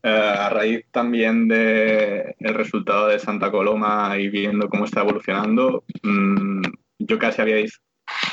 Eh, 0.04 0.10
a 0.10 0.50
raíz 0.50 0.86
también 0.92 1.48
del 1.48 2.36
resultado 2.54 3.08
de 3.08 3.20
Santa 3.20 3.52
Coloma 3.52 4.16
y 4.18 4.30
viendo 4.30 4.70
cómo 4.70 4.86
está 4.86 5.02
evolucionando, 5.02 5.84
mm, 6.04 6.62
yo 7.00 7.20
casi 7.20 7.42
había, 7.42 7.58
dis- 7.58 7.80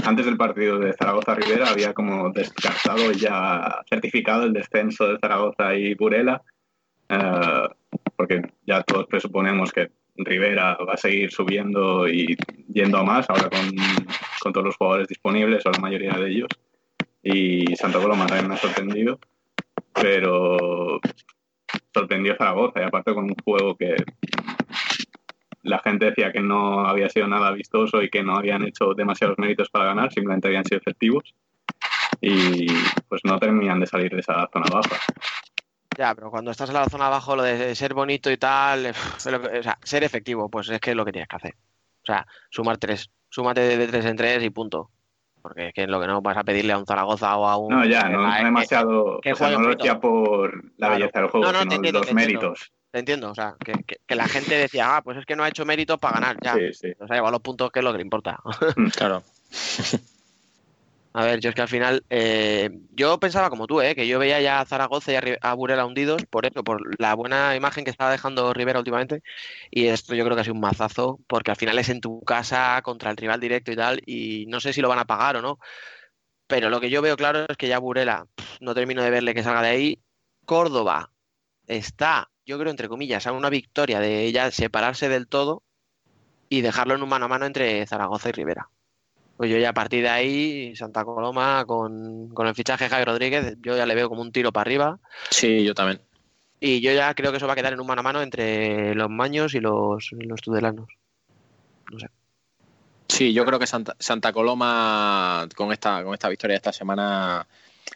antes 0.04 0.24
del 0.26 0.36
partido 0.36 0.78
de 0.78 0.92
Zaragoza-Rivera, 0.94 1.68
había 1.68 1.92
como 1.92 2.30
descartado 2.30 3.12
ya 3.12 3.82
certificado 3.88 4.44
el 4.44 4.52
descenso 4.52 5.08
de 5.08 5.18
Zaragoza 5.18 5.74
y 5.74 5.94
Burela, 5.94 6.42
eh, 7.08 7.68
porque 8.26 8.48
ya 8.66 8.82
todos 8.82 9.06
presuponemos 9.06 9.72
que 9.72 9.90
Rivera 10.16 10.76
va 10.76 10.94
a 10.94 10.96
seguir 10.96 11.30
subiendo 11.30 12.08
y 12.08 12.36
yendo 12.72 12.98
a 12.98 13.04
más, 13.04 13.28
ahora 13.30 13.48
con, 13.48 13.70
con 14.40 14.52
todos 14.52 14.66
los 14.66 14.76
jugadores 14.76 15.08
disponibles, 15.08 15.64
o 15.64 15.70
la 15.70 15.78
mayoría 15.78 16.12
de 16.14 16.30
ellos, 16.30 16.48
y 17.22 17.76
Santa 17.76 18.00
Coloma 18.00 18.26
también 18.26 18.48
me 18.48 18.54
ha 18.54 18.58
sorprendido, 18.58 19.20
pero 19.92 21.00
sorprendió 21.94 22.34
Zaragoza 22.36 22.80
y 22.80 22.84
aparte 22.84 23.14
con 23.14 23.24
un 23.24 23.36
juego 23.44 23.76
que 23.76 23.94
la 25.62 25.78
gente 25.80 26.06
decía 26.06 26.32
que 26.32 26.40
no 26.40 26.86
había 26.86 27.08
sido 27.08 27.28
nada 27.28 27.52
vistoso 27.52 28.02
y 28.02 28.10
que 28.10 28.22
no 28.22 28.36
habían 28.36 28.64
hecho 28.64 28.94
demasiados 28.94 29.38
méritos 29.38 29.70
para 29.70 29.86
ganar, 29.86 30.12
simplemente 30.12 30.48
habían 30.48 30.64
sido 30.64 30.78
efectivos 30.78 31.34
y 32.20 32.66
pues 33.08 33.20
no 33.24 33.38
terminan 33.38 33.80
de 33.80 33.86
salir 33.86 34.12
de 34.12 34.20
esa 34.20 34.48
zona 34.52 34.66
baja. 34.72 34.96
Ya, 35.98 36.14
pero 36.14 36.30
cuando 36.30 36.50
estás 36.50 36.68
en 36.68 36.74
la 36.74 36.88
zona 36.88 37.06
abajo, 37.06 37.36
lo 37.36 37.42
de 37.42 37.74
ser 37.74 37.94
bonito 37.94 38.30
y 38.30 38.36
tal, 38.36 38.82
que- 39.52 39.58
o 39.58 39.62
sea, 39.62 39.78
ser 39.82 40.04
efectivo, 40.04 40.48
pues 40.50 40.68
es 40.68 40.80
que 40.80 40.90
es 40.90 40.96
lo 40.96 41.04
que 41.04 41.12
tienes 41.12 41.28
que 41.28 41.36
hacer. 41.36 41.54
O 42.02 42.04
sea, 42.06 42.26
sumar 42.50 42.76
tres, 42.78 43.10
súmate 43.28 43.60
de 43.76 43.86
tres 43.88 44.04
en 44.04 44.16
tres 44.16 44.42
y 44.42 44.50
punto. 44.50 44.90
Porque 45.42 45.68
es 45.68 45.74
que 45.74 45.82
es 45.84 45.88
lo 45.88 46.00
que 46.00 46.06
no 46.08 46.20
vas 46.22 46.36
a 46.36 46.42
pedirle 46.44 46.72
a 46.72 46.78
un 46.78 46.86
Zaragoza 46.86 47.36
o 47.36 47.46
a 47.46 47.56
un... 47.56 47.68
No, 47.72 47.84
ya, 47.84 48.08
no, 48.08 48.18
Ah, 48.20 48.26
no 48.26 48.28
es 48.30 48.36
que- 48.38 48.44
demasiado, 48.44 49.20
que 49.22 49.32
o 49.32 49.36
sea, 49.36 49.46
juegue 49.46 49.52
no 49.56 49.60
lo 49.62 49.66
bonito. 49.68 49.84
decía 49.84 50.00
por 50.00 50.64
la 50.64 50.70
Claro. 50.76 50.94
belleza 50.94 51.20
del 51.20 51.28
juego, 51.30 51.46
No, 51.46 51.52
no, 51.52 51.58
te 51.58 51.62
sino 51.64 51.74
entiendo, 51.76 51.98
los 52.00 52.06
te 52.08 52.12
entiendo. 52.12 52.40
méritos. 52.40 52.72
Te 52.90 52.98
entiendo, 52.98 53.30
o 53.30 53.34
sea, 53.34 53.54
que, 53.64 53.72
que- 53.86 53.96
que 54.06 54.14
la 54.16 54.26
gente 54.28 54.54
decía, 54.56 54.96
ah, 54.96 55.02
pues 55.02 55.18
es 55.18 55.24
que 55.26 55.36
no 55.36 55.44
ha 55.44 55.48
hecho 55.48 55.64
méritos 55.64 55.98
para 55.98 56.14
ganar, 56.20 56.36
ya. 56.42 56.54
Sí, 56.54 56.72
sí. 56.72 56.92
O 56.98 57.06
sea, 57.06 57.16
igual 57.16 57.32
los 57.32 57.42
puntos 57.42 57.70
que 57.70 57.78
es 57.78 57.84
lo 57.84 57.92
que 57.92 57.98
le 57.98 58.04
importa. 58.04 58.38
Claro. 58.96 59.22
A 61.16 61.24
ver, 61.24 61.40
yo 61.40 61.48
es 61.48 61.54
que 61.54 61.62
al 61.62 61.68
final, 61.68 62.04
eh, 62.10 62.68
yo 62.90 63.18
pensaba 63.18 63.48
como 63.48 63.66
tú, 63.66 63.80
¿eh? 63.80 63.94
que 63.94 64.06
yo 64.06 64.18
veía 64.18 64.38
ya 64.42 64.60
a 64.60 64.66
Zaragoza 64.66 65.12
y 65.12 65.16
a, 65.40 65.54
Burela 65.54 65.86
hundidos 65.86 66.26
por 66.26 66.44
eso, 66.44 66.62
por 66.62 67.00
la 67.00 67.14
buena 67.14 67.56
imagen 67.56 67.84
que 67.84 67.90
estaba 67.90 68.10
dejando 68.10 68.52
Rivera 68.52 68.80
últimamente. 68.80 69.22
Y 69.70 69.86
esto 69.86 70.14
yo 70.14 70.24
creo 70.24 70.36
que 70.36 70.42
ha 70.42 70.44
sido 70.44 70.54
un 70.54 70.60
mazazo, 70.60 71.18
porque 71.26 71.50
al 71.50 71.56
final 71.56 71.78
es 71.78 71.88
en 71.88 72.02
tu 72.02 72.20
casa 72.22 72.82
contra 72.82 73.10
el 73.10 73.16
rival 73.16 73.40
directo 73.40 73.72
y 73.72 73.76
tal, 73.76 74.02
y 74.04 74.44
no 74.48 74.60
sé 74.60 74.74
si 74.74 74.82
lo 74.82 74.90
van 74.90 74.98
a 74.98 75.06
pagar 75.06 75.36
o 75.36 75.42
no. 75.42 75.58
Pero 76.46 76.70
lo 76.70 76.80
que 76.80 76.90
yo 76.90 77.02
veo 77.02 77.16
claro 77.16 77.46
es 77.48 77.56
que 77.56 77.68
ya 77.68 77.78
Burela, 77.78 78.26
no 78.60 78.74
termino 78.74 79.02
de 79.02 79.10
verle 79.10 79.34
que 79.34 79.42
salga 79.42 79.62
de 79.62 79.68
ahí. 79.68 80.02
Córdoba 80.44 81.12
está, 81.66 82.30
yo 82.44 82.58
creo, 82.58 82.70
entre 82.70 82.88
comillas, 82.88 83.26
a 83.26 83.32
una 83.32 83.50
victoria 83.50 84.00
de 84.00 84.32
ya 84.32 84.50
separarse 84.50 85.08
del 85.08 85.28
todo 85.28 85.64
y 86.50 86.62
dejarlo 86.62 86.94
en 86.94 87.02
un 87.02 87.08
mano 87.08 87.26
a 87.26 87.28
mano 87.28 87.46
entre 87.46 87.86
Zaragoza 87.86 88.28
y 88.30 88.32
Rivera. 88.32 88.70
Pues 89.36 89.50
yo 89.50 89.58
ya 89.58 89.70
a 89.70 89.74
partir 89.74 90.02
de 90.02 90.08
ahí, 90.08 90.76
Santa 90.76 91.04
Coloma, 91.04 91.64
con, 91.66 92.30
con 92.30 92.46
el 92.46 92.54
fichaje 92.54 92.84
de 92.84 92.90
Javi 92.90 93.04
Rodríguez, 93.04 93.56
yo 93.60 93.76
ya 93.76 93.84
le 93.84 93.94
veo 93.94 94.08
como 94.08 94.22
un 94.22 94.32
tiro 94.32 94.52
para 94.52 94.62
arriba. 94.62 94.98
Sí, 95.30 95.62
yo 95.62 95.74
también. 95.74 96.00
Y 96.58 96.80
yo 96.80 96.92
ya 96.92 97.12
creo 97.14 97.30
que 97.30 97.36
eso 97.36 97.46
va 97.46 97.52
a 97.52 97.56
quedar 97.56 97.74
en 97.74 97.80
un 97.80 97.86
mano 97.86 98.00
a 98.00 98.02
mano 98.02 98.22
entre 98.22 98.94
los 98.94 99.10
maños 99.10 99.54
y 99.54 99.60
los, 99.60 100.10
los 100.12 100.40
tudelanos. 100.40 100.88
No 101.92 101.98
sé. 101.98 102.08
Sí, 103.08 103.32
yo 103.32 103.44
creo 103.44 103.58
que 103.58 103.66
Santa, 103.66 103.94
Santa 103.98 104.32
Coloma 104.32 105.46
con 105.54 105.70
esta, 105.70 106.02
con 106.02 106.14
esta 106.14 106.28
victoria 106.28 106.54
de 106.54 106.56
esta 106.56 106.72
semana 106.72 107.46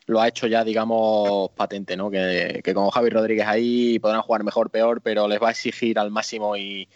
lo 0.06 0.20
ha 0.20 0.28
hecho 0.28 0.46
ya, 0.46 0.62
digamos, 0.62 1.50
patente, 1.50 1.96
¿no? 1.96 2.10
Que, 2.10 2.60
que 2.62 2.74
con 2.74 2.90
Javi 2.90 3.10
Rodríguez 3.10 3.46
ahí 3.46 3.98
podrán 3.98 4.22
jugar 4.22 4.44
mejor, 4.44 4.70
peor, 4.70 5.00
pero 5.00 5.26
les 5.26 5.42
va 5.42 5.48
a 5.48 5.52
exigir 5.52 5.98
al 5.98 6.10
máximo 6.10 6.56
y, 6.56 6.88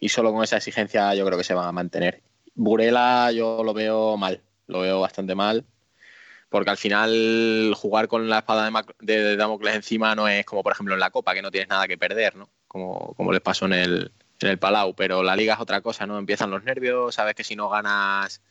y 0.00 0.08
solo 0.08 0.32
con 0.32 0.42
esa 0.42 0.56
exigencia 0.56 1.14
yo 1.14 1.24
creo 1.24 1.38
que 1.38 1.44
se 1.44 1.54
van 1.54 1.68
a 1.68 1.72
mantener. 1.72 2.20
Burela 2.54 3.32
yo 3.32 3.62
lo 3.64 3.74
veo 3.74 4.16
mal, 4.16 4.42
lo 4.66 4.80
veo 4.80 5.00
bastante 5.00 5.34
mal, 5.34 5.64
porque 6.48 6.70
al 6.70 6.76
final 6.76 7.74
jugar 7.76 8.08
con 8.08 8.28
la 8.28 8.38
espada 8.38 8.70
de, 9.00 9.22
de 9.22 9.36
Damocles 9.36 9.74
encima 9.74 10.14
no 10.14 10.28
es 10.28 10.44
como 10.44 10.62
por 10.62 10.72
ejemplo 10.72 10.94
en 10.94 11.00
la 11.00 11.10
Copa, 11.10 11.34
que 11.34 11.42
no 11.42 11.50
tienes 11.50 11.68
nada 11.68 11.88
que 11.88 11.98
perder, 11.98 12.36
¿no? 12.36 12.50
Como, 12.68 13.14
como 13.14 13.32
les 13.32 13.40
pasó 13.40 13.66
en 13.66 13.72
el, 13.74 14.12
en 14.40 14.48
el 14.48 14.58
Palau, 14.58 14.94
pero 14.94 15.22
la 15.22 15.36
liga 15.36 15.54
es 15.54 15.60
otra 15.60 15.80
cosa, 15.80 16.06
¿no? 16.06 16.18
Empiezan 16.18 16.50
los 16.50 16.62
nervios, 16.64 17.14
sabes 17.14 17.34
que 17.34 17.44
si 17.44 17.56
no 17.56 17.68
ganas, 17.68 18.42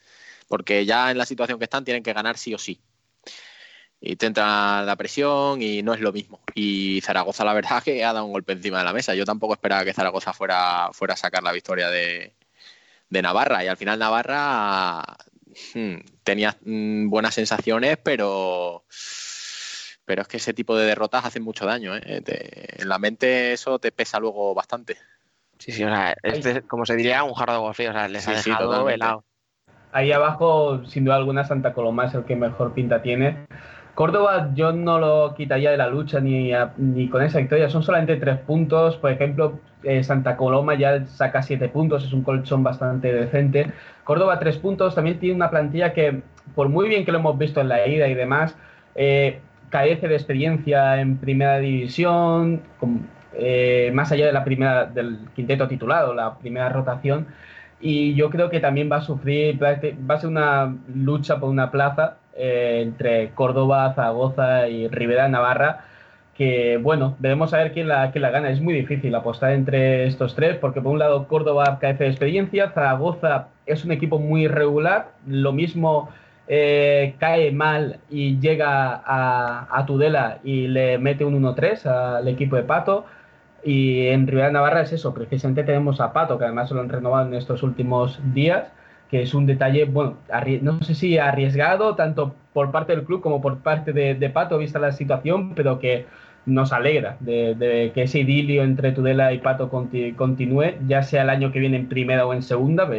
porque 0.47 0.86
ya 0.86 1.12
en 1.12 1.18
la 1.18 1.26
situación 1.26 1.60
que 1.60 1.66
están 1.66 1.86
tienen 1.86 2.04
que 2.04 2.14
ganar 2.14 2.38
sí 2.38 2.54
o 2.54 2.58
sí. 2.58 2.82
Y 4.04 4.16
te 4.16 4.26
entra 4.26 4.82
la 4.84 4.95
presión 4.95 5.62
y 5.62 5.84
no 5.84 5.93
es 5.93 6.02
lo 6.02 6.12
mismo. 6.12 6.41
Y 6.56 7.02
Zaragoza, 7.02 7.45
la 7.45 7.54
verdad, 7.54 7.84
que 7.86 8.04
ha 8.04 8.14
dado 8.14 8.26
un 8.26 8.34
golpe 8.34 8.54
encima 8.54 8.80
de 8.80 8.86
la 8.86 8.93
mesa. 8.93 9.14
Yo 9.16 9.26
tampoco 9.26 9.54
esperaba 9.54 9.86
que 9.86 9.93
Zaragoza 9.93 10.34
fuera, 10.34 10.89
fuera 10.91 11.14
a 11.14 11.18
sacar 11.18 11.43
la 11.43 11.52
victoria 11.52 11.89
de, 11.89 12.34
de 13.12 13.22
Navarra. 13.22 13.64
Y 13.64 13.68
al 13.68 13.78
final 13.78 13.99
Navarra 13.99 15.01
hmm, 15.76 15.95
tenía 16.24 16.57
mm, 16.66 17.09
buenas 17.09 17.36
sensaciones, 17.36 17.97
pero 18.03 18.86
pero 20.05 20.24
es 20.24 20.28
que 20.28 20.38
ese 20.38 20.53
tipo 20.53 20.76
de 20.76 20.86
derrotas 20.88 21.24
hacen 21.26 21.43
mucho 21.43 21.66
daño. 21.66 21.95
¿eh? 21.95 22.22
Te- 22.26 22.82
en 22.82 22.89
la 22.89 22.97
mente 22.97 23.53
eso 23.53 23.78
te 23.80 23.91
pesa 23.91 24.20
luego 24.20 24.53
bastante. 24.55 24.97
Sí, 25.59 25.72
sí, 25.72 25.84
o 25.84 25.88
sea, 25.89 26.16
este 26.24 26.51
es, 26.51 26.62
como 26.64 26.86
se 26.86 26.95
diría, 26.95 27.24
un 27.24 27.34
jarro 27.36 27.51
de 27.53 27.57
agua 27.57 27.74
fría. 27.74 27.91
O 27.91 27.93
sea, 27.93 28.07
les 28.07 28.24
Sí, 28.24 28.32
ha 28.32 28.38
sí, 28.38 28.49
dejado 28.49 28.89
helado. 28.89 29.24
Ahí 29.93 30.12
abajo, 30.12 30.84
sin 30.86 31.05
duda 31.05 31.18
alguna, 31.18 31.43
Santa 31.45 31.74
Coloma 31.74 32.05
es 32.05 32.14
el 32.14 32.24
que 32.26 32.36
mejor 32.36 32.74
pinta 32.74 33.01
tiene. 33.01 33.45
Córdoba 33.93 34.51
yo 34.55 34.72
no 34.72 34.99
lo 34.99 35.36
quitaría 35.36 35.70
de 35.70 35.78
la 35.78 35.88
lucha 35.88 36.20
ni, 36.20 36.53
a- 36.53 36.74
ni 36.78 37.09
con 37.09 37.22
esa 37.22 37.38
victoria, 37.39 37.70
son 37.70 37.84
solamente 37.84 38.16
tres 38.16 38.39
puntos. 38.39 38.95
Por 38.97 39.12
ejemplo, 39.12 39.59
eh, 39.84 40.04
Santa 40.04 40.38
Coloma 40.38 40.76
ya 40.76 41.06
saca 41.06 41.42
siete 41.42 41.70
puntos, 41.70 42.06
es 42.06 42.14
un 42.14 42.24
colchón 42.24 42.64
bastante 42.64 43.12
decente. 43.12 43.72
Córdoba 44.04 44.40
tres 44.40 44.58
puntos, 44.58 44.96
también 44.96 45.20
tiene 45.20 45.36
una 45.36 45.50
plantilla 45.50 45.94
que, 45.94 46.22
por 46.56 46.70
muy 46.70 46.90
bien 46.90 47.06
que 47.06 47.12
lo 47.12 47.20
hemos 47.20 47.38
visto 47.38 47.62
en 47.62 47.70
la 47.70 47.88
ida 47.88 48.08
y 48.08 48.14
demás, 48.14 48.56
eh, 48.96 49.40
carece 49.70 50.08
de 50.08 50.16
experiencia 50.16 51.00
en 51.00 51.18
primera 51.18 51.58
división, 51.60 52.62
eh, 53.34 53.92
más 53.94 54.12
allá 54.12 54.26
de 54.26 54.34
la 54.34 54.44
primera, 54.44 54.86
del 54.86 55.20
quinteto 55.36 55.68
titulado, 55.68 56.14
la 56.14 56.38
primera 56.38 56.70
rotación. 56.70 57.28
Y 57.80 58.14
yo 58.14 58.30
creo 58.30 58.50
que 58.50 58.60
también 58.60 58.92
va 58.92 58.98
a 58.98 59.02
sufrir, 59.02 59.62
va 59.64 60.16
a 60.16 60.20
ser 60.20 60.30
una 60.30 60.76
lucha 60.94 61.40
por 61.40 61.50
una 61.50 61.72
plaza 61.72 62.18
entre 62.36 63.32
Córdoba, 63.32 63.94
Zaragoza 63.96 64.68
y 64.68 64.88
Rivera 64.88 65.28
Navarra, 65.28 65.86
que 66.42 66.78
bueno, 66.78 67.16
debemos 67.20 67.52
saber 67.52 67.72
quién 67.72 67.88
la, 67.88 68.10
quién 68.12 68.24
la 68.24 68.32
gana. 68.32 68.50
Es 68.50 68.60
muy 68.60 68.74
difícil 68.74 69.14
apostar 69.14 69.52
entre 69.52 70.08
estos 70.08 70.34
tres, 70.34 70.58
porque 70.58 70.82
por 70.82 70.92
un 70.92 70.98
lado 70.98 71.28
Córdoba 71.28 71.78
carece 71.80 72.06
de 72.06 72.10
experiencia, 72.10 72.72
Zaragoza 72.72 73.50
es 73.68 73.86
un 73.86 73.92
equipo 73.92 74.18
muy 74.18 74.46
irregular, 74.46 75.12
lo 75.28 75.54
mismo 75.54 76.10
eh, 76.48 77.14
cae 77.20 77.52
mal 77.52 78.00
y 78.10 78.39
llega 78.39 79.04
a, 79.06 79.86
Tudela 79.86 80.39
y 80.44 80.66
le 80.66 80.98
mete 80.98 81.26
un 81.26 81.39
1-3 81.39 81.86
al 81.86 82.28
equipo 82.28 82.56
de 82.56 82.64
Pato. 82.64 83.06
Y 83.64 84.08
en 84.08 84.26
Rivera 84.26 84.50
Navarra 84.50 84.82
es 84.82 84.94
eso, 84.94 85.14
precisamente 85.14 85.64
tenemos 85.64 86.02
a 86.02 86.12
Pato, 86.12 86.39
que 86.39 86.46
además 86.46 86.72
lo 86.72 86.82
han 86.82 86.89
renovado 86.89 87.28
en 87.28 87.36
estos 87.36 87.62
últimos 87.62 88.20
días, 88.34 88.72
que 89.12 89.22
es 89.22 89.36
un 89.36 89.46
detalle, 89.46 89.86
bueno, 89.86 90.18
no 90.64 90.82
sé 90.82 90.96
si 90.96 91.20
arriesgado 91.20 91.96
tanto 91.96 92.34
por 92.52 92.72
parte 92.72 92.96
del 92.96 93.06
club 93.06 93.22
como 93.22 93.42
por 93.42 93.60
parte 93.60 93.94
de 93.94 94.30
Pato, 94.32 94.58
vista 94.58 94.80
la 94.80 94.92
situación, 94.92 95.54
pero 95.54 95.78
que 95.78 96.08
nos 96.46 96.74
alegra 96.74 97.18
de, 97.20 97.54
de 97.56 97.92
que 97.94 98.04
ese 98.04 98.20
idilio 98.20 98.64
entre 98.64 98.92
Tudela 98.92 99.32
y 99.34 99.39
Pato 99.39 99.70
conti- 99.70 100.16
continúe, 100.16 100.74
ya 100.88 101.04
sea 101.04 101.22
el 101.22 101.30
año 101.30 101.52
que 101.52 101.60
viene 101.60 101.78
en 101.78 101.88
primera 101.88 102.26
o 102.26 102.34
en 102.34 102.42
segunda. 102.42 102.89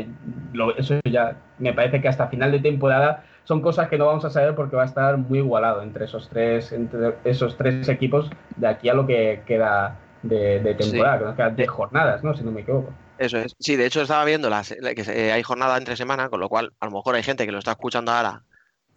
lo- 0.53 0.76
eso 0.76 0.99
ya 1.05 1.36
me 1.59 1.72
parece 1.72 2.01
que 2.01 2.09
hasta 2.09 2.28
final 2.28 2.53
de 2.53 2.61
temporada 2.61 3.24
son 3.45 3.61
cosas 3.61 3.88
que 3.88 3.99
no 3.99 4.07
vamos 4.07 4.24
a 4.24 4.30
saber 4.30 4.55
porque 4.55 4.76
va 4.76 4.82
a 4.82 4.86
estar 4.86 5.16
muy 5.18 5.38
igualado 5.40 5.82
entre 5.82 6.05
esos 6.05 6.28
tres, 6.28 6.70
entre 6.72 7.14
esos 7.24 7.57
tres 7.57 7.88
equipos 7.88 8.30
de 8.57 8.68
aquí 8.68 8.88
a 8.88 8.95
lo 8.95 9.07
que 9.07 9.43
queda 9.47 9.97
de, 10.22 10.61
de 10.61 10.74
temporada, 10.74 11.18
que 11.18 11.24
nos 11.24 11.34
quedan 11.36 11.57
10 11.57 11.68
jornadas, 11.68 12.22
¿no? 12.22 12.34
Si 12.34 12.45
no 12.45 12.53
me 12.53 12.61
equivoco. 12.61 12.93
Eso 13.18 13.38
es. 13.38 13.55
Sí, 13.59 13.74
de 13.76 13.86
hecho 13.86 14.03
estaba 14.03 14.24
viendo 14.24 14.49
las, 14.49 14.74
la- 14.80 14.95
que 14.95 15.03
se- 15.05 15.32
hay 15.32 15.43
jornada 15.43 15.76
entre 15.76 15.97
semana, 15.97 16.28
con 16.28 16.38
lo 16.40 16.49
cual 16.49 16.72
a 16.78 16.86
lo 16.86 16.93
mejor 16.93 17.16
hay 17.16 17.22
gente 17.24 17.45
que 17.45 17.53
lo 17.53 17.59
está 17.59 17.72
escuchando 17.72 18.12
ahora 18.12 18.43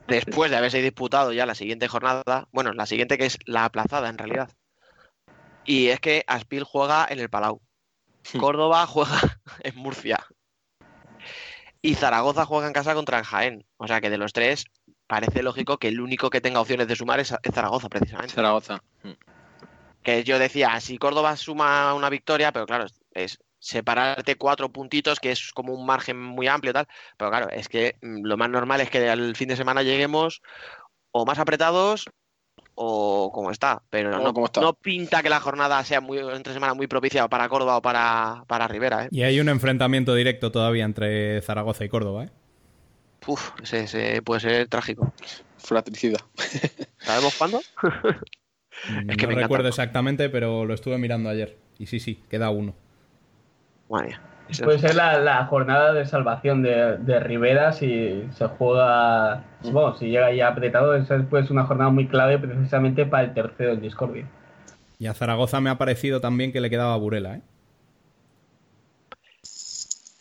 después 0.08 0.52
de 0.52 0.58
haberse 0.58 0.82
disputado 0.82 1.34
ya 1.34 1.46
la 1.46 1.56
siguiente 1.56 1.88
jornada. 1.88 2.48
Bueno, 2.52 2.74
la 2.74 2.86
siguiente 2.86 3.18
que 3.18 3.26
es 3.26 3.38
la 3.46 3.66
aplazada 3.66 4.10
en 4.10 4.18
realidad. 4.18 4.50
Y 5.66 5.88
es 5.88 6.00
que 6.00 6.24
Aspil 6.28 6.64
juega 6.64 7.08
en 7.10 7.20
el 7.20 7.30
Palau. 7.30 7.62
Córdoba 8.40 8.86
juega 8.88 9.20
en 9.62 9.76
Murcia. 9.76 10.26
Y 11.82 11.96
Zaragoza 11.96 12.46
juega 12.46 12.68
en 12.68 12.74
casa 12.74 12.94
contra 12.94 13.20
el 13.20 13.26
Jaén. 13.26 13.66
O 13.78 13.88
sea 13.88 14.02
que 14.02 14.10
de 14.10 14.18
los 14.18 14.34
tres 14.34 14.66
parece 15.08 15.44
lógico 15.44 15.78
que 15.78 15.88
el 15.88 16.02
único 16.02 16.30
que 16.30 16.42
tenga 16.42 16.62
opciones 16.62 16.88
de 16.88 16.96
sumar 16.96 17.20
es, 17.20 17.34
Zaragoza, 17.54 17.90
precisamente. 17.90 18.34
Zaragoza. 18.34 18.82
Que 20.02 20.24
yo 20.24 20.40
decía, 20.40 20.80
si 20.80 20.98
Córdoba 20.98 21.36
suma 21.36 21.94
una 21.94 22.10
victoria, 22.10 22.52
pero 22.52 22.66
claro, 22.66 22.86
es, 22.86 23.00
es 23.12 23.40
separarte 23.66 24.36
cuatro 24.36 24.70
puntitos, 24.70 25.20
que 25.20 25.32
es 25.32 25.52
como 25.52 25.74
un 25.74 25.86
margen 25.88 26.22
muy 26.22 26.48
amplio 26.48 26.70
y 26.70 26.74
tal. 26.74 26.88
Pero 27.18 27.32
claro, 27.32 27.50
es 27.50 27.68
que 27.68 27.96
mm, 28.02 28.24
lo 28.24 28.38
más 28.38 28.50
normal 28.50 28.80
es 28.82 28.92
que 28.92 29.10
al 29.10 29.36
fin 29.36 29.48
de 29.48 29.56
semana 29.56 29.82
lleguemos 29.82 30.42
o 31.12 31.26
más 31.26 31.40
apretados 31.40 32.06
o 32.76 33.32
como 33.34 33.50
está. 33.50 33.82
Pero 33.90 34.12
no, 34.12 34.34
como 34.34 34.46
está. 34.46 34.62
no 34.62 34.74
pinta 34.74 35.24
que 35.24 35.30
la 35.30 35.40
jornada 35.40 35.84
sea 35.84 36.00
muy 36.00 36.20
entre 36.20 36.54
semana 36.54 36.76
muy 36.76 36.86
propicia 36.86 37.28
para 37.28 37.50
Córdoba 37.50 37.78
o 37.78 37.82
para, 37.82 38.44
para 38.48 38.68
Rivera, 38.68 39.06
¿eh? 39.06 39.08
Y 39.12 39.24
hay 39.24 39.40
un 39.40 39.50
enfrentamiento 39.50 40.14
directo 40.14 40.52
todavía 40.52 40.86
entre 40.86 41.42
Zaragoza 41.42 41.84
y 41.86 41.90
Córdoba, 41.90 42.26
¿eh? 42.26 42.30
Uf, 43.26 43.50
ese, 43.64 43.86
ese 43.86 44.22
puede 44.22 44.42
ser 44.42 44.68
trágico. 44.68 45.12
Fratricida. 45.58 46.20
¿Sabemos 47.00 47.36
cuándo? 47.36 47.62
Es 48.78 48.92
que 48.92 49.00
no 49.00 49.06
me 49.08 49.14
encanta. 49.14 49.36
recuerdo 49.36 49.70
exactamente, 49.70 50.30
pero 50.30 50.66
lo 50.66 50.74
estuve 50.74 50.98
mirando 50.98 51.30
ayer. 51.30 51.58
Y 51.80 51.86
sí, 51.86 52.02
sí, 52.02 52.20
queda 52.30 52.50
uno. 52.50 52.76
Madre 53.90 54.08
mía. 54.08 54.22
Ese- 54.50 54.64
Puede 54.64 54.78
ser 54.80 54.94
la, 54.96 55.18
la 55.20 55.46
jornada 55.46 55.92
de 55.94 56.06
salvación 56.06 56.62
de, 56.62 56.98
de 57.00 57.20
Rivera 57.20 57.72
si 57.74 58.28
se 58.32 58.46
juega, 58.48 59.44
bueno, 59.64 59.96
si 59.96 60.08
llega 60.10 60.32
ya 60.34 60.50
apretado, 60.50 60.96
esa 60.96 61.16
es 61.16 61.24
pues 61.30 61.50
una 61.50 61.66
jornada 61.66 61.90
muy 61.90 62.08
clave 62.08 62.38
precisamente 62.38 63.06
para 63.08 63.24
el 63.24 63.34
tercero 63.34 63.72
en 63.74 63.82
discordia. 63.82 64.28
Y 65.00 65.08
a 65.08 65.14
Zaragoza 65.16 65.60
me 65.62 65.70
ha 65.72 65.78
parecido 65.80 66.22
también 66.22 66.52
que 66.52 66.62
le 66.62 66.70
quedaba 66.70 66.96
Burela, 66.98 67.36
¿eh? 67.38 67.42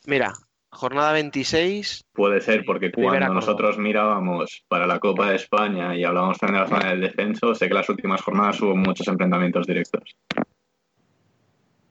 Mira, 0.07 0.33
jornada 0.71 1.13
26. 1.13 2.03
Puede 2.13 2.41
ser, 2.41 2.65
porque 2.65 2.91
cuando 2.93 3.35
nosotros 3.35 3.79
mirábamos 3.79 4.65
para 4.69 4.87
la 4.87 4.99
Copa 4.99 5.29
de 5.31 5.37
España 5.37 5.95
y 5.97 6.05
hablábamos 6.05 6.39
también 6.39 6.65
de 6.65 6.71
la 6.71 6.77
zona 6.79 6.91
del 6.91 7.01
descenso, 7.01 7.55
sé 7.55 7.69
que 7.69 7.75
las 7.75 7.89
últimas 7.89 8.21
jornadas 8.23 8.61
hubo 8.61 8.77
muchos 8.77 9.07
enfrentamientos 9.09 9.67
directos. 9.67 10.03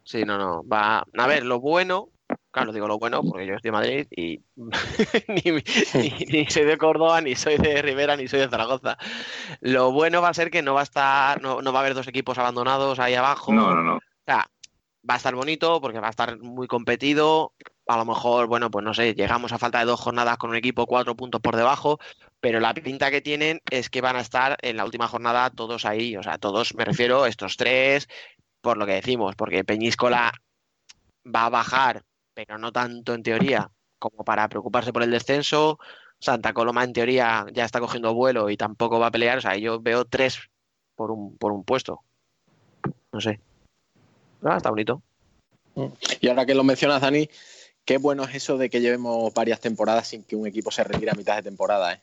Sí, 0.04 0.24
no, 0.26 0.38
no. 0.38 0.64
Va. 0.68 1.06
A 1.18 1.28
ver, 1.28 1.46
lo 1.46 1.60
bueno, 1.60 2.10
claro, 2.52 2.72
digo 2.74 2.88
lo 2.88 3.00
bueno 3.00 3.22
porque 3.24 3.46
yo 3.48 3.56
estoy 3.56 3.70
en 3.70 3.74
Madrid 3.74 4.08
y 4.12 4.42
ni, 5.28 5.42
ni- 5.94 6.26
ni 6.32 6.46
soy 6.48 6.66
de 6.66 6.78
Córdoba, 6.78 7.22
ni 7.22 7.36
soy 7.36 7.58
de 7.58 7.82
Rivera, 7.82 8.16
ni 8.18 8.28
soy 8.28 8.40
de 8.42 8.50
Zaragoza. 8.50 8.98
Lo 9.62 9.92
bueno 9.92 10.22
va 10.22 10.30
a 10.30 10.34
ser 10.34 10.52
que 10.52 10.62
no 10.62 10.74
va 10.74 10.82
a 10.82 10.84
estar, 10.84 11.42
no, 11.42 11.62
no 11.62 11.72
va 11.74 11.80
a 11.80 11.82
haber 11.84 11.94
dos 11.94 12.08
equipos 12.08 12.38
abandonados 12.38 13.00
ahí 13.00 13.16
abajo. 13.16 13.54
No, 13.54 13.74
no, 13.74 13.82
no. 13.84 13.96
O 13.96 14.02
sea, 14.26 14.48
va 15.10 15.16
a 15.16 15.18
estar 15.18 15.36
bonito 15.36 15.82
porque 15.82 16.00
va 16.00 16.08
a 16.08 16.12
estar 16.12 16.38
muy 16.40 16.68
competido. 16.68 17.54
A 17.88 17.98
lo 17.98 18.06
mejor, 18.06 18.48
bueno, 18.48 18.72
pues 18.72 18.86
no 18.86 18.94
sé, 18.94 19.14
llegamos 19.14 19.52
a 19.52 19.58
falta 19.58 19.80
de 19.80 19.86
dos 19.86 20.00
jornadas 20.00 20.38
con 20.38 20.50
un 20.52 20.56
equipo 20.56 20.86
cuatro 20.86 21.16
puntos 21.18 21.42
por 21.42 21.58
debajo, 21.58 22.00
pero 22.40 22.62
la 22.62 22.74
pinta 22.74 23.12
que 23.12 23.20
tienen 23.20 23.60
es 23.70 23.90
que 23.90 24.00
van 24.00 24.16
a 24.16 24.22
estar 24.22 24.56
en 24.62 24.78
la 24.78 24.86
última 24.86 25.10
jornada 25.10 25.50
todos 25.50 25.84
ahí, 25.84 26.16
o 26.16 26.24
sea, 26.24 26.38
todos, 26.38 26.76
me 26.76 26.86
refiero, 26.86 27.26
estos 27.26 27.58
tres, 27.58 28.08
por 28.64 28.78
lo 28.78 28.86
que 28.86 28.94
decimos, 28.94 29.36
porque 29.36 29.66
Peñíscola 29.66 30.32
va 31.24 31.46
a 31.46 31.50
bajar, 31.50 32.04
pero 32.34 32.58
no 32.58 32.72
tanto 32.72 33.14
en 33.14 33.22
teoría 33.22 33.70
como 34.00 34.24
para 34.24 34.48
preocuparse 34.48 34.94
por 34.94 35.04
el 35.04 35.12
descenso. 35.12 35.80
Santa 36.20 36.54
Coloma 36.54 36.86
en 36.86 36.94
teoría 36.94 37.46
ya 37.52 37.66
está 37.66 37.82
cogiendo 37.82 38.14
vuelo 38.14 38.50
y 38.50 38.56
tampoco 38.56 39.00
va 39.00 39.08
a 39.08 39.12
pelear, 39.12 39.38
o 39.38 39.42
sea, 39.42 39.58
yo 39.58 39.82
veo 39.82 40.06
tres 40.06 40.40
por 40.96 41.12
un, 41.12 41.38
por 41.38 41.52
un 41.52 41.66
puesto. 41.66 42.00
No 43.12 43.20
sé. 43.20 43.42
Ah, 44.44 44.56
está 44.56 44.70
bonito. 44.70 45.02
Y 46.22 46.30
ahora 46.30 46.46
que 46.46 46.56
lo 46.56 46.64
mencionas, 46.64 47.02
Dani, 47.02 47.30
qué 47.84 47.98
bueno 47.98 48.24
es 48.24 48.34
eso 48.36 48.58
de 48.58 48.70
que 48.70 48.80
llevemos 48.80 49.34
varias 49.34 49.60
temporadas 49.60 50.08
sin 50.08 50.24
que 50.24 50.38
un 50.38 50.48
equipo 50.48 50.72
se 50.72 50.86
retire 50.86 51.12
a 51.12 51.16
mitad 51.16 51.36
de 51.36 51.44
temporada, 51.44 51.94
¿eh? 51.94 52.02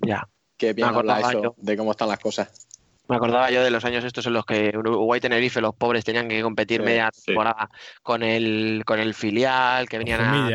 Ya. 0.00 0.26
Qué 0.56 0.72
bien 0.72 0.88
habla 0.88 1.20
eso 1.20 1.42
yo. 1.42 1.54
de 1.58 1.76
cómo 1.76 1.90
están 1.90 2.08
las 2.08 2.18
cosas. 2.18 2.66
Me 3.12 3.16
acordaba 3.16 3.50
yo 3.50 3.62
de 3.62 3.70
los 3.70 3.84
años 3.84 4.04
estos 4.04 4.26
en 4.26 4.32
los 4.32 4.44
que 4.44 4.72
Uruguay 4.76 5.18
y 5.18 5.20
Tenerife, 5.20 5.60
los 5.60 5.74
pobres, 5.74 6.04
tenían 6.04 6.28
que 6.28 6.40
competir 6.42 6.80
Sí, 6.80 6.84
media 6.86 7.10
sí. 7.12 7.22
temporada 7.26 7.68
con 8.02 8.22
el, 8.22 8.82
con 8.86 8.98
el 8.98 9.14
filial, 9.14 9.88
que 9.88 9.98
venían 9.98 10.20
a, 10.20 10.48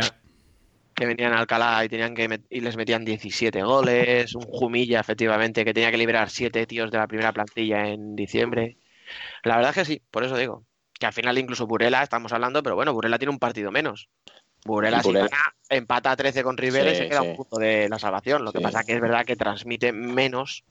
que 0.96 1.06
venían 1.06 1.34
a 1.34 1.40
Alcalá 1.40 1.86
y 1.86 1.90
tenían 1.90 2.16
que 2.16 2.28
met- 2.28 2.46
y 2.50 2.62
les 2.62 2.76
metían 2.76 3.06
17 3.06 3.62
goles, 3.62 4.34
un 4.34 4.42
Jumilla, 4.42 5.00
efectivamente, 5.00 5.64
que 5.64 5.74
tenía 5.74 5.92
que 5.92 5.98
liberar 5.98 6.30
siete 6.30 6.66
tíos 6.66 6.90
de 6.90 6.98
la 6.98 7.08
primera 7.08 7.32
plantilla 7.32 7.88
en 7.88 8.16
diciembre. 8.16 8.78
La 9.44 9.56
verdad 9.58 9.70
es 9.72 9.76
que 9.76 9.86
sí, 9.86 10.02
por 10.10 10.24
eso 10.24 10.36
digo. 10.36 10.66
Que 11.00 11.06
al 11.06 11.14
final 11.14 11.38
incluso 11.38 11.68
Burela 11.68 12.02
estamos 12.02 12.34
hablando, 12.34 12.64
pero 12.64 12.76
bueno, 12.76 12.92
Burela 12.94 13.20
tiene 13.20 13.32
un 13.32 13.38
partido 13.40 13.72
menos. 13.72 14.10
Burela, 14.66 15.04
si 15.04 15.10
Burela. 15.10 15.28
gana, 15.28 15.56
empata 15.70 16.10
a 16.12 16.16
13 16.16 16.42
con 16.44 16.58
Rivera 16.58 16.92
y 16.92 16.96
se 16.96 17.08
queda 17.08 17.22
sí. 17.22 17.28
un 17.28 17.36
punto 17.36 17.58
de 17.58 17.88
la 17.88 18.00
salvación. 18.00 18.44
Lo 18.44 18.52
que 18.52 18.60
pasa 18.60 18.84
que 18.84 18.94
es 18.94 19.00
verdad 19.02 19.24
que 19.24 19.36
transmite 19.36 19.94
menos 19.94 20.64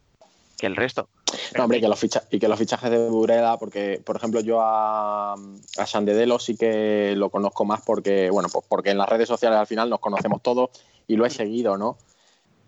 que 0.56 0.66
el 0.66 0.76
resto. 0.76 1.08
No, 1.56 1.64
hombre, 1.64 1.78
y 1.78 1.80
que 1.80 1.88
los 1.88 1.98
ficha- 1.98 2.24
y 2.30 2.38
que 2.38 2.48
los 2.48 2.58
fichajes 2.58 2.90
de 2.90 3.08
Burela, 3.08 3.58
porque, 3.58 4.00
por 4.04 4.16
ejemplo, 4.16 4.40
yo 4.40 4.60
a, 4.62 5.34
a 5.34 5.86
Sandedelo 5.86 6.38
sí 6.38 6.56
que 6.56 7.14
lo 7.16 7.30
conozco 7.30 7.64
más 7.64 7.82
porque, 7.82 8.30
bueno, 8.30 8.48
pues 8.50 8.64
porque 8.68 8.90
en 8.90 8.98
las 8.98 9.08
redes 9.08 9.28
sociales 9.28 9.58
al 9.58 9.66
final 9.66 9.90
nos 9.90 10.00
conocemos 10.00 10.42
todos 10.42 10.70
y 11.06 11.16
lo 11.16 11.26
he 11.26 11.30
seguido, 11.30 11.76
¿no? 11.76 11.98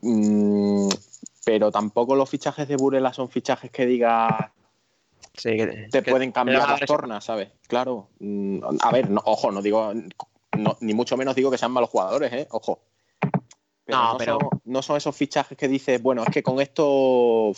Mm, 0.03 0.89
pero 1.45 1.70
tampoco 1.72 2.14
los 2.14 2.28
fichajes 2.28 2.68
de 2.68 2.76
Burela 2.76 3.12
son 3.12 3.28
fichajes 3.30 3.70
que 3.70 3.86
digas 3.86 4.30
Sí, 5.36 5.57
que- 5.57 5.89
te 5.91 6.03
que- 6.03 6.11
pueden 6.11 6.32
cambiar 6.32 6.68
las 6.68 6.80
tornas, 6.80 7.24
¿sabes? 7.24 7.51
Claro. 7.68 8.09
Mm, 8.18 8.61
A 8.80 8.93
ver, 8.93 9.09
no, 9.11 9.22
ojo, 9.24 9.51
no 9.51 9.62
digo, 9.62 9.93
no- 10.57 10.76
ni 10.80 10.95
mucho 10.95 11.16
menos 11.16 11.34
digo 11.36 11.51
que 11.51 11.59
sean 11.59 11.72
malos 11.72 11.91
jugadores, 11.91 12.32
¿eh? 12.32 12.49
Ojo. 12.51 12.80
Pero 13.89 13.99
No, 14.03 14.12
no, 14.12 14.18
pero- 14.18 14.39
Son, 14.39 14.61
no 14.66 14.82
son 14.82 14.97
esos 14.99 15.16
fichajes 15.16 15.57
que 15.57 15.66
dices, 15.66 16.03
bueno, 16.03 16.22
es 16.22 16.28
que 16.28 16.43
con 16.43 16.61
esto 16.61 17.53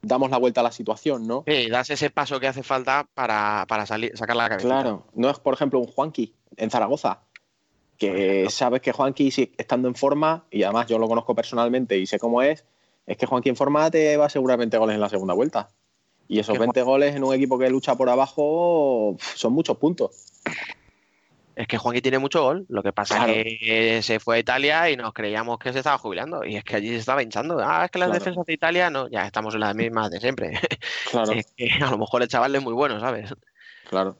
damos 0.00 0.30
la 0.30 0.38
vuelta 0.38 0.60
a 0.60 0.64
la 0.64 0.70
situación, 0.70 1.26
¿no? 1.26 1.42
Sí, 1.44 1.68
das 1.68 1.90
ese 1.90 2.08
paso 2.10 2.38
que 2.38 2.46
hace 2.46 2.62
falta 2.62 3.08
para, 3.14 3.64
para 3.68 3.84
salir, 3.84 4.16
sacar 4.16 4.36
la 4.36 4.48
cabeza. 4.48 4.68
Claro. 4.68 5.06
No 5.14 5.28
es, 5.28 5.40
por 5.40 5.52
ejemplo, 5.54 5.80
un 5.80 5.86
Juanqui 5.88 6.32
en 6.56 6.70
Zaragoza. 6.70 7.22
Que 7.98 8.46
sabes 8.48 8.80
que 8.80 8.92
Juanqui, 8.92 9.32
si- 9.32 9.52
estando 9.58 9.88
en 9.88 9.96
forma, 9.96 10.44
y 10.52 10.62
además 10.62 10.86
yo 10.86 10.98
lo 11.00 11.08
conozco 11.08 11.34
personalmente 11.34 11.98
y 11.98 12.06
sé 12.06 12.20
cómo 12.20 12.42
es, 12.42 12.64
es 13.06 13.16
que 13.16 13.26
Juanqui 13.26 13.48
en 13.48 13.56
forma 13.56 13.90
te 13.90 14.16
va 14.16 14.24
a 14.24 14.26
asegurar 14.28 14.56
20 14.56 14.78
goles 14.78 14.94
en 14.94 15.00
la 15.00 15.08
segunda 15.08 15.34
vuelta. 15.34 15.68
Y 16.28 16.38
esos 16.38 16.52
Que 16.52 16.60
20 16.60 16.82
goles 16.82 17.16
en 17.16 17.24
un 17.24 17.34
equipo 17.34 17.58
que 17.58 17.68
lucha 17.68 17.96
por 17.96 18.08
abajo 18.08 19.16
son 19.34 19.52
muchos 19.52 19.76
puntos. 19.78 20.12
Es 21.60 21.68
que 21.68 21.76
Juanqui 21.76 22.00
tiene 22.00 22.18
mucho 22.18 22.42
gol. 22.42 22.64
Lo 22.70 22.82
que 22.82 22.92
pasa 22.92 23.16
Claro. 23.16 23.32
es 23.34 23.58
que 23.60 24.00
se 24.02 24.18
fue 24.18 24.36
a 24.36 24.38
Italia 24.38 24.90
y 24.90 24.96
nos 24.96 25.12
creíamos 25.12 25.58
que 25.58 25.72
se 25.72 25.78
estaba 25.80 25.98
jubilando. 25.98 26.42
Y 26.44 26.56
es 26.56 26.64
que 26.64 26.76
allí 26.76 26.88
se 26.88 26.96
estaba 26.96 27.22
hinchando. 27.22 27.58
Ah, 27.62 27.84
es 27.84 27.90
que 27.90 27.98
las 27.98 28.08
Claro. 28.08 28.18
defensas 28.18 28.46
de 28.46 28.52
Italia 28.54 28.88
no, 28.88 29.08
ya 29.10 29.26
estamos 29.26 29.52
en 29.54 29.60
las 29.60 29.74
mismas 29.74 30.10
de 30.10 30.20
siempre. 30.20 30.52
Claro, 31.10 31.32
Es 31.32 31.52
que 31.56 31.68
a 31.82 31.90
lo 31.90 31.98
mejor 31.98 32.22
el 32.22 32.28
chaval 32.28 32.54
es 32.56 32.62
muy 32.62 32.72
bueno, 32.72 32.98
¿sabes? 33.00 33.34
claro. 33.88 34.16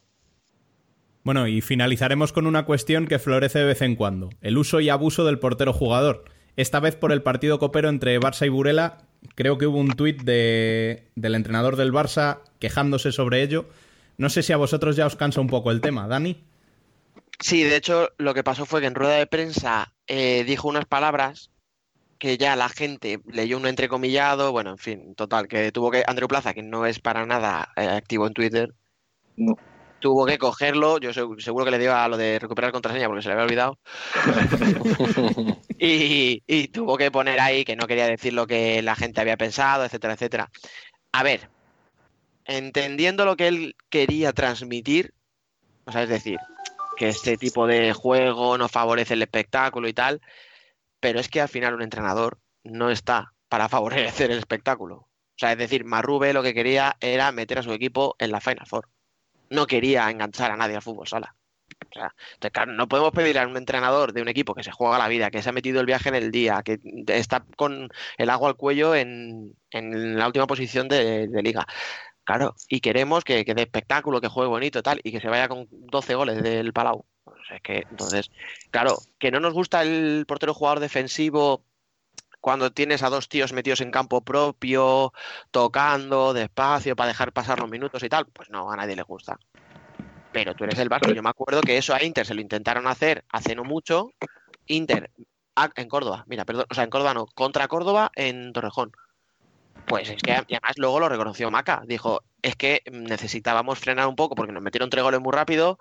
Bueno, 1.23 1.47
y 1.47 1.61
finalizaremos 1.61 2.33
con 2.33 2.47
una 2.47 2.65
cuestión 2.65 3.07
que 3.07 3.19
florece 3.19 3.59
de 3.61 3.65
vez 3.67 3.83
en 3.83 3.95
cuando: 3.97 4.31
el 4.41 4.59
uso 4.59 4.81
y 4.81 4.89
abuso 4.89 5.25
del 5.25 5.39
portero 5.39 5.73
jugador. 5.73 6.25
Esta 6.57 6.81
vez 6.81 6.97
por 6.97 7.13
el 7.13 7.23
partido 7.23 7.59
copero 7.59 7.89
entre 7.89 8.19
Barça 8.21 8.47
y 8.47 8.49
Burela. 8.49 8.99
Creo 9.35 9.59
que 9.59 9.67
hubo 9.67 9.79
un 9.79 9.93
tuit 9.93 10.23
de, 10.23 11.09
del 11.15 11.35
entrenador 11.35 11.77
del 11.77 11.93
Barça 11.93 12.39
quejándose 12.59 13.13
sobre 13.13 13.43
ello. 13.43 13.67
No 14.19 14.29
sé 14.31 14.43
si 14.43 14.53
a 14.53 14.57
vosotros 14.57 14.97
ya 14.97 15.07
os 15.07 15.17
cansa 15.17 15.41
un 15.41 15.47
poco 15.49 15.71
el 15.71 15.81
tema, 15.81 16.09
Dani. 16.09 16.43
Sí, 17.41 17.63
de 17.65 17.77
hecho, 17.77 18.11
lo 18.19 18.35
que 18.35 18.45
pasó 18.45 18.67
fue 18.67 18.81
que 18.81 18.87
en 18.87 18.95
rueda 18.95 19.15
de 19.17 19.27
prensa 19.27 19.95
eh, 20.07 20.45
dijo 20.45 20.69
unas 20.69 20.85
palabras 20.85 21.51
que 22.19 22.37
ya 22.37 22.55
la 22.55 22.69
gente 22.69 23.19
leyó 23.33 23.57
un 23.57 23.67
entrecomillado, 23.67 24.53
bueno, 24.53 24.71
en 24.71 24.79
fin, 24.79 25.15
total, 25.15 25.49
que 25.49 25.73
tuvo 25.73 25.91
que 25.91 26.05
Andreu 26.07 26.29
Plaza, 26.29 26.53
que 26.53 26.63
no 26.63 26.85
es 26.85 27.01
para 27.01 27.25
nada 27.25 27.73
eh, 27.77 27.89
activo 27.89 28.27
en 28.27 28.35
Twitter, 28.35 28.75
No. 29.37 29.55
tuvo 30.01 30.27
que 30.27 30.37
cogerlo, 30.37 30.99
yo 30.99 31.13
seg- 31.13 31.41
seguro 31.41 31.65
que 31.65 31.71
le 31.71 31.79
dio 31.79 31.97
a 31.97 32.09
lo 32.09 32.19
de 32.19 32.39
recuperar 32.39 32.73
contraseña 32.73 33.07
porque 33.07 33.23
se 33.23 33.29
le 33.29 33.33
había 33.33 33.45
olvidado. 33.47 33.79
y, 35.79 36.43
y 36.47 36.69
tuvo 36.69 36.99
que 36.99 37.11
poner 37.11 37.41
ahí 37.41 37.65
que 37.65 37.75
no 37.77 37.87
quería 37.87 38.07
decir 38.07 38.35
lo 38.35 38.47
que 38.47 38.83
la 38.83 38.97
gente 38.97 39.23
había 39.23 39.39
pensado, 39.39 39.87
etcétera, 39.87 40.13
etcétera. 40.13 40.51
A 41.13 41.23
ver, 41.23 41.49
entendiendo 42.45 43.25
lo 43.25 43.37
que 43.37 43.49
él 43.49 43.77
quería 43.89 44.35
transmitir, 44.35 45.15
o 45.87 45.93
sea, 45.93 46.03
es 46.03 46.11
decir, 46.11 46.37
que 47.01 47.09
este 47.09 47.39
tipo 47.39 47.67
de 47.67 47.95
juego 47.95 48.59
no 48.59 48.69
favorece 48.69 49.15
el 49.15 49.23
espectáculo 49.23 49.89
y 49.89 49.95
tal, 49.95 50.21
pero 51.01 51.19
es 51.19 51.31
que 51.31 51.41
al 51.41 51.49
final 51.49 51.73
un 51.73 51.81
entrenador 51.81 52.39
no 52.63 52.91
está 52.91 53.33
para 53.49 53.69
favorecer 53.71 54.31
el 54.31 54.37
espectáculo. 54.37 54.97
O 54.97 55.09
sea, 55.39 55.53
es 55.53 55.57
decir, 55.57 55.87
Marrube 55.87 56.35
lo 56.35 56.43
que 56.43 56.53
quería 56.53 56.99
era 57.01 57.33
meter 57.33 57.59
a 57.59 57.63
su 57.63 57.73
equipo 57.73 58.17
en 58.19 58.31
la 58.31 58.43
Final 58.43 58.67
Four. 58.67 58.91
No 59.49 59.67
quería 59.67 60.11
enganchar 60.11 60.51
a 60.51 60.59
nadie 60.59 60.77
al 60.77 60.83
fútbol 60.83 61.09
sala. 61.09 61.35
O 61.89 61.95
sea, 61.95 62.13
claro, 62.51 62.73
no 62.73 62.87
podemos 62.87 63.13
pedir 63.13 63.39
a 63.39 63.47
un 63.47 63.57
entrenador 63.57 64.13
de 64.13 64.21
un 64.21 64.29
equipo 64.29 64.55
que 64.55 64.63
se 64.63 64.71
juega 64.71 64.99
la 64.99 65.09
vida, 65.09 65.31
que 65.31 65.41
se 65.41 65.49
ha 65.49 65.53
metido 65.53 65.81
el 65.81 65.87
viaje 65.87 66.11
en 66.11 66.17
el 66.17 66.31
día, 66.31 66.61
que 66.63 66.81
está 67.07 67.47
con 67.57 67.89
el 68.19 68.29
agua 68.29 68.51
al 68.51 68.57
cuello 68.57 68.95
en, 68.95 69.57
en 69.71 70.19
la 70.19 70.27
última 70.27 70.47
posición 70.47 70.87
de, 70.87 71.29
de 71.29 71.43
liga. 71.43 71.67
Claro, 72.31 72.55
y 72.69 72.79
queremos 72.79 73.25
que, 73.25 73.45
que 73.45 73.55
dé 73.55 73.63
espectáculo, 73.63 74.21
que 74.21 74.29
juegue 74.29 74.49
bonito 74.49 74.79
y 74.79 74.83
tal, 74.83 75.01
y 75.03 75.11
que 75.11 75.21
se 75.21 75.27
vaya 75.27 75.49
con 75.49 75.67
12 75.69 76.15
goles 76.15 76.41
del 76.41 76.73
Palau. 76.73 77.05
O 77.25 77.35
sea, 77.49 77.57
es 77.57 77.63
que, 77.63 77.85
entonces, 77.91 78.31
claro, 78.71 78.99
que 79.19 79.33
no 79.33 79.41
nos 79.41 79.53
gusta 79.53 79.83
el 79.83 80.27
portero 80.29 80.55
jugador 80.55 80.79
defensivo 80.79 81.65
cuando 82.41 82.71
tienes 82.71 83.03
a 83.03 83.11
dos 83.11 83.29
tíos 83.29 83.53
metidos 83.53 83.81
en 83.81 83.91
campo 83.91 84.21
propio, 84.21 85.13
tocando 85.51 86.33
despacio 86.33 86.95
para 86.95 87.09
dejar 87.09 87.33
pasar 87.33 87.59
los 87.59 87.69
minutos 87.69 88.01
y 88.05 88.09
tal, 88.09 88.27
pues 88.27 88.49
no, 88.49 88.71
a 88.71 88.77
nadie 88.77 88.95
le 88.95 89.03
gusta. 89.03 89.37
Pero 90.33 90.55
tú 90.55 90.63
eres 90.63 90.79
el 90.79 90.89
Barça. 90.89 91.13
Yo 91.13 91.25
me 91.25 91.31
acuerdo 91.31 91.63
que 91.63 91.79
eso 91.79 91.97
a 91.97 92.05
Inter 92.05 92.25
se 92.25 92.35
lo 92.35 92.41
intentaron 92.41 92.87
hacer 92.87 93.25
hace 93.31 93.57
no 93.57 93.65
mucho. 93.65 94.13
Inter 94.67 95.11
ah, 95.57 95.69
en 95.75 95.89
Córdoba, 95.89 96.23
mira, 96.29 96.45
perdón, 96.45 96.67
o 96.71 96.75
sea, 96.75 96.85
en 96.85 96.91
Córdoba 96.91 97.13
no, 97.13 97.27
contra 97.27 97.67
Córdoba 97.67 98.13
en 98.15 98.53
Torrejón. 98.53 98.93
Pues 99.87 100.11
es 100.11 100.23
que 100.23 100.31
y 100.49 100.55
además 100.55 100.75
luego 100.77 101.01
lo 101.01 101.09
reconoció 101.09 101.51
Maca. 101.51 101.83
Dijo, 101.87 102.23
es 102.43 102.57
que 102.57 102.83
necesitábamos 102.91 103.79
frenar 103.79 104.07
un 104.07 104.17
poco 104.17 104.35
porque 104.35 104.53
nos 104.53 104.63
metieron 104.63 104.91
tres 104.91 105.03
goles 105.03 105.21
muy 105.21 105.33
rápido. 105.33 105.79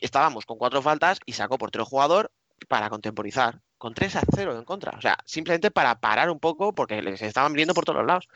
Estábamos 0.00 0.46
con 0.46 0.58
cuatro 0.58 0.82
faltas 0.82 1.18
y 1.26 1.32
sacó 1.32 1.58
portero 1.58 1.84
jugador 1.84 2.30
para 2.68 2.90
contemporizar. 2.90 3.60
Con 3.76 3.92
3 3.92 4.16
a 4.16 4.22
0 4.34 4.56
en 4.56 4.64
contra. 4.64 4.96
O 4.96 5.00
sea, 5.02 5.18
simplemente 5.26 5.70
para 5.70 6.00
parar 6.00 6.30
un 6.30 6.40
poco 6.40 6.74
porque 6.74 7.02
les 7.02 7.20
estaban 7.20 7.52
viendo 7.52 7.74
por 7.74 7.84
todos 7.84 7.98
los 7.98 8.06
lados. 8.06 8.28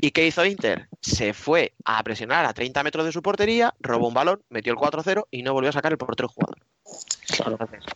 ¿Y 0.00 0.12
qué 0.12 0.24
hizo 0.24 0.44
Inter? 0.44 0.88
Se 1.00 1.34
fue 1.34 1.74
a 1.84 2.00
presionar 2.04 2.44
a 2.44 2.52
30 2.52 2.80
metros 2.84 3.04
de 3.04 3.10
su 3.10 3.20
portería, 3.20 3.74
robó 3.80 4.06
un 4.06 4.14
balón, 4.14 4.44
metió 4.50 4.72
el 4.72 4.78
4-0 4.78 5.26
y 5.32 5.42
no 5.42 5.52
volvió 5.52 5.70
a 5.70 5.72
sacar 5.72 5.90
el 5.90 5.98
portero 5.98 6.28
jugador. 6.28 6.58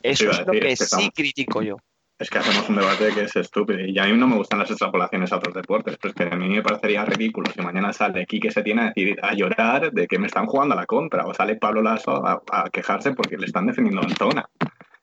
Eso 0.02 0.30
a 0.30 0.32
es 0.32 0.46
lo 0.46 0.52
que 0.52 0.74
sí 0.74 1.12
critico 1.14 1.62
yo. 1.62 1.76
Es 2.18 2.30
que 2.30 2.38
hacemos 2.38 2.68
un 2.68 2.76
debate 2.76 3.14
que 3.14 3.22
es 3.22 3.36
estúpido. 3.36 3.78
Y 3.80 3.96
a 3.98 4.04
mí 4.04 4.12
no 4.16 4.26
me 4.26 4.36
gustan 4.36 4.58
las 4.58 4.70
extrapolaciones 4.70 5.30
a 5.30 5.36
otros 5.36 5.54
deportes, 5.54 5.96
pero 6.00 6.10
es 6.10 6.16
que 6.16 6.34
a 6.34 6.36
mí 6.36 6.48
me 6.48 6.62
parecería 6.62 7.04
ridículo 7.04 7.48
si 7.52 7.60
mañana 7.60 7.92
sale 7.92 8.26
Quique 8.26 8.50
Setién 8.50 8.80
a 8.80 8.88
decir 8.88 9.16
a 9.22 9.34
llorar 9.34 9.92
de 9.92 10.08
que 10.08 10.18
me 10.18 10.26
están 10.26 10.46
jugando 10.46 10.74
a 10.74 10.78
la 10.78 10.86
contra, 10.86 11.26
o 11.26 11.34
sale 11.34 11.54
Pablo 11.54 11.80
Lasso 11.80 12.10
a, 12.26 12.68
quejarse 12.72 13.12
porque 13.12 13.36
le 13.36 13.46
están 13.46 13.66
defendiendo 13.66 14.02
en 14.02 14.16
zona. 14.16 14.48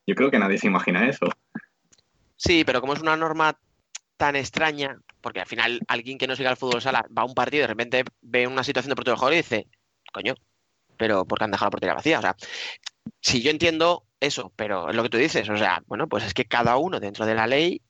Yo 0.05 0.13
creo 0.13 0.29
que 0.29 0.39
nadie 0.39 0.57
se 0.57 0.67
imagina 0.67 1.07
eso. 1.07 1.27
Sí, 2.35 2.63
pero 2.65 2.81
como 2.81 2.93
es 2.93 3.01
una 3.01 3.15
norma 3.15 3.57
tan 4.17 4.35
extraña, 4.35 4.97
porque 5.21 5.39
al 5.39 5.47
final 5.47 5.79
alguien 5.87 6.17
que 6.17 6.27
no 6.27 6.35
siga 6.35 6.51
el 6.51 6.57
fútbol 6.57 6.81
sala 6.81 7.05
va 7.17 7.21
a 7.21 7.25
un 7.25 7.33
partido 7.33 7.59
y 7.59 7.61
de 7.61 7.67
repente 7.67 8.03
ve 8.21 8.45
una 8.45 8.63
situación 8.63 8.89
de 8.89 8.95
portero 8.95 9.15
jugador 9.15 9.33
y 9.33 9.37
dice, 9.37 9.67
coño, 10.11 10.35
pero 10.97 11.25
¿por 11.25 11.37
qué 11.37 11.45
han 11.45 11.51
dejado 11.51 11.67
la 11.67 11.71
portería 11.71 11.93
vacía? 11.95 12.19
O 12.19 12.21
sea, 12.21 12.35
si 13.21 13.41
yo 13.41 13.51
entiendo 13.51 14.03
eso, 14.19 14.51
pero 14.55 14.89
es 14.89 14.95
lo 14.95 15.03
que 15.03 15.09
tú 15.09 15.17
dices, 15.17 15.49
o 15.49 15.57
sea, 15.57 15.83
bueno, 15.87 16.07
pues 16.07 16.23
es 16.25 16.33
que 16.33 16.45
cada 16.45 16.77
uno 16.77 16.99
dentro 16.99 17.25
de 17.25 17.35
la 17.35 17.47
ley 17.47 17.81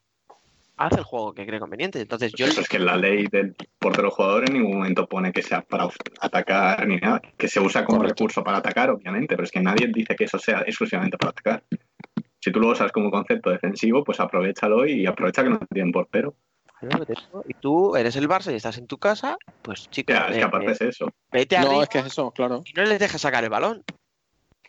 hace 0.78 0.98
el 0.98 1.04
juego 1.04 1.34
que 1.34 1.46
cree 1.46 1.60
conveniente. 1.60 2.02
Entonces 2.02 2.34
yo 2.34 2.46
Eso 2.46 2.62
es 2.62 2.68
que 2.68 2.80
la 2.80 2.98
ley 2.98 3.28
del 3.28 3.56
portero 3.80 4.12
jugador 4.12 4.48
en 4.48 4.56
ningún 4.56 4.78
momento 4.78 5.08
pone 5.08 5.32
que 5.32 5.42
sea 5.42 5.62
para 5.62 5.88
atacar 6.20 6.88
ni 6.88 6.98
nada, 6.98 7.22
que 7.38 7.48
se 7.48 7.60
usa 7.60 7.86
como 7.86 8.04
recurso 8.04 8.44
para 8.44 8.58
atacar, 8.58 8.90
obviamente, 8.90 9.36
pero 9.36 9.44
es 9.44 9.52
que 9.52 9.62
nadie 9.62 9.88
dice 9.88 10.16
que 10.16 10.26
eso 10.26 10.38
sea 10.38 10.62
exclusivamente 10.62 11.18
para 11.18 11.32
atacar. 11.32 11.64
Si 12.40 12.52
tú 12.52 12.60
lo 12.60 12.70
usas 12.70 12.92
como 12.92 13.10
concepto 13.10 13.50
defensivo, 13.50 14.04
pues 14.04 14.20
aprovechalo 14.20 14.86
y 14.86 15.06
aprovecha 15.06 15.44
que 15.44 15.50
no 15.50 15.60
tienen 15.72 15.92
portero. 15.92 16.36
y 17.48 17.54
tú 17.56 17.96
eres 17.96 18.16
el 18.18 18.28
Barça 18.30 18.52
y 18.52 18.56
estás 18.56 18.78
en 18.78 18.86
tu 18.86 18.98
casa, 18.98 19.38
pues 19.64 19.90
chicos, 19.90 20.16
Ya, 20.16 20.28
es 20.28 20.36
que 20.36 20.42
eh, 20.42 20.44
aparte 20.44 20.68
eh, 20.68 20.72
es 20.74 20.82
eso. 20.82 21.10
vete 21.32 21.58
No, 21.58 21.68
arriba 21.68 21.84
es 21.84 21.90
que 21.90 22.00
es 22.00 22.06
eso, 22.06 22.32
claro. 22.32 22.62
y 22.66 22.74
no 22.74 22.84
les 22.84 23.00
dejes 23.00 23.22
sacar 23.22 23.44
el 23.44 23.50
balón. 23.50 23.84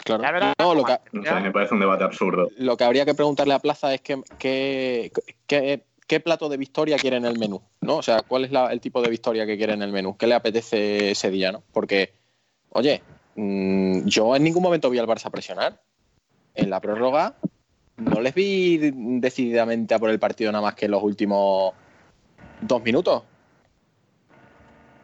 Claro. 0.04 0.22
No, 0.58 0.74
lo 0.74 0.84
que, 0.84 0.98
No 1.12 1.22
sé, 1.24 1.34
me 1.40 1.50
parece 1.50 1.74
un 1.74 1.80
debate 1.80 2.04
absurdo. 2.04 2.48
lo 2.58 2.76
que 2.76 2.84
habría 2.84 3.04
que 3.04 3.14
preguntarle 3.14 3.54
a 3.54 3.58
Plaza 3.58 3.92
es 3.94 4.00
que, 4.00 4.20
que- 4.38 5.10
que- 5.46 5.84
qué 6.06 6.20
plato 6.20 6.48
de 6.48 6.56
victoria 6.56 6.96
quiere 6.96 7.16
en 7.16 7.24
el 7.24 7.36
menú, 7.38 7.60
¿no? 7.80 7.96
O 7.96 8.02
sea, 8.02 8.22
cuál 8.22 8.44
es 8.44 8.52
la- 8.52 8.72
el 8.72 8.80
tipo 8.80 9.02
de 9.02 9.10
victoria 9.10 9.44
que 9.46 9.56
quiere 9.56 9.72
en 9.72 9.82
el 9.82 9.90
menú, 9.92 10.16
qué 10.16 10.26
le 10.28 10.34
apetece 10.34 11.10
ese 11.10 11.30
día, 11.30 11.50
¿no? 11.50 11.64
Porque, 11.72 12.12
oye, 12.70 13.02
mm, 13.34 14.06
yo 14.06 14.36
en 14.36 14.44
ningún 14.44 14.62
momento 14.62 14.88
vi 14.90 14.98
al 14.98 15.06
Barça 15.08 15.30
presionar. 15.30 15.82
En 16.54 16.70
la 16.70 16.80
prórroga 16.80 17.34
no 17.96 18.20
les 18.20 18.34
vi 18.34 18.78
decididamente 19.20 19.94
a 19.94 19.98
por 19.98 20.10
el 20.10 20.18
partido 20.20 20.52
nada 20.52 20.62
más 20.62 20.74
que 20.74 20.88
los 20.88 21.02
últimos 21.02 21.74
dos 22.60 22.82
minutos. 22.82 23.24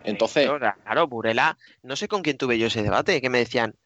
Entonces, 0.05 0.49
claro, 0.84 1.07
Burela, 1.07 1.57
no 1.82 1.95
sé 1.97 2.09
con 2.09 2.22
quién 2.22 2.36
tuve 2.36 2.59
yo 2.59 2.66
ese 2.66 2.82
debate, 2.82 3.20
que 3.20 3.30
me 3.30 3.38
decían, 3.38 3.76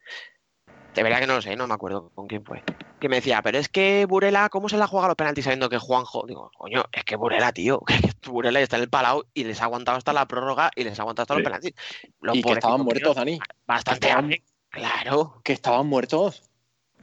de 0.97 1.03
verdad 1.05 1.20
que 1.20 1.26
no 1.28 1.34
lo 1.36 1.42
sé, 1.42 1.55
no 1.55 1.66
me 1.68 1.74
acuerdo 1.74 2.11
con 2.14 2.26
quién 2.26 2.44
fue, 2.44 2.62
que 2.99 3.09
me 3.09 3.16
decía, 3.16 3.40
pero 3.42 3.59
es 3.59 3.68
que 3.68 4.07
Burela, 4.07 4.49
¿cómo 4.49 4.68
se 4.68 4.76
la 4.78 4.86
juega 4.86 5.05
a 5.07 5.09
los 5.09 5.16
penaltis 5.16 5.44
sabiendo 5.44 5.68
que 5.68 5.78
Juanjo? 5.78 6.24
Digo, 6.26 6.51
coño, 6.57 6.84
es 6.90 7.05
que 7.05 7.16
Burela, 7.16 7.53
tío, 7.53 7.80
que 8.20 8.30
Burela 8.30 8.61
está 8.61 8.76
en 8.76 8.82
el 8.82 8.88
palau 8.88 9.22
y 9.34 9.44
les 9.44 9.61
ha 9.61 9.64
aguantado 9.66 9.99
hasta 9.99 10.12
la 10.12 10.26
prórroga 10.26 10.70
y 10.74 10.82
les 10.84 10.99
ha 10.99 11.03
aguantado 11.03 11.22
hasta 11.24 11.34
los 11.34 11.42
penaltis. 11.44 11.74
Los 12.20 12.36
y 12.36 12.42
que 12.42 12.53
estaban 12.53 12.80
muertos, 12.80 13.14
Dani. 13.14 13.38
Bastante 13.66 14.07
Estaban- 14.09 14.24
hambre, 14.24 14.42
claro. 14.70 15.40
que 15.44 15.53
estaban 15.53 15.86
muertos. 15.86 16.42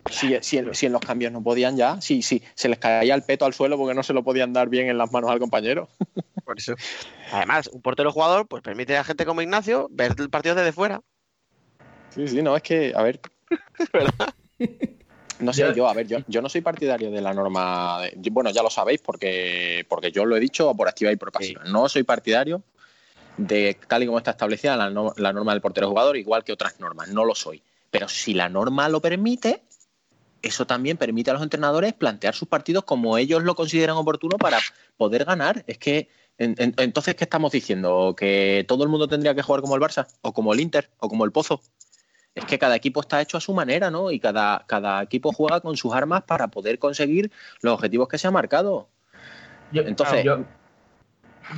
Si, 0.09 0.35
si 0.41 0.57
en, 0.57 0.73
si 0.75 0.85
en 0.87 0.91
los 0.91 0.99
cambios 1.01 1.31
no 1.31 1.41
podían 1.41 1.77
ya, 1.77 2.01
si, 2.01 2.21
si 2.23 2.43
se 2.55 2.67
les 2.67 2.77
caía 2.77 3.15
el 3.15 3.23
peto 3.23 3.45
al 3.45 3.53
suelo 3.53 3.77
porque 3.77 3.93
no 3.95 4.03
se 4.03 4.11
lo 4.11 4.21
podían 4.21 4.51
dar 4.51 4.67
bien 4.67 4.89
en 4.89 4.97
las 4.97 5.11
manos 5.13 5.31
al 5.31 5.39
compañero. 5.39 5.87
Por 6.45 6.57
eso. 6.59 6.73
Además, 7.31 7.69
un 7.71 7.81
portero 7.81 8.11
jugador, 8.11 8.45
pues 8.47 8.61
permite 8.61 8.97
a 8.97 9.03
gente 9.05 9.25
como 9.25 9.41
Ignacio 9.41 9.87
ver 9.91 10.13
el 10.17 10.29
partido 10.29 10.55
desde 10.55 10.73
fuera. 10.73 10.99
Sí, 12.09 12.27
sí, 12.27 12.41
no, 12.41 12.55
es 12.57 12.63
que, 12.63 12.91
a 12.95 13.01
ver. 13.01 13.21
No 15.39 15.51
sé, 15.51 15.73
Yo- 15.75 15.87
a 15.89 15.93
ver, 15.93 16.07
yo, 16.07 16.19
yo 16.27 16.41
no 16.41 16.47
soy 16.47 16.61
partidario 16.61 17.11
de 17.11 17.19
la 17.19 17.33
norma. 17.33 18.01
de- 18.01 18.13
yo- 18.17 18.31
bueno, 18.31 18.51
ya 18.51 18.61
lo 18.63 18.69
sabéis 18.69 19.01
porque, 19.01 19.85
porque 19.89 20.11
yo 20.11 20.25
lo 20.25 20.37
he 20.37 20.39
dicho 20.39 20.73
por 20.75 20.87
activa 20.87 21.11
y 21.11 21.15
por 21.15 21.31
pasiva. 21.31 21.63
No 21.65 21.89
soy 21.89 22.03
partidario 22.03 22.61
de 23.35 23.75
tal 23.87 24.03
y 24.03 24.05
como 24.05 24.19
está 24.19 24.31
establecida 24.31 24.77
la, 24.77 24.89
no- 24.89 25.13
la 25.17 25.33
norma 25.33 25.51
del 25.53 25.61
portero 25.61 25.89
jugador, 25.89 26.15
igual 26.17 26.43
que 26.43 26.53
otras 26.53 26.79
normas. 26.79 27.09
No 27.09 27.25
lo 27.25 27.35
soy. 27.35 27.61
Pero 27.89 28.07
si 28.07 28.33
la 28.35 28.47
norma 28.47 28.87
lo 28.89 29.01
permite, 29.01 29.63
eso 30.41 30.65
también 30.67 30.97
permite 30.97 31.31
a 31.31 31.33
los 31.33 31.43
entrenadores 31.43 31.93
plantear 31.93 32.35
sus 32.35 32.47
partidos 32.47 32.83
como 32.85 33.17
ellos 33.17 33.43
lo 33.43 33.55
consideran 33.55 33.97
oportuno 33.97 34.37
para 34.37 34.59
poder 34.97 35.25
ganar. 35.25 35.63
Es 35.67 35.77
que, 35.79 36.09
en- 36.37 36.55
en- 36.59 36.75
entonces, 36.77 37.15
¿qué 37.15 37.23
estamos 37.23 37.51
diciendo? 37.51 38.15
¿Que 38.15 38.63
todo 38.67 38.83
el 38.83 38.89
mundo 38.89 39.07
tendría 39.07 39.33
que 39.35 39.41
jugar 39.41 39.61
como 39.61 39.75
el 39.75 39.81
Barça? 39.81 40.07
¿O 40.21 40.31
como 40.31 40.53
el 40.53 40.59
Inter? 40.59 40.89
¿O 40.99 41.09
como 41.09 41.25
el 41.25 41.31
Pozo? 41.31 41.59
Es 42.35 42.45
que 42.45 42.57
cada 42.57 42.75
equipo 42.75 43.01
está 43.01 43.21
hecho 43.21 43.37
a 43.37 43.41
su 43.41 43.53
manera, 43.53 43.91
¿no? 43.91 44.09
Y 44.11 44.19
cada, 44.19 44.63
cada 44.65 45.03
equipo 45.03 45.31
juega 45.31 45.59
con 45.61 45.77
sus 45.77 45.93
armas 45.93 46.23
para 46.23 46.47
poder 46.47 46.79
conseguir 46.79 47.31
los 47.61 47.73
objetivos 47.75 48.07
que 48.07 48.17
se 48.17 48.27
han 48.27 48.33
marcado. 48.33 48.87
Yo, 49.71 49.83
Entonces- 49.83 50.23
yo, 50.23 50.39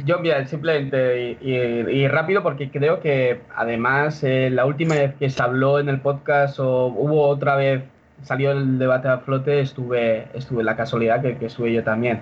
yo, 0.06 0.20
mira, 0.20 0.46
simplemente 0.48 1.38
y, 1.42 1.50
y- 1.52 2.02
y 2.04 2.08
rápido 2.08 2.44
porque 2.44 2.70
creo 2.72 3.00
que 3.00 3.42
además 3.56 4.24
eh, 4.24 4.50
la 4.52 4.66
última 4.66 4.96
vez 4.96 5.14
que 5.16 5.30
se 5.30 5.42
habló 5.42 5.80
en 5.80 5.88
el 5.90 6.02
podcast 6.02 6.60
o 6.60 6.88
hubo 6.88 7.28
otra 7.28 7.56
vez, 7.56 7.84
salió 8.24 8.52
el 8.52 8.78
debate 8.80 9.08
a 9.08 9.20
flote, 9.20 9.60
estuve, 9.62 10.28
estuve 10.34 10.64
la 10.64 10.76
casualidad 10.76 11.22
que, 11.22 11.38
que 11.38 11.46
estuve 11.46 11.72
yo 11.72 11.84
también. 11.84 12.22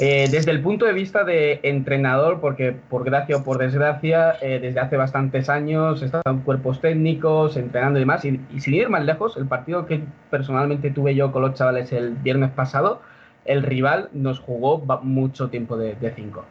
Eh, 0.00 0.28
desde 0.30 0.50
el 0.50 0.62
punto 0.62 0.86
de 0.86 0.92
vista 0.92 1.24
de 1.24 1.60
entrenador, 1.62 2.40
porque 2.40 2.72
por 2.72 3.04
gracia 3.04 3.36
o 3.36 3.44
por 3.44 3.58
desgracia, 3.58 4.36
eh, 4.40 4.58
desde 4.60 4.80
hace 4.80 4.96
bastantes 4.96 5.48
años 5.48 6.02
en 6.02 6.38
cuerpos 6.40 6.80
técnicos, 6.80 7.56
entrenando 7.56 7.98
y 7.98 8.02
demás, 8.02 8.24
y, 8.24 8.40
y 8.50 8.60
sin 8.60 8.74
ir 8.74 8.88
más 8.88 9.04
lejos, 9.04 9.36
el 9.36 9.46
partido 9.46 9.86
que 9.86 10.02
personalmente 10.30 10.90
tuve 10.90 11.14
yo 11.14 11.32
con 11.32 11.42
los 11.42 11.54
chavales 11.54 11.92
el 11.92 12.14
viernes 12.14 12.50
pasado, 12.50 13.02
el 13.44 13.62
rival 13.62 14.08
nos 14.12 14.38
jugó 14.38 14.78
mucho 15.02 15.48
tiempo 15.48 15.76
de 15.76 15.96
5. 16.14 16.44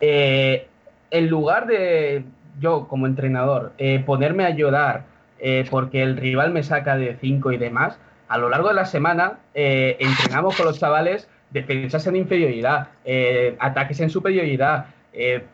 en 0.00 1.28
lugar 1.28 1.66
de 1.66 2.24
yo 2.60 2.88
como 2.88 3.06
entrenador 3.06 3.72
eh, 3.78 4.02
ponerme 4.04 4.44
a 4.44 4.50
llorar 4.50 5.04
eh, 5.38 5.64
porque 5.70 6.02
el 6.02 6.16
rival 6.16 6.52
me 6.52 6.62
saca 6.62 6.96
de 6.96 7.16
5 7.20 7.52
y 7.52 7.58
demás, 7.58 7.98
a 8.28 8.38
lo 8.38 8.48
largo 8.48 8.68
de 8.68 8.74
la 8.74 8.86
semana 8.86 9.38
eh, 9.54 9.96
entrenamos 10.00 10.56
con 10.56 10.66
los 10.66 10.78
chavales 10.78 11.28
defensas 11.50 12.06
en 12.06 12.16
inferioridad, 12.16 12.88
eh, 13.04 13.56
ataques 13.58 14.00
en 14.00 14.10
superioridad, 14.10 14.86
eh, 15.12 15.44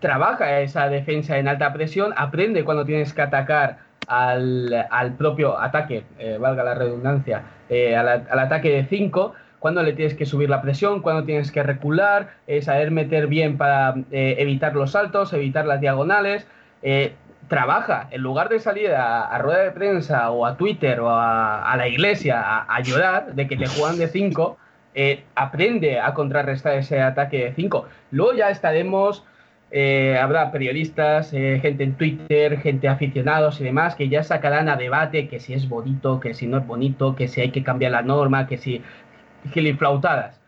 trabaja 0.00 0.60
esa 0.60 0.88
defensa 0.88 1.38
en 1.38 1.48
alta 1.48 1.72
presión, 1.72 2.12
aprende 2.16 2.64
cuando 2.64 2.84
tienes 2.84 3.12
que 3.12 3.22
atacar 3.22 3.78
al, 4.08 4.86
al 4.90 5.12
propio 5.14 5.58
ataque, 5.58 6.04
eh, 6.18 6.38
valga 6.40 6.64
la 6.64 6.74
redundancia, 6.74 7.42
al, 7.68 8.38
ataque 8.38 8.70
de 8.70 8.84
5, 8.84 9.34
cuándo 9.58 9.82
le 9.82 9.92
tienes 9.92 10.14
que 10.14 10.26
subir 10.26 10.48
la 10.48 10.62
presión, 10.62 11.02
cuándo 11.02 11.24
tienes 11.24 11.50
que 11.50 11.62
recular, 11.62 12.34
saber 12.62 12.90
meter 12.90 13.26
bien 13.26 13.56
para 13.56 13.94
evitar 14.12 14.76
los 14.76 14.92
saltos, 14.92 15.32
evitar 15.32 15.66
las 15.66 15.80
diagonales. 15.80 16.46
trabaja, 17.48 18.06
en 18.12 18.22
lugar 18.22 18.48
de 18.48 18.60
salir 18.60 18.92
a, 18.92 19.36
rueda 19.38 19.64
de 19.64 19.72
prensa 19.72 20.30
o 20.30 20.46
a 20.46 20.56
Twitter 20.56 21.00
o 21.00 21.10
a, 21.10 21.72
a 21.72 21.76
la 21.76 21.88
iglesia 21.88 22.40
a, 22.40 22.76
a 22.76 22.80
llorar 22.82 23.34
de 23.34 23.48
que 23.48 23.56
te 23.56 23.66
juegan 23.66 23.98
de 23.98 24.06
5, 24.06 24.56
aprende 25.34 26.00
a 26.00 26.14
contrarrestar 26.14 26.74
ese 26.78 27.00
ataque 27.00 27.44
de 27.44 27.52
5. 27.52 27.86
Luego 28.10 28.34
ya 28.34 28.50
estaremos, 28.50 29.24
eh, 29.70 30.18
habrá 30.20 30.50
periodistas, 30.50 31.32
eh, 31.32 31.58
gente 31.60 31.84
en 31.84 31.94
Twitter, 31.96 32.58
gente 32.60 32.88
aficionados 32.88 33.60
y 33.60 33.64
demás 33.64 33.94
que 33.94 34.08
ya 34.08 34.22
sacarán 34.22 34.68
a 34.68 34.76
debate 34.76 35.28
que 35.28 35.40
si 35.40 35.52
es 35.54 35.68
bonito, 35.68 36.20
que 36.20 36.34
si 36.34 36.46
no 36.46 36.58
es 36.58 36.66
bonito, 36.66 37.14
que 37.14 37.28
si 37.28 37.40
hay 37.40 37.50
que 37.50 37.62
cambiar 37.62 37.92
la 37.92 38.02
norma, 38.02 38.46
que 38.46 38.56
si 38.58 38.82
giliflautadas. 39.52 40.40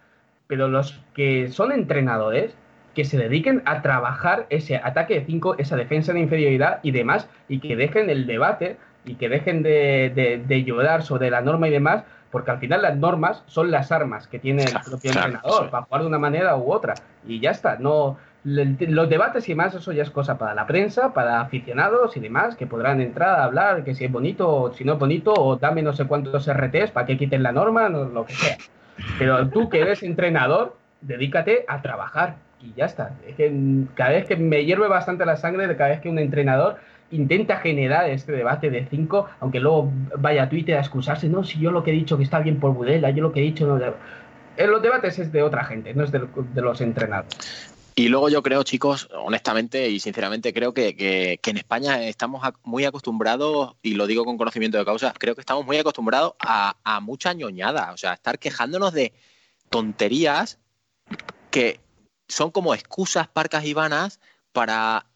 Pero 0.47 0.69
los 0.69 1.01
que 1.15 1.49
son 1.49 1.73
entrenadores, 1.73 2.57
que 2.95 3.05
se 3.05 3.19
dediquen 3.19 3.63
a 3.67 3.83
trabajar 3.83 4.47
ese 4.51 4.77
ataque 4.77 5.21
de 5.21 5.27
5, 5.27 5.57
esa 5.59 5.77
defensa 5.77 6.13
de 6.13 6.21
inferioridad 6.21 6.81
y 6.83 6.93
demás, 6.93 7.29
y 7.49 7.61
que 7.61 7.77
dejen 7.77 8.09
el 8.11 8.27
debate 8.27 8.79
y 9.05 9.15
que 9.17 9.29
dejen 9.29 9.63
de, 9.63 10.11
de, 10.15 10.39
de 10.39 10.65
llorar 10.65 11.03
sobre 11.03 11.31
la 11.31 11.41
norma 11.41 11.69
y 11.69 11.71
demás, 11.71 12.05
porque 12.31 12.51
al 12.51 12.59
final 12.59 12.83
las 12.83 12.97
normas 12.97 13.43
son 13.47 13.71
las 13.71 13.93
armas 13.93 14.27
que 14.27 14.39
tiene 14.39 14.65
el 14.65 14.73
propio 14.73 15.13
claro, 15.13 15.29
entrenador 15.29 15.65
sí. 15.65 15.71
para 15.71 15.85
jugar 15.85 16.03
de 16.03 16.09
una 16.09 16.19
manera 16.19 16.57
u 16.57 16.73
otra. 16.73 16.95
Y 17.27 17.41
ya 17.41 17.51
está, 17.51 17.77
no 17.77 18.17
los 18.45 19.09
debates 19.09 19.49
y 19.49 19.53
demás, 19.53 19.75
eso 19.75 19.93
ya 19.93 20.03
es 20.03 20.11
cosa 20.11 20.39
para 20.39 20.55
la 20.55 20.67
prensa, 20.67 21.13
para 21.13 21.41
aficionados 21.41 22.17
y 22.17 22.21
demás, 22.21 22.57
que 22.57 22.67
podrán 22.67 23.01
entrar 23.01 23.41
a 23.41 23.45
hablar 23.45 23.85
que 23.85 23.95
si 23.95 24.05
es 24.05 24.13
bonito 24.13 24.49
o 24.49 24.73
si 24.73 24.85
no 24.85 24.95
es 24.95 24.99
bonito, 24.99 25.33
o 25.35 25.57
dame 25.57 25.83
no 25.83 25.93
sé 25.93 26.07
cuántos 26.07 26.51
RTs 26.51 26.93
para 26.93 27.07
que 27.07 27.19
quiten 27.19 27.43
la 27.43 27.53
norma, 27.53 27.89
no, 27.89 28.05
lo 28.05 28.25
que 28.25 28.35
sea. 28.35 28.57
Pero 29.19 29.49
tú 29.49 29.69
que 29.69 29.81
eres 29.81 30.03
entrenador, 30.03 30.77
dedícate 31.01 31.65
a 31.69 31.83
trabajar 31.83 32.37
y 32.61 32.73
ya 32.75 32.87
está. 32.87 33.13
Es 33.27 33.35
que 33.37 33.53
cada 33.95 34.11
vez 34.11 34.27
que 34.27 34.37
me 34.37 34.65
hierve 34.65 34.89
bastante 34.89 35.27
la 35.27 35.37
sangre 35.37 35.67
de 35.67 35.77
cada 35.77 35.91
vez 35.91 36.01
que 36.01 36.09
un 36.09 36.19
entrenador 36.19 36.77
intenta 37.11 37.57
generar 37.59 38.09
este 38.11 38.33
debate 38.33 38.71
de 38.71 38.87
cinco, 38.91 39.27
aunque 39.41 39.61
luego 39.61 39.91
vaya 40.19 40.45
a 40.45 40.49
Twitter 40.49 40.77
a 40.77 40.81
excusarse, 40.81 41.29
no, 41.29 41.45
si 41.45 41.59
yo 41.59 41.71
lo 41.71 41.83
que 41.83 41.91
he 41.91 41.95
dicho 41.95 42.17
que 42.17 42.25
está 42.25 42.41
bien 42.41 42.61
por 42.61 42.75
Budela, 42.75 43.11
yo 43.11 43.23
lo 43.23 43.33
que 43.33 43.41
he 43.41 43.45
dicho 43.45 43.67
no... 43.67 43.79
Los 44.67 44.83
debates 44.83 45.19
es 45.21 45.31
de 45.31 45.43
otra 45.43 45.65
gente, 45.65 45.95
no 45.95 46.03
es 46.03 46.11
de, 46.11 46.21
los 46.57 46.81
entrenadores. 46.81 47.33
Y 47.95 48.09
luego 48.09 48.29
yo 48.29 48.43
creo, 48.43 48.65
chicos, 48.65 49.09
honestamente 49.13 49.89
y 49.89 50.01
sinceramente, 50.01 50.53
creo 50.53 50.75
que, 50.75 50.97
que- 50.97 51.39
en 51.45 51.57
España 51.57 52.03
estamos 52.05 52.43
muy 52.65 52.85
acostumbrados, 52.85 53.77
y 53.83 53.95
lo 53.95 54.07
digo 54.07 54.25
con 54.25 54.37
conocimiento 54.37 54.79
de 54.79 54.85
causa, 54.85 55.15
creo 55.17 55.35
que 55.35 55.41
estamos 55.41 55.65
muy 55.65 55.77
acostumbrados 55.79 56.35
a, 56.41 57.01
mucha 57.01 57.33
ñoñada, 57.33 57.93
o 57.93 57.97
sea, 57.97 58.15
estar 58.15 58.39
quejándonos 58.39 58.93
de 58.93 59.13
tonterías 59.71 60.59
que 61.51 61.81
son 62.29 62.51
como 62.51 62.75
excusas 62.75 63.29
parcas 63.29 63.65
y 63.65 63.75
vanas 63.75 64.21
para, 64.53 65.07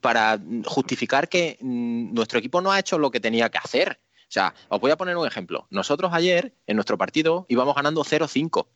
para 0.00 0.38
justificar 0.66 1.28
que 1.28 1.58
mm, 1.60 2.14
nuestro 2.14 2.38
equipo 2.38 2.60
no 2.60 2.72
ha 2.72 2.78
hecho 2.78 2.98
lo 2.98 3.10
que 3.10 3.20
tenía 3.20 3.48
que 3.48 3.58
hacer. 3.58 4.00
O 4.22 4.32
sea, 4.34 4.54
os 4.68 4.80
voy 4.80 4.90
a 4.90 4.96
poner 4.96 5.16
un 5.16 5.26
ejemplo. 5.26 5.66
Nosotros 5.70 6.12
ayer, 6.12 6.54
en 6.66 6.76
nuestro 6.76 6.98
partido, 6.98 7.46
íbamos 7.48 7.74
ganando 7.74 8.02
0-5. 8.02 8.66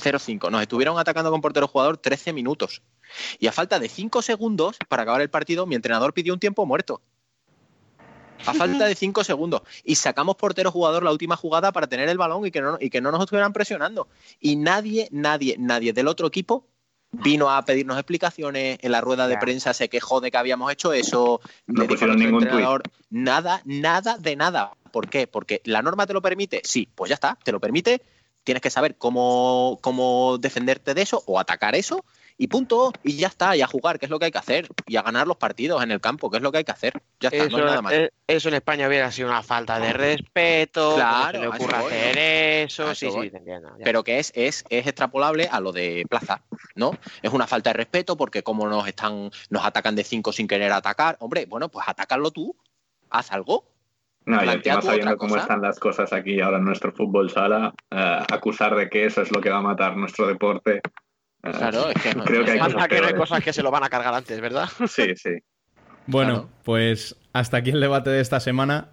0-5. 0.00 0.50
Nos 0.50 0.62
estuvieron 0.62 0.98
atacando 0.98 1.30
con 1.30 1.40
portero 1.40 1.68
jugador 1.68 1.98
13 1.98 2.32
minutos. 2.32 2.82
Y 3.38 3.48
a 3.48 3.52
falta 3.52 3.78
de 3.78 3.88
5 3.88 4.22
segundos 4.22 4.76
para 4.88 5.02
acabar 5.02 5.20
el 5.20 5.30
partido, 5.30 5.66
mi 5.66 5.74
entrenador 5.74 6.14
pidió 6.14 6.32
un 6.32 6.40
tiempo 6.40 6.64
muerto. 6.64 7.02
A 8.46 8.54
falta 8.54 8.86
de 8.86 8.94
5 8.94 9.24
segundos. 9.24 9.62
Y 9.84 9.96
sacamos 9.96 10.36
portero 10.36 10.72
jugador 10.72 11.02
la 11.02 11.12
última 11.12 11.36
jugada 11.36 11.72
para 11.72 11.86
tener 11.86 12.08
el 12.08 12.16
balón 12.16 12.46
y 12.46 12.50
que, 12.50 12.62
no, 12.62 12.78
y 12.80 12.88
que 12.88 13.02
no 13.02 13.10
nos 13.10 13.20
estuvieran 13.20 13.52
presionando. 13.52 14.08
Y 14.40 14.56
nadie, 14.56 15.08
nadie, 15.10 15.56
nadie 15.58 15.92
del 15.92 16.08
otro 16.08 16.26
equipo 16.26 16.66
vino 17.12 17.50
a 17.50 17.64
pedirnos 17.64 17.96
explicaciones. 17.96 18.78
En 18.82 18.92
la 18.92 19.00
rueda 19.00 19.28
de 19.28 19.38
prensa 19.38 19.74
se 19.74 19.88
quejó 19.88 20.20
de 20.20 20.30
que 20.30 20.36
habíamos 20.36 20.72
hecho 20.72 20.92
eso. 20.92 21.40
No 21.66 21.82
le 21.82 21.88
dijo 21.88 21.92
a 21.92 21.94
pusieron 21.94 22.18
ningún 22.18 22.42
entrenador, 22.42 22.82
Nada, 23.10 23.62
nada 23.64 24.18
de 24.18 24.36
nada. 24.36 24.72
¿Por 24.92 25.08
qué? 25.08 25.26
Porque 25.26 25.60
la 25.64 25.82
norma 25.82 26.06
te 26.06 26.12
lo 26.12 26.22
permite. 26.22 26.62
Sí, 26.64 26.88
pues 26.94 27.08
ya 27.08 27.14
está, 27.14 27.38
te 27.42 27.52
lo 27.52 27.60
permite. 27.60 28.02
Tienes 28.44 28.62
que 28.62 28.70
saber 28.70 28.96
cómo, 28.96 29.78
cómo 29.82 30.38
defenderte 30.38 30.94
de 30.94 31.02
eso 31.02 31.22
o 31.26 31.38
atacar 31.38 31.74
eso 31.74 32.04
y 32.40 32.46
punto. 32.46 32.90
Y 33.02 33.16
ya 33.18 33.26
está, 33.28 33.54
y 33.54 33.60
a 33.60 33.66
jugar, 33.66 33.98
que 33.98 34.06
es 34.06 34.10
lo 34.10 34.18
que 34.18 34.24
hay 34.24 34.30
que 34.30 34.38
hacer. 34.38 34.66
Y 34.86 34.96
a 34.96 35.02
ganar 35.02 35.26
los 35.26 35.36
partidos 35.36 35.82
en 35.82 35.90
el 35.90 36.00
campo, 36.00 36.30
que 36.30 36.38
es 36.38 36.42
lo 36.42 36.50
que 36.50 36.56
hay 36.58 36.64
que 36.64 36.72
hacer. 36.72 36.94
Ya 37.20 37.28
está, 37.28 37.44
Eso, 37.44 37.58
no 37.58 37.64
nada 37.66 37.82
más. 37.82 37.92
eh, 37.92 38.10
eso 38.26 38.48
en 38.48 38.54
España 38.54 38.88
hubiera 38.88 39.12
sido 39.12 39.28
una 39.28 39.42
falta 39.42 39.78
de 39.78 39.92
respeto. 39.92 40.94
Claro, 40.94 41.38
se 41.38 41.44
le 41.44 41.50
eso 41.54 41.66
voy. 41.66 41.74
hacer 41.74 42.18
eso. 42.18 42.94
Sí, 42.94 43.06
voy. 43.08 43.26
sí, 43.26 43.30
te 43.32 43.36
entiendo. 43.36 43.68
ya. 43.78 43.84
pero 43.84 44.02
que 44.02 44.18
es, 44.18 44.32
es, 44.34 44.64
es 44.70 44.86
extrapolable 44.86 45.48
a 45.52 45.60
lo 45.60 45.70
de 45.72 46.06
Plaza, 46.08 46.40
¿no? 46.76 46.92
Es 47.20 47.30
una 47.30 47.46
falta 47.46 47.70
de 47.70 47.74
respeto 47.74 48.16
porque 48.16 48.42
como 48.42 48.66
nos 48.66 48.88
están, 48.88 49.30
nos 49.50 49.62
atacan 49.62 49.94
de 49.94 50.02
cinco 50.04 50.32
sin 50.32 50.48
querer 50.48 50.72
atacar, 50.72 51.18
hombre, 51.20 51.44
bueno, 51.44 51.68
pues 51.68 51.86
atácalo 51.86 52.30
tú, 52.30 52.56
haz 53.10 53.32
algo. 53.32 53.66
No, 54.24 54.42
y 54.42 54.48
encima 54.48 54.80
sabiendo 54.80 55.18
cómo 55.18 55.34
cosa. 55.34 55.42
están 55.42 55.60
las 55.60 55.78
cosas 55.78 56.10
aquí 56.14 56.40
ahora 56.40 56.56
en 56.56 56.64
nuestro 56.64 56.90
fútbol 56.92 57.28
sala, 57.28 57.74
eh, 57.90 58.18
acusar 58.32 58.74
de 58.76 58.88
que 58.88 59.04
eso 59.04 59.20
es 59.20 59.30
lo 59.30 59.42
que 59.42 59.50
va 59.50 59.58
a 59.58 59.62
matar 59.62 59.94
nuestro 59.98 60.26
deporte. 60.26 60.80
Claro, 61.42 61.88
es 61.90 62.02
que 62.02 62.14
no- 62.14 62.24
creo 62.24 62.44
que 62.44 62.50
hay 62.52 62.58
cosas 62.58 62.88
que 62.88 63.00
no 63.00 63.06
hay 63.06 63.14
cosas 63.14 63.42
que 63.44 63.52
se 63.52 63.62
lo 63.62 63.70
van 63.70 63.84
a 63.84 63.88
cargar 63.88 64.14
antes, 64.14 64.40
¿verdad? 64.40 64.68
Sí, 64.88 65.14
sí. 65.16 65.38
Bueno, 66.06 66.32
Claro. 66.32 66.48
pues 66.64 67.16
hasta 67.32 67.56
aquí 67.58 67.70
el 67.70 67.80
debate 67.80 68.10
de 68.10 68.20
esta 68.20 68.40
semana. 68.40 68.88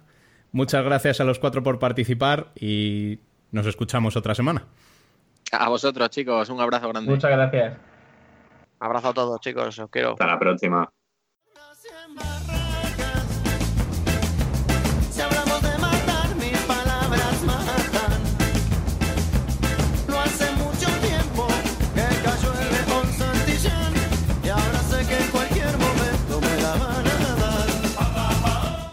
Muchas 0.52 0.82
gracias 0.84 1.20
a 1.20 1.24
los 1.24 1.38
cuatro 1.38 1.62
por 1.62 1.78
participar 1.78 2.52
y 2.54 3.18
nos 3.50 3.66
escuchamos 3.66 4.16
otra 4.16 4.34
semana. 4.34 4.64
A 5.52 5.68
vosotros, 5.68 6.08
chicos, 6.10 6.48
un 6.48 6.60
abrazo 6.60 6.88
grande. 6.88 7.10
Muchas 7.10 7.30
gracias. 7.30 7.76
Abrazo 8.80 9.08
a 9.08 9.14
todos, 9.14 9.40
chicos. 9.40 9.78
Os 9.78 9.90
quiero. 9.90 10.12
Hasta 10.12 10.26
la 10.26 10.38
próxima. 10.38 10.88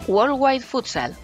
Worldwide 0.08 0.60
Futsal. 0.60 1.14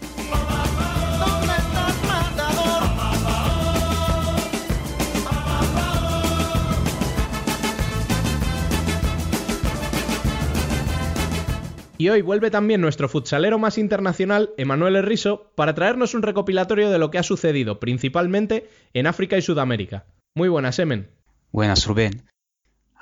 Y 12.02 12.08
hoy 12.08 12.20
vuelve 12.20 12.50
también 12.50 12.80
nuestro 12.80 13.08
futsalero 13.08 13.60
más 13.60 13.78
internacional, 13.78 14.50
Emanuel 14.56 14.96
Herriso, 14.96 15.52
para 15.54 15.72
traernos 15.72 16.14
un 16.14 16.22
recopilatorio 16.22 16.90
de 16.90 16.98
lo 16.98 17.12
que 17.12 17.18
ha 17.18 17.22
sucedido 17.22 17.78
principalmente 17.78 18.68
en 18.92 19.06
África 19.06 19.38
y 19.38 19.42
Sudamérica. 19.42 20.06
Muy 20.34 20.48
buenas, 20.48 20.80
Emen. 20.80 21.10
Buenas, 21.52 21.86
Rubén. 21.86 22.24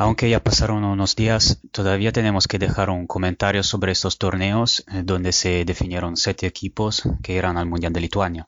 Aunque 0.02 0.28
ya 0.28 0.42
pasaron 0.42 0.82
unos 0.82 1.14
días, 1.14 1.60
todavía 1.70 2.10
tenemos 2.10 2.48
que 2.48 2.58
dejar 2.58 2.90
un 2.90 3.06
comentario 3.06 3.62
sobre 3.62 3.92
estos 3.92 4.18
torneos 4.18 4.84
eh, 4.92 5.02
donde 5.04 5.30
se 5.32 5.64
definieron 5.64 6.16
siete 6.16 6.46
equipos 6.46 7.02
que 7.22 7.34
irán 7.34 7.56
al 7.56 7.66
Mundial 7.66 7.92
de 7.92 8.00
Lituania. 8.00 8.44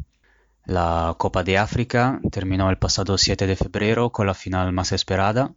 La 0.65 1.15
Copa 1.19 1.45
de 1.45 1.59
África 1.59 2.21
terminó 2.33 2.71
el 2.71 2.79
pasado 2.79 3.19
7 3.19 3.47
de 3.47 3.57
febrero 3.57 4.11
con 4.11 4.27
la 4.27 4.35
final 4.35 4.73
más 4.73 4.93
esperada. 4.93 5.53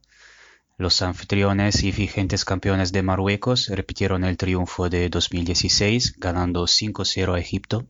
Los 0.78 1.02
anfitriones 1.02 1.84
y 1.84 1.92
vigentes 1.92 2.46
campeones 2.46 2.92
de 2.92 3.04
Marruecos 3.04 3.68
repitieron 3.70 4.24
el 4.26 4.38
triunfo 4.38 4.90
de 4.90 5.10
2016, 5.10 6.16
ganando 6.20 6.68
5-0 6.68 7.36
a 7.36 7.40
Egipto. 7.40 7.86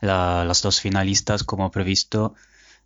La- 0.00 0.44
las 0.44 0.62
dos 0.62 0.80
finalistas, 0.80 1.44
como 1.44 1.70
previsto, 1.70 2.34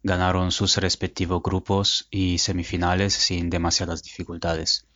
ganaron 0.09 0.51
sus 0.51 0.77
respectivos 0.79 1.43
grupos 1.43 2.09
y 2.11 2.39
semifinales 2.39 3.15
sin 3.15 3.51
demasiadas 3.51 4.03
dificultades. 4.03 4.89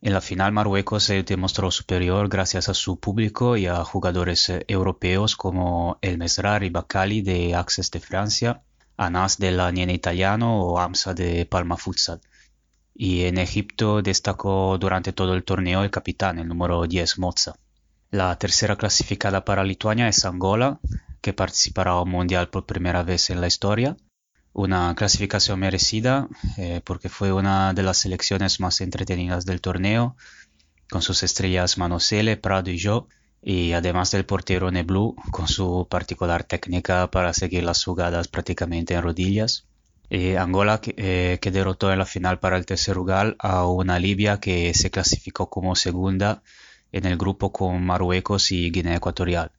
En 0.00 0.12
la 0.12 0.20
final 0.20 0.52
Marruecos 0.52 1.04
se 1.04 1.22
demostró 1.22 1.70
superior 1.70 2.28
gracias 2.28 2.68
a 2.68 2.74
su 2.74 3.00
público 3.00 3.56
y 3.56 3.66
a 3.66 3.84
jugadores 3.84 4.48
eh, 4.50 4.64
europeos 4.68 5.34
como 5.34 5.98
El 6.02 6.18
Mesrar 6.18 6.62
y 6.62 6.70
Bacali 6.70 7.22
de 7.22 7.54
Access 7.54 7.90
de 7.90 8.00
Francia, 8.00 8.62
Anas 8.96 9.38
de 9.38 9.50
la 9.50 9.72
Niene 9.72 9.94
Italiano 9.94 10.60
o 10.62 10.78
Amsa 10.78 11.14
de 11.14 11.46
Palma 11.46 11.76
Futsal. 11.76 12.20
Y 12.94 13.24
en 13.24 13.38
Egipto 13.38 14.02
destacó 14.02 14.78
durante 14.78 15.12
todo 15.12 15.34
el 15.34 15.42
torneo 15.42 15.82
el 15.82 15.90
capitán, 15.90 16.38
el 16.38 16.48
número 16.48 16.86
10 16.86 17.18
Mozza. 17.18 17.54
La 18.10 18.38
tercera 18.38 18.76
clasificada 18.76 19.44
para 19.44 19.64
Lituania 19.64 20.06
es 20.06 20.24
Angola, 20.24 20.78
que 21.20 21.32
participará 21.32 21.98
al 21.98 22.06
Mundial 22.06 22.50
por 22.50 22.66
primera 22.66 23.02
vez 23.02 23.30
en 23.30 23.40
la 23.40 23.46
historia. 23.46 23.96
Una 24.54 24.94
clasificación 24.94 25.58
merecida 25.58 26.28
eh, 26.56 26.80
porque 26.84 27.08
fue 27.08 27.32
una 27.32 27.74
de 27.74 27.82
las 27.82 27.98
selecciones 27.98 28.60
más 28.60 28.80
entretenidas 28.80 29.44
del 29.44 29.60
torneo, 29.60 30.16
con 30.88 31.02
sus 31.02 31.22
estrellas 31.24 31.76
Manosele, 31.76 32.36
Prado 32.36 32.70
y 32.70 32.78
yo, 32.78 33.08
y 33.42 33.72
además 33.72 34.12
del 34.12 34.24
portero 34.24 34.70
Neblu 34.70 35.16
con 35.32 35.48
su 35.48 35.86
particular 35.90 36.44
técnica 36.44 37.10
para 37.10 37.34
seguir 37.34 37.64
las 37.64 37.84
jugadas 37.84 38.28
prácticamente 38.28 38.94
en 38.94 39.02
rodillas. 39.02 39.66
Y 40.08 40.36
Angola 40.36 40.80
que, 40.80 40.94
eh, 40.96 41.38
que 41.40 41.50
derrotó 41.50 41.92
en 41.92 41.98
la 41.98 42.06
final 42.06 42.38
para 42.38 42.56
el 42.56 42.64
tercer 42.64 42.94
lugar 42.96 43.36
a 43.40 43.66
una 43.66 43.98
Libia 43.98 44.38
que 44.38 44.72
se 44.72 44.90
clasificó 44.90 45.50
como 45.50 45.74
segunda 45.74 46.42
en 46.92 47.06
el 47.06 47.16
grupo 47.16 47.52
con 47.52 47.84
Marruecos 47.84 48.52
y 48.52 48.70
Guinea 48.70 48.96
Ecuatorial. 48.96 49.50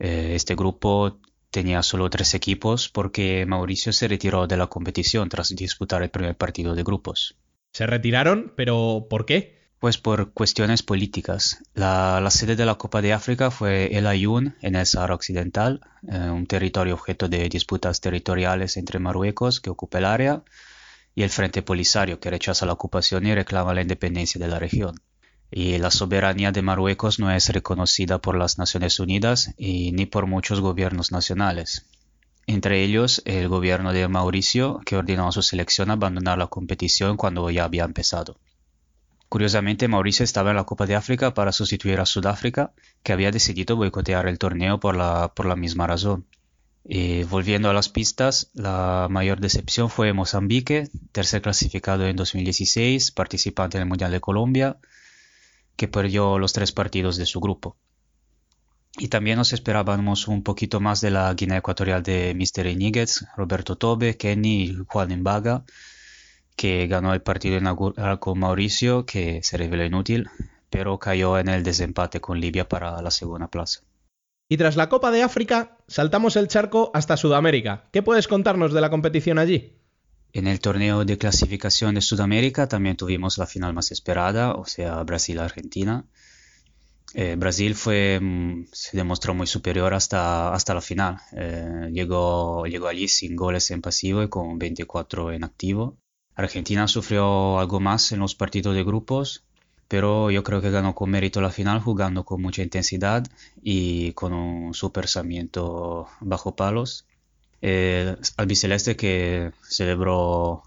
Eh, 0.00 0.32
este 0.34 0.56
grupo 0.56 1.18
tenía 1.54 1.84
solo 1.84 2.10
tres 2.10 2.34
equipos 2.34 2.88
porque 2.88 3.46
Mauricio 3.46 3.92
se 3.92 4.08
retiró 4.08 4.48
de 4.48 4.56
la 4.56 4.66
competición 4.66 5.28
tras 5.28 5.54
disputar 5.54 6.02
el 6.02 6.10
primer 6.10 6.36
partido 6.36 6.74
de 6.74 6.82
grupos. 6.82 7.36
Se 7.70 7.86
retiraron, 7.86 8.52
pero 8.56 9.06
¿por 9.08 9.24
qué? 9.24 9.62
Pues 9.78 9.96
por 9.96 10.32
cuestiones 10.32 10.82
políticas. 10.82 11.62
La, 11.72 12.20
la 12.20 12.32
sede 12.32 12.56
de 12.56 12.66
la 12.66 12.74
Copa 12.74 13.02
de 13.02 13.12
África 13.12 13.52
fue 13.52 13.96
el 13.96 14.08
Ayun, 14.08 14.56
en 14.62 14.74
el 14.74 14.84
Sahara 14.84 15.14
Occidental, 15.14 15.80
eh, 16.08 16.28
un 16.28 16.46
territorio 16.46 16.94
objeto 16.94 17.28
de 17.28 17.48
disputas 17.48 18.00
territoriales 18.00 18.76
entre 18.76 18.98
Marruecos, 18.98 19.60
que 19.60 19.70
ocupa 19.70 19.98
el 19.98 20.06
área, 20.06 20.42
y 21.14 21.22
el 21.22 21.30
Frente 21.30 21.62
Polisario, 21.62 22.18
que 22.18 22.30
rechaza 22.30 22.66
la 22.66 22.72
ocupación 22.72 23.26
y 23.26 23.34
reclama 23.34 23.74
la 23.74 23.82
independencia 23.82 24.40
de 24.40 24.48
la 24.48 24.58
región. 24.58 24.96
Y 25.50 25.78
la 25.78 25.90
soberanía 25.90 26.52
de 26.52 26.62
Marruecos 26.62 27.18
no 27.18 27.30
es 27.30 27.48
reconocida 27.50 28.18
por 28.18 28.36
las 28.36 28.58
Naciones 28.58 28.98
Unidas 28.98 29.54
y 29.56 29.92
ni 29.92 30.06
por 30.06 30.26
muchos 30.26 30.60
gobiernos 30.60 31.12
nacionales. 31.12 31.86
Entre 32.46 32.82
ellos, 32.82 33.22
el 33.24 33.48
gobierno 33.48 33.92
de 33.92 34.06
Mauricio, 34.08 34.80
que 34.84 34.96
ordenó 34.96 35.28
a 35.28 35.32
su 35.32 35.42
selección 35.42 35.90
abandonar 35.90 36.38
la 36.38 36.48
competición 36.48 37.16
cuando 37.16 37.48
ya 37.50 37.64
había 37.64 37.84
empezado. 37.84 38.36
Curiosamente, 39.34 39.88
Mauricio 39.88 40.22
estaba 40.22 40.50
en 40.50 40.56
la 40.56 40.64
Copa 40.64 40.86
de 40.86 40.94
África 40.94 41.34
para 41.34 41.52
sustituir 41.52 41.98
a 41.98 42.06
Sudáfrica, 42.06 42.72
que 43.02 43.12
había 43.12 43.30
decidido 43.30 43.74
boicotear 43.74 44.28
el 44.28 44.38
torneo 44.38 44.78
por 44.78 44.94
la, 44.94 45.56
misma 45.56 45.86
razón. 45.86 46.26
Y 46.84 47.24
volviendo 47.24 47.70
a 47.70 47.72
las 47.72 47.88
pistas, 47.88 48.50
la 48.52 49.08
mayor 49.10 49.40
decepción 49.40 49.88
fue 49.88 50.12
Mozambique, 50.12 50.88
tercer 51.12 51.42
clasificado 51.42 52.06
en 52.06 52.14
2016, 52.14 53.10
participante 53.10 53.78
en 53.78 53.82
el 53.82 53.88
Mundial 53.88 54.12
de 54.12 54.20
Colombia, 54.20 54.76
que 55.76 55.88
perdió 55.88 56.38
los 56.38 56.52
tres 56.52 56.72
partidos 56.72 57.16
de 57.16 57.26
su 57.26 57.40
grupo. 57.40 57.76
Y 58.96 59.08
también 59.08 59.38
nos 59.38 59.52
esperábamos 59.52 60.28
un 60.28 60.44
poquito 60.44 60.78
más 60.80 61.00
de 61.00 61.10
la 61.10 61.32
Guinea 61.34 61.58
Ecuatorial 61.58 62.02
de 62.02 62.34
Mr. 62.34 62.66
Iníguez, 62.68 63.26
Roberto 63.36 63.76
Tobe, 63.76 64.16
Kenny 64.16 64.62
y 64.62 64.78
Juan 64.86 65.10
Embaga, 65.10 65.64
que 66.54 66.86
ganó 66.86 67.12
el 67.12 67.22
partido 67.22 67.58
inaugural 67.58 68.20
con 68.20 68.38
Mauricio, 68.38 69.04
que 69.04 69.42
se 69.42 69.56
reveló 69.56 69.84
inútil, 69.84 70.28
pero 70.70 70.98
cayó 70.98 71.38
en 71.38 71.48
el 71.48 71.64
desempate 71.64 72.20
con 72.20 72.40
Libia 72.40 72.68
para 72.68 73.02
la 73.02 73.10
segunda 73.10 73.48
plaza. 73.48 73.80
Y 74.48 74.56
tras 74.58 74.76
la 74.76 74.88
Copa 74.88 75.10
de 75.10 75.22
África, 75.22 75.78
saltamos 75.88 76.36
el 76.36 76.48
charco 76.48 76.92
hasta 76.94 77.16
Sudamérica. 77.16 77.88
¿Qué 77.90 78.02
puedes 78.02 78.28
contarnos 78.28 78.72
de 78.72 78.80
la 78.80 78.90
competición 78.90 79.38
allí? 79.38 79.83
En 80.34 80.48
el 80.48 80.58
torneo 80.58 81.04
de 81.04 81.16
clasificación 81.16 81.94
de 81.94 82.00
Sudamérica 82.00 82.66
también 82.66 82.96
tuvimos 82.96 83.38
la 83.38 83.46
final 83.46 83.72
más 83.72 83.92
esperada, 83.92 84.54
o 84.54 84.66
sea, 84.66 85.00
Brasil-Argentina. 85.04 86.06
Eh, 87.14 87.36
Brasil 87.38 87.76
fue, 87.76 88.18
mm, 88.20 88.66
se 88.72 88.96
demostró 88.96 89.32
muy 89.34 89.46
superior 89.46 89.94
hasta, 89.94 90.52
hasta 90.52 90.74
la 90.74 90.80
final. 90.80 91.20
Eh, 91.36 91.88
llegó, 91.92 92.66
llegó 92.66 92.88
allí 92.88 93.06
sin 93.06 93.36
goles 93.36 93.70
en 93.70 93.80
pasivo 93.80 94.24
y 94.24 94.28
con 94.28 94.58
24 94.58 95.30
en 95.30 95.44
activo. 95.44 95.98
Argentina 96.34 96.88
sufrió 96.88 97.60
algo 97.60 97.78
más 97.78 98.10
en 98.10 98.18
los 98.18 98.34
partidos 98.34 98.74
de 98.74 98.82
grupos, 98.82 99.44
pero 99.86 100.32
yo 100.32 100.42
creo 100.42 100.60
que 100.60 100.72
ganó 100.72 100.96
con 100.96 101.10
mérito 101.10 101.40
la 101.40 101.50
final 101.50 101.80
jugando 101.80 102.24
con 102.24 102.42
mucha 102.42 102.62
intensidad 102.62 103.24
y 103.62 104.12
con 104.14 104.32
un 104.32 104.74
super 104.74 105.06
bajo 106.20 106.56
palos. 106.56 107.06
El 107.64 108.18
albiceleste 108.36 108.94
que 108.94 109.52
celebró, 109.62 110.64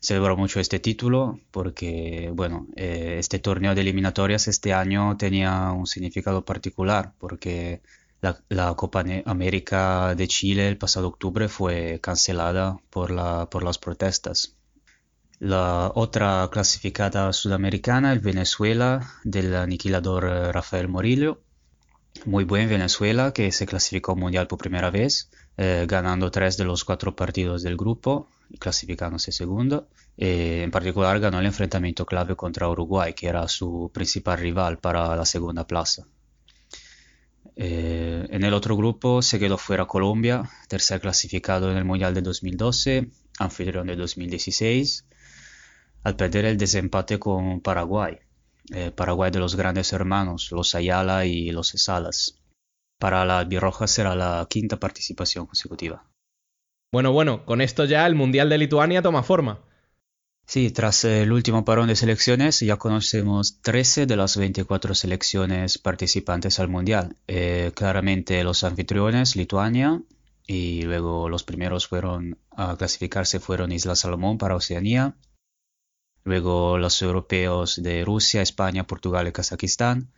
celebró 0.00 0.36
mucho 0.36 0.58
este 0.58 0.80
título 0.80 1.38
porque, 1.52 2.32
bueno, 2.34 2.66
eh, 2.74 3.18
este 3.20 3.38
torneo 3.38 3.76
de 3.76 3.82
eliminatorias 3.82 4.48
este 4.48 4.72
año 4.74 5.16
tenía 5.16 5.70
un 5.70 5.86
significado 5.86 6.44
particular 6.44 7.12
porque 7.18 7.82
la, 8.20 8.42
la, 8.48 8.74
Copa 8.74 9.04
América 9.26 10.16
de 10.16 10.26
Chile 10.26 10.66
el 10.66 10.76
pasado 10.76 11.06
octubre 11.06 11.48
fue 11.48 12.00
cancelada 12.02 12.80
por, 12.90 13.12
la, 13.12 13.48
por 13.48 13.62
las 13.62 13.78
protestas. 13.78 14.56
La 15.38 15.92
otra 15.94 16.48
clasificada 16.50 17.32
sudamericana, 17.32 18.12
el 18.12 18.18
Venezuela, 18.18 19.08
del 19.22 19.54
aniquilador 19.54 20.24
eh, 20.24 20.52
Rafael 20.52 20.88
Morillo. 20.88 21.42
Muy 22.24 22.42
buen 22.42 22.68
Venezuela, 22.68 23.32
que 23.32 23.52
se 23.52 23.66
clasificó 23.66 24.16
mundial 24.16 24.48
por 24.48 24.58
primera 24.58 24.90
vez, 24.90 25.30
eh, 25.56 25.86
ganando 25.88 26.30
tres 26.30 26.56
de 26.56 26.64
los 26.64 26.84
cuatro 26.84 27.14
partidos 27.14 27.62
del 27.62 27.76
grupo 27.76 28.28
clasificándose 28.58 29.30
segundo. 29.32 29.88
Eh, 30.16 30.62
en 30.64 30.70
particular 30.70 31.20
ganó 31.20 31.38
el 31.38 31.46
enfrentamiento 31.46 32.04
clave 32.04 32.34
contra 32.34 32.68
Uruguay, 32.68 33.14
que 33.14 33.28
era 33.28 33.46
su 33.48 33.90
principal 33.94 34.38
rival 34.38 34.78
para 34.78 35.14
la 35.14 35.24
segunda 35.24 35.66
plaza. 35.66 36.06
en 37.56 38.44
el 38.44 38.54
otro 38.54 38.76
grupo 38.76 39.22
se 39.22 39.38
quedó 39.38 39.58
fuera 39.58 39.86
Colombia, 39.86 40.48
tercer 40.68 41.00
clasificado 41.00 41.70
en 41.70 41.76
el 41.76 41.84
Mundial 41.84 42.14
de 42.14 42.22
2012, 42.22 43.10
anfitrión 43.38 43.86
de 43.86 43.96
2016 43.96 45.04
al 46.02 46.16
perder 46.16 46.46
el 46.46 46.56
desempate 46.56 47.18
con 47.18 47.60
Paraguay, 47.60 48.18
eh, 48.70 48.90
Paraguay 48.90 49.30
de 49.30 49.38
los 49.38 49.56
grandes 49.56 49.92
hermanos, 49.92 50.50
los 50.52 50.74
Ayala 50.74 51.26
y 51.26 51.50
los 51.50 51.68
Salas. 51.68 52.39
Para 53.00 53.24
la 53.24 53.38
albirroja 53.38 53.88
será 53.88 54.14
la 54.14 54.46
quinta 54.48 54.78
participación 54.78 55.46
consecutiva. 55.46 56.04
Bueno, 56.92 57.12
bueno, 57.12 57.46
con 57.46 57.62
esto 57.62 57.86
ya 57.86 58.06
el 58.06 58.14
Mundial 58.14 58.50
de 58.50 58.58
Lituania 58.58 59.00
toma 59.00 59.22
forma. 59.22 59.64
Sí, 60.46 60.70
tras 60.70 61.04
el 61.04 61.32
último 61.32 61.64
parón 61.64 61.88
de 61.88 61.96
selecciones 61.96 62.60
ya 62.60 62.76
conocemos 62.76 63.62
13 63.62 64.04
de 64.04 64.16
las 64.16 64.36
24 64.36 64.94
selecciones 64.94 65.78
participantes 65.78 66.60
al 66.60 66.68
Mundial. 66.68 67.16
Eh, 67.26 67.72
claramente 67.74 68.44
los 68.44 68.64
anfitriones, 68.64 69.34
Lituania, 69.34 70.02
y 70.46 70.82
luego 70.82 71.30
los 71.30 71.42
primeros 71.42 71.86
fueron 71.86 72.38
a 72.50 72.76
clasificarse 72.76 73.40
fueron 73.40 73.72
Isla 73.72 73.96
Salomón 73.96 74.36
para 74.36 74.56
Oceanía, 74.56 75.16
luego 76.24 76.76
los 76.76 77.00
europeos 77.00 77.82
de 77.82 78.04
Rusia, 78.04 78.42
España, 78.42 78.86
Portugal 78.86 79.26
y 79.26 79.32
Kazajistán, 79.32 80.12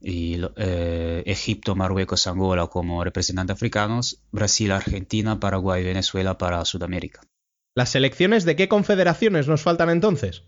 y 0.00 0.40
eh, 0.56 1.22
Egipto, 1.26 1.76
Marruecos, 1.76 2.26
Angola 2.26 2.66
como 2.68 3.04
representantes 3.04 3.54
africanos, 3.54 4.22
Brasil, 4.32 4.72
Argentina, 4.72 5.38
Paraguay 5.38 5.82
y 5.82 5.86
Venezuela 5.86 6.38
para 6.38 6.64
Sudamérica. 6.64 7.20
¿Las 7.74 7.90
selecciones 7.90 8.44
de 8.44 8.56
qué 8.56 8.68
confederaciones 8.68 9.46
nos 9.46 9.62
faltan 9.62 9.90
entonces? 9.90 10.42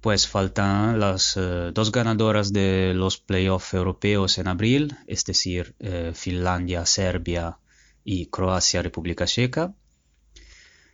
Pues 0.00 0.26
faltan 0.26 0.98
las 0.98 1.36
eh, 1.36 1.70
dos 1.74 1.92
ganadoras 1.92 2.52
de 2.52 2.92
los 2.94 3.18
playoffs 3.18 3.74
europeos 3.74 4.38
en 4.38 4.48
abril, 4.48 4.96
es 5.06 5.24
decir, 5.24 5.74
eh, 5.78 6.12
Finlandia, 6.14 6.86
Serbia 6.86 7.58
y 8.02 8.26
Croacia, 8.26 8.82
República 8.82 9.26
Checa. 9.26 9.74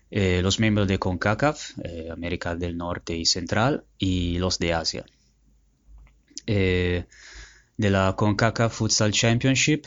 Los 0.09 0.61
miembros 0.61 0.87
de 0.87 1.01
CONCACAF, 1.01 1.73
América 2.13 2.55
del 2.55 2.77
Norte 2.79 3.17
y 3.17 3.27
Central, 3.27 3.85
y 3.99 4.39
los 4.39 4.59
de 4.61 4.73
Asia. 4.73 5.05
Eh, 7.79 7.83
de 7.83 7.91
la 7.91 8.15
CONCACAF 8.17 8.75
Futsal 8.75 9.13
Championship, 9.13 9.85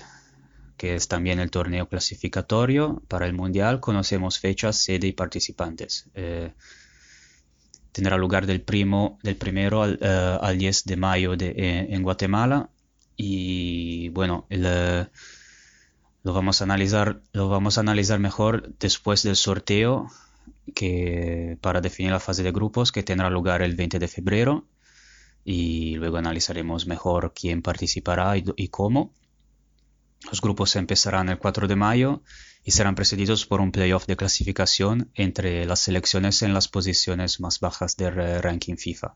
que 0.78 0.96
es 0.96 1.08
también 1.08 1.40
el 1.40 1.52
torneo 1.52 1.88
clasificatorio 1.88 3.02
para 3.08 3.26
el 3.26 3.34
Mundial, 3.34 3.80
conocemos 3.80 4.40
fechas, 4.40 4.78
sede 4.78 5.08
y 5.08 5.14
participantes. 5.14 6.10
tendrá 7.92 8.18
lugar 8.18 8.46
del, 8.46 8.62
primo, 8.62 9.20
del 9.24 9.36
primero 9.36 9.82
al, 9.82 10.00
al 10.02 10.58
10 10.58 10.86
de 10.86 10.96
mayo 10.96 11.36
de, 11.36 11.54
en 11.90 12.04
Guatemala. 12.04 12.70
Y 13.18 14.10
bueno, 14.10 14.46
lo 14.50 16.34
vamos 16.34 16.62
a 16.62 16.64
analizar, 16.64 17.22
lo 17.34 17.50
vamos 17.50 17.78
a 17.78 17.82
analizar 17.82 18.20
mejor 18.20 18.74
después 18.80 19.24
del 19.24 19.36
sorteo 19.36 20.08
que 20.76 21.58
para 21.62 21.82
definir 21.82 22.12
la 22.12 22.20
fase 22.20 22.44
de 22.44 22.52
grupos 22.52 22.92
que 22.92 23.04
tendrá 23.04 23.30
lugar 23.30 23.62
el 23.62 23.76
20 23.76 24.00
de 24.00 24.08
febrero 24.08 24.66
y 25.44 25.96
luego 25.96 26.18
analizaremos 26.18 26.88
mejor 26.88 27.34
quién 27.34 27.62
participará 27.62 28.38
y, 28.38 28.46
y 28.56 28.68
cómo. 28.70 29.14
Los 30.30 30.42
grupos 30.42 30.76
empezarán 30.76 31.30
el 31.30 31.40
4 31.40 31.68
de 31.68 31.76
mayo 31.76 32.24
y 32.64 32.72
serán 32.72 32.96
precedidos 32.96 33.46
por 33.46 33.62
un 33.62 33.72
playoff 33.72 34.06
de 34.06 34.18
clasificación 34.18 35.12
entre 35.16 35.66
las 35.66 35.80
selecciones 35.80 36.42
en 36.42 36.54
las 36.54 36.68
posiciones 36.68 37.40
más 37.40 37.60
bajas 37.60 37.96
del 37.96 38.42
ranking 38.42 38.76
FIFA. 38.76 39.16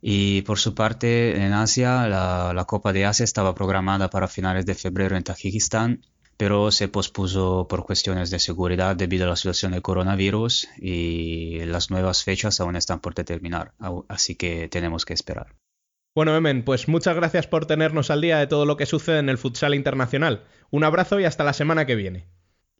Y 0.00 0.42
por 0.42 0.58
su 0.58 0.74
parte, 0.74 1.44
en 1.44 1.52
Asia, 1.52 2.06
la, 2.06 2.64
Copa 2.66 2.92
de 2.92 3.04
Asia 3.04 3.24
estaba 3.24 3.54
programada 3.54 4.10
para 4.10 4.28
finales 4.28 4.64
de 4.64 4.74
febrero 4.74 5.16
en 5.16 5.24
Tajikistán, 5.24 6.04
pero 6.38 6.70
se 6.70 6.88
pospuso 6.88 7.66
por 7.68 7.84
cuestiones 7.84 8.30
de 8.30 8.38
seguridad 8.38 8.96
debido 8.96 9.26
a 9.26 9.28
la 9.28 9.36
situación 9.36 9.72
del 9.72 9.82
coronavirus 9.82 10.68
y 10.78 11.64
las 11.64 11.90
nuevas 11.90 12.22
fechas 12.22 12.60
aún 12.60 12.76
están 12.76 13.00
por 13.00 13.14
determinar, 13.14 13.72
así 14.08 14.36
que 14.36 14.68
tenemos 14.68 15.04
que 15.04 15.14
esperar. 15.14 15.56
Bueno, 16.14 16.34
Emen, 16.36 16.64
pues 16.64 16.88
muchas 16.88 17.16
gracias 17.16 17.46
por 17.46 17.66
tenernos 17.66 18.10
al 18.10 18.20
día 18.20 18.38
de 18.38 18.46
todo 18.46 18.66
lo 18.66 18.76
que 18.76 18.86
sucede 18.86 19.18
en 19.18 19.28
el 19.28 19.36
futsal 19.36 19.74
internacional. 19.74 20.46
Un 20.70 20.84
abrazo 20.84 21.20
y 21.20 21.24
hasta 21.24 21.44
la 21.44 21.52
semana 21.52 21.86
que 21.86 21.96
viene. 21.96 22.28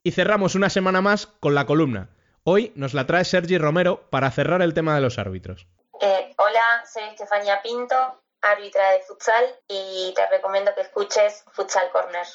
Y 0.03 0.11
cerramos 0.11 0.55
una 0.55 0.69
semana 0.69 1.01
más 1.01 1.27
con 1.27 1.53
la 1.53 1.65
columna. 1.65 2.09
Hoy 2.43 2.71
nos 2.75 2.93
la 2.93 3.05
trae 3.05 3.25
Sergi 3.25 3.57
Romero 3.57 4.09
para 4.09 4.31
cerrar 4.31 4.61
el 4.61 4.73
tema 4.73 4.95
de 4.95 5.01
los 5.01 5.19
árbitros. 5.19 5.67
Eh, 6.01 6.33
hola, 6.37 6.83
soy 6.91 7.03
Estefanía 7.03 7.61
Pinto, 7.61 7.95
árbitra 8.41 8.91
de 8.91 9.01
futsal, 9.01 9.45
y 9.67 10.13
te 10.15 10.27
recomiendo 10.27 10.73
que 10.73 10.81
escuches 10.81 11.43
Futsal 11.51 11.89
Corner. 11.91 12.25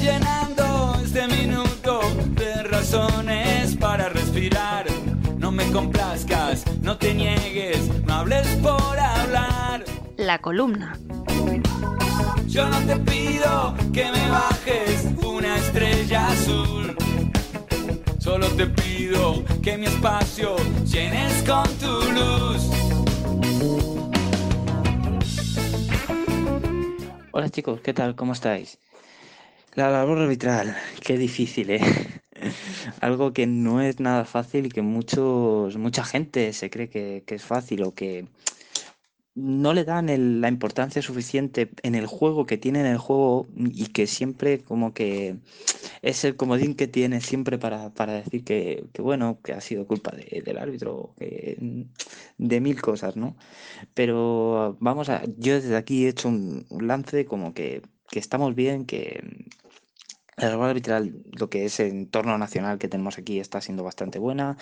Llenando 0.00 0.96
este 1.04 1.26
minuto 1.28 2.00
de 2.30 2.62
razones 2.62 3.76
para 3.76 4.08
respirar. 4.08 4.86
No 5.36 5.52
me 5.52 5.70
complazcas, 5.72 6.64
no 6.80 6.96
te 6.96 7.12
niegues, 7.12 7.86
no 8.06 8.14
hables 8.14 8.46
por 8.62 8.98
hablar. 8.98 9.84
La 10.16 10.38
columna. 10.38 10.98
Yo 12.46 12.66
no 12.68 12.78
te 12.86 12.96
pido 12.96 13.74
que 13.92 14.10
me 14.10 14.30
bajes 14.30 15.06
una 15.22 15.58
estrella 15.58 16.28
azul. 16.28 16.96
Solo 18.18 18.46
te 18.56 18.66
pido 18.66 19.44
que 19.62 19.76
mi 19.76 19.84
espacio 19.84 20.56
llenes 20.86 21.42
con 21.42 21.68
tu 21.78 22.12
luz. 22.12 22.70
Hola 27.32 27.50
chicos, 27.50 27.80
¿qué 27.82 27.92
tal? 27.92 28.16
¿Cómo 28.16 28.32
estáis? 28.32 28.78
La 29.74 29.90
labor 29.90 30.18
arbitral, 30.18 30.76
qué 31.04 31.16
difícil, 31.18 31.70
¿eh? 31.70 31.80
Algo 33.00 33.32
que 33.32 33.46
no 33.46 33.80
es 33.80 34.00
nada 34.00 34.24
fácil 34.24 34.66
y 34.66 34.68
que 34.70 34.82
muchos, 34.82 35.76
mucha 35.76 36.04
gente 36.04 36.52
se 36.52 36.70
cree 36.70 36.88
que, 36.88 37.24
que 37.26 37.34
es 37.36 37.44
fácil 37.44 37.82
o 37.84 37.94
que 37.94 38.26
no 39.34 39.72
le 39.74 39.84
dan 39.84 40.40
la 40.40 40.48
importancia 40.48 41.00
suficiente 41.02 41.70
en 41.84 41.94
el 41.94 42.06
juego 42.06 42.46
que 42.46 42.58
tiene 42.58 42.80
en 42.80 42.86
el 42.86 42.98
juego 42.98 43.46
y 43.56 43.86
que 43.86 44.06
siempre 44.08 44.62
como 44.64 44.92
que 44.92 45.36
es 46.02 46.24
el 46.24 46.36
comodín 46.36 46.74
que 46.76 46.88
tiene 46.88 47.20
siempre 47.20 47.58
para, 47.58 47.90
para 47.94 48.14
decir 48.14 48.44
que, 48.44 48.86
que, 48.92 49.02
bueno, 49.02 49.40
que 49.42 49.52
ha 49.54 49.60
sido 49.62 49.86
culpa 49.86 50.12
de- 50.16 50.42
del 50.42 50.58
árbitro, 50.58 51.14
que, 51.18 51.86
de 52.38 52.60
mil 52.60 52.80
cosas, 52.82 53.16
¿no? 53.16 53.36
Pero 53.94 54.76
vamos 54.80 55.08
a, 55.10 55.24
yo 55.38 55.54
desde 55.54 55.76
aquí 55.76 56.06
he 56.06 56.10
hecho 56.10 56.28
un, 56.28 56.66
un 56.70 56.86
lance 56.88 57.26
como 57.26 57.54
que, 57.54 57.82
que 58.10 58.18
estamos 58.20 58.54
bien, 58.54 58.86
que 58.86 59.22
la 60.40 60.50
labor 60.50 60.70
arbitral, 60.70 61.22
lo 61.38 61.50
que 61.50 61.64
es 61.66 61.80
el 61.80 61.88
entorno 61.90 62.36
nacional 62.38 62.78
que 62.78 62.88
tenemos 62.88 63.18
aquí, 63.18 63.38
está 63.40 63.60
siendo 63.60 63.84
bastante 63.84 64.18
buena. 64.18 64.56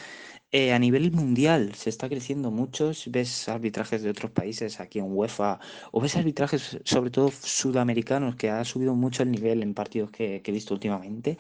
Eh, 0.51 0.72
a 0.72 0.79
nivel 0.79 1.12
mundial 1.12 1.74
se 1.74 1.91
está 1.91 2.09
creciendo 2.09 2.51
mucho. 2.51 2.95
Si 2.95 3.11
ves 3.11 3.49
arbitrajes 3.49 4.03
de 4.03 4.11
otros 4.11 4.31
países 4.33 4.81
aquí 4.81 4.99
en 4.99 5.07
UEFA, 5.09 5.61
o 5.93 6.01
ves 6.01 6.16
arbitrajes 6.16 6.79
sobre 6.85 7.11
todo 7.11 7.31
sudamericanos, 7.31 8.37
que 8.37 8.51
ha 8.51 8.64
subido 8.64 8.95
mucho 8.95 9.22
el 9.22 9.31
nivel 9.31 9.62
en 9.62 9.74
partidos 9.74 10.11
que, 10.11 10.43
he 10.45 10.53
visto 10.53 10.74
últimamente. 10.74 11.39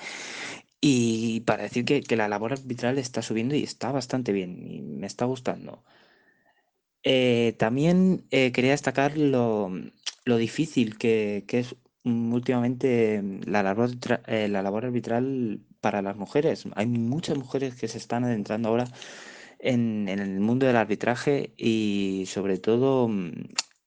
Y 0.80 1.40
para 1.40 1.64
decir 1.64 1.84
que, 1.84 2.16
la 2.16 2.28
labor 2.28 2.52
arbitral 2.52 2.98
está 2.98 3.22
subiendo 3.22 3.54
y 3.56 3.64
está 3.64 3.92
bastante 3.92 4.32
bien, 4.32 4.66
y 4.70 4.82
me 4.82 5.06
está 5.06 5.24
gustando. 5.24 5.84
Eh, 7.02 7.54
también 7.58 8.26
eh, 8.30 8.52
quería 8.52 8.72
destacar 8.72 9.16
lo, 9.16 9.70
lo 10.24 10.36
difícil 10.36 10.98
que, 10.98 11.44
que 11.48 11.60
es 11.60 11.76
últimamente 12.04 13.20
mm, 13.22 13.40
la 13.46 13.62
labor, 13.62 13.90
eh, 14.26 14.48
la 14.48 14.62
labor 14.62 14.86
arbitral 14.86 15.60
para 15.80 16.02
las 16.02 16.16
mujeres. 16.16 16.64
Hay 16.74 16.86
muchas 16.86 17.38
mujeres 17.38 17.74
que 17.74 17.88
se 17.88 17.98
están 17.98 18.24
adentrando 18.24 18.68
ahora 18.68 18.86
en, 19.58 20.08
en 20.08 20.18
el 20.18 20.40
mundo 20.40 20.66
del 20.66 20.76
arbitraje 20.76 21.54
y 21.56 22.24
sobre 22.26 22.58
todo 22.58 23.08
mm, 23.08 23.32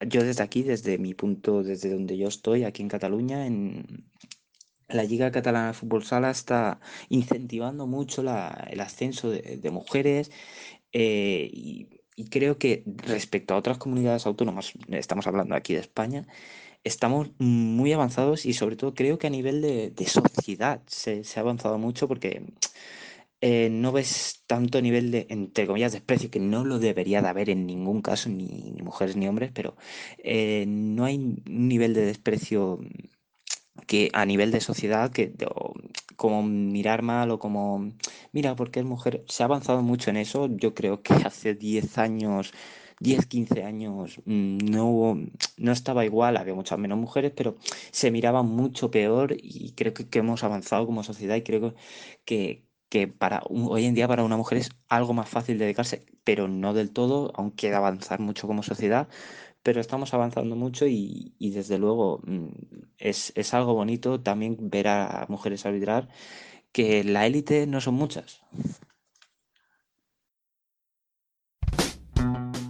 yo 0.07 0.23
desde 0.23 0.43
aquí, 0.43 0.63
desde 0.63 0.97
mi 0.97 1.13
punto, 1.13 1.63
desde 1.63 1.91
donde 1.91 2.17
yo 2.17 2.27
estoy, 2.27 2.63
aquí 2.63 2.81
en 2.81 2.89
Cataluña, 2.89 3.45
en 3.45 4.05
la 4.87 5.03
Liga 5.03 5.31
Catalana 5.31 5.67
de 5.67 5.73
Fútbol 5.73 6.03
Sala 6.03 6.31
está 6.31 6.79
incentivando 7.09 7.87
mucho 7.87 8.21
el 8.21 8.79
ascenso 8.81 9.29
de, 9.29 9.71
mujeres 9.71 10.31
eh, 10.91 11.49
y 11.53 12.29
creo 12.29 12.57
que 12.57 12.83
respecto 12.85 13.53
a 13.53 13.57
otras 13.57 13.77
comunidades 13.77 14.25
autónomas, 14.25 14.73
estamos 14.89 15.27
hablando 15.27 15.55
aquí 15.55 15.73
de 15.73 15.79
España, 15.79 16.27
estamos 16.83 17.29
muy 17.39 17.93
avanzados 17.93 18.45
y 18.45 18.53
sobre 18.53 18.75
todo 18.75 18.93
creo 18.93 19.17
que 19.17 19.27
a 19.27 19.29
nivel 19.29 19.61
de, 19.61 19.93
sociedad 20.07 20.81
se, 20.87 21.23
ha 21.35 21.39
avanzado 21.39 21.77
mucho 21.77 22.07
porque 22.07 22.43
eh, 23.41 23.69
no 23.71 23.91
ves 23.91 24.43
tanto 24.47 24.81
nivel 24.81 25.11
de, 25.11 25.27
entre 25.29 25.67
comillas, 25.67 25.93
desprecio, 25.93 26.29
que 26.29 26.39
no 26.39 26.63
lo 26.65 26.79
debería 26.79 27.21
de 27.21 27.29
haber 27.29 27.49
en 27.49 27.65
ningún 27.65 28.01
caso, 28.01 28.29
ni, 28.29 28.75
mujeres 28.83 29.15
ni 29.15 29.27
hombres, 29.27 29.51
pero 29.53 29.75
eh, 30.19 30.65
no 30.67 31.05
hay 31.05 31.17
un 31.17 31.43
nivel 31.45 31.93
de 31.93 32.05
desprecio 32.05 32.79
que 33.87 34.09
a 34.13 34.25
nivel 34.25 34.51
de 34.51 34.61
sociedad, 34.61 35.11
que 35.11 35.33
como 36.15 36.43
mirar 36.43 37.01
mal 37.01 37.31
o 37.31 37.39
como, 37.39 37.91
mira, 38.31 38.55
porque 38.55 38.79
es 38.79 38.85
mujer, 38.85 39.23
se 39.27 39.43
ha 39.43 39.47
avanzado 39.47 39.81
mucho 39.81 40.09
en 40.09 40.17
eso. 40.17 40.47
Yo 40.49 40.73
creo 40.73 41.01
que 41.01 41.13
hace 41.13 41.55
10 41.55 41.97
años, 41.97 42.53
10, 43.01 43.25
15 43.25 43.63
años, 43.63 44.19
mm, 44.25 44.57
no, 44.71 44.85
hubo- 44.89 45.17
no 45.57 45.71
estaba 45.71 46.05
igual, 46.05 46.37
había 46.37 46.53
muchas 46.55 46.79
menos 46.79 46.97
mujeres, 46.99 47.31
pero 47.35 47.55
se 47.91 48.11
miraba 48.11 48.43
mucho 48.43 48.91
peor 48.91 49.35
y 49.37 49.73
creo 49.75 49.93
que, 49.93 50.07
hemos 50.19 50.43
avanzado 50.43 50.85
como 50.85 51.03
sociedad 51.03 51.35
y 51.35 51.41
creo 51.43 51.73
que, 52.25 52.63
que 52.89 53.07
para 53.07 53.41
hoy 53.49 53.85
en 53.85 53.95
día 53.95 54.07
para 54.07 54.23
una 54.23 54.37
mujer 54.37 54.57
es 54.59 54.69
algo 54.89 55.13
más 55.13 55.29
fácil 55.29 55.57
dedicarse, 55.57 56.05
pero 56.23 56.47
no 56.47 56.73
del 56.73 56.91
todo, 56.91 57.31
aún 57.35 57.51
queda 57.51 57.77
avanzar 57.77 58.19
mucho 58.19 58.47
como 58.47 58.63
sociedad, 58.63 59.07
pero 59.63 59.81
estamos 59.81 60.13
avanzando 60.13 60.55
mucho 60.55 60.87
y, 60.87 61.35
y 61.39 61.51
desde 61.51 61.77
luego 61.79 62.21
mm, 62.25 62.47
es, 62.97 63.33
es 63.35 63.53
algo 63.53 63.73
bonito 63.75 64.21
también 64.21 64.57
ver 64.69 64.87
a 64.89 65.25
mujeres 65.29 65.65
arbitrar, 65.65 66.09
que 66.73 67.03
la 67.03 67.27
élite 67.27 67.67
no 67.67 67.81
son 67.81 67.95
muchas. 67.95 68.43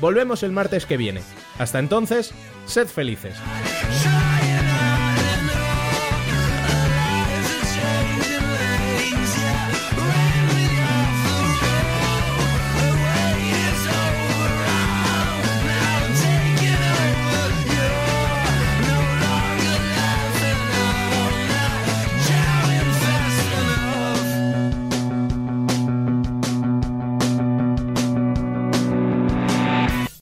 Volvemos 0.00 0.42
el 0.42 0.52
martes 0.52 0.86
que 0.86 0.96
viene. 0.96 1.20
Hasta 1.58 1.80
entonces, 1.80 2.32
sed 2.66 2.86
felices. 2.86 3.34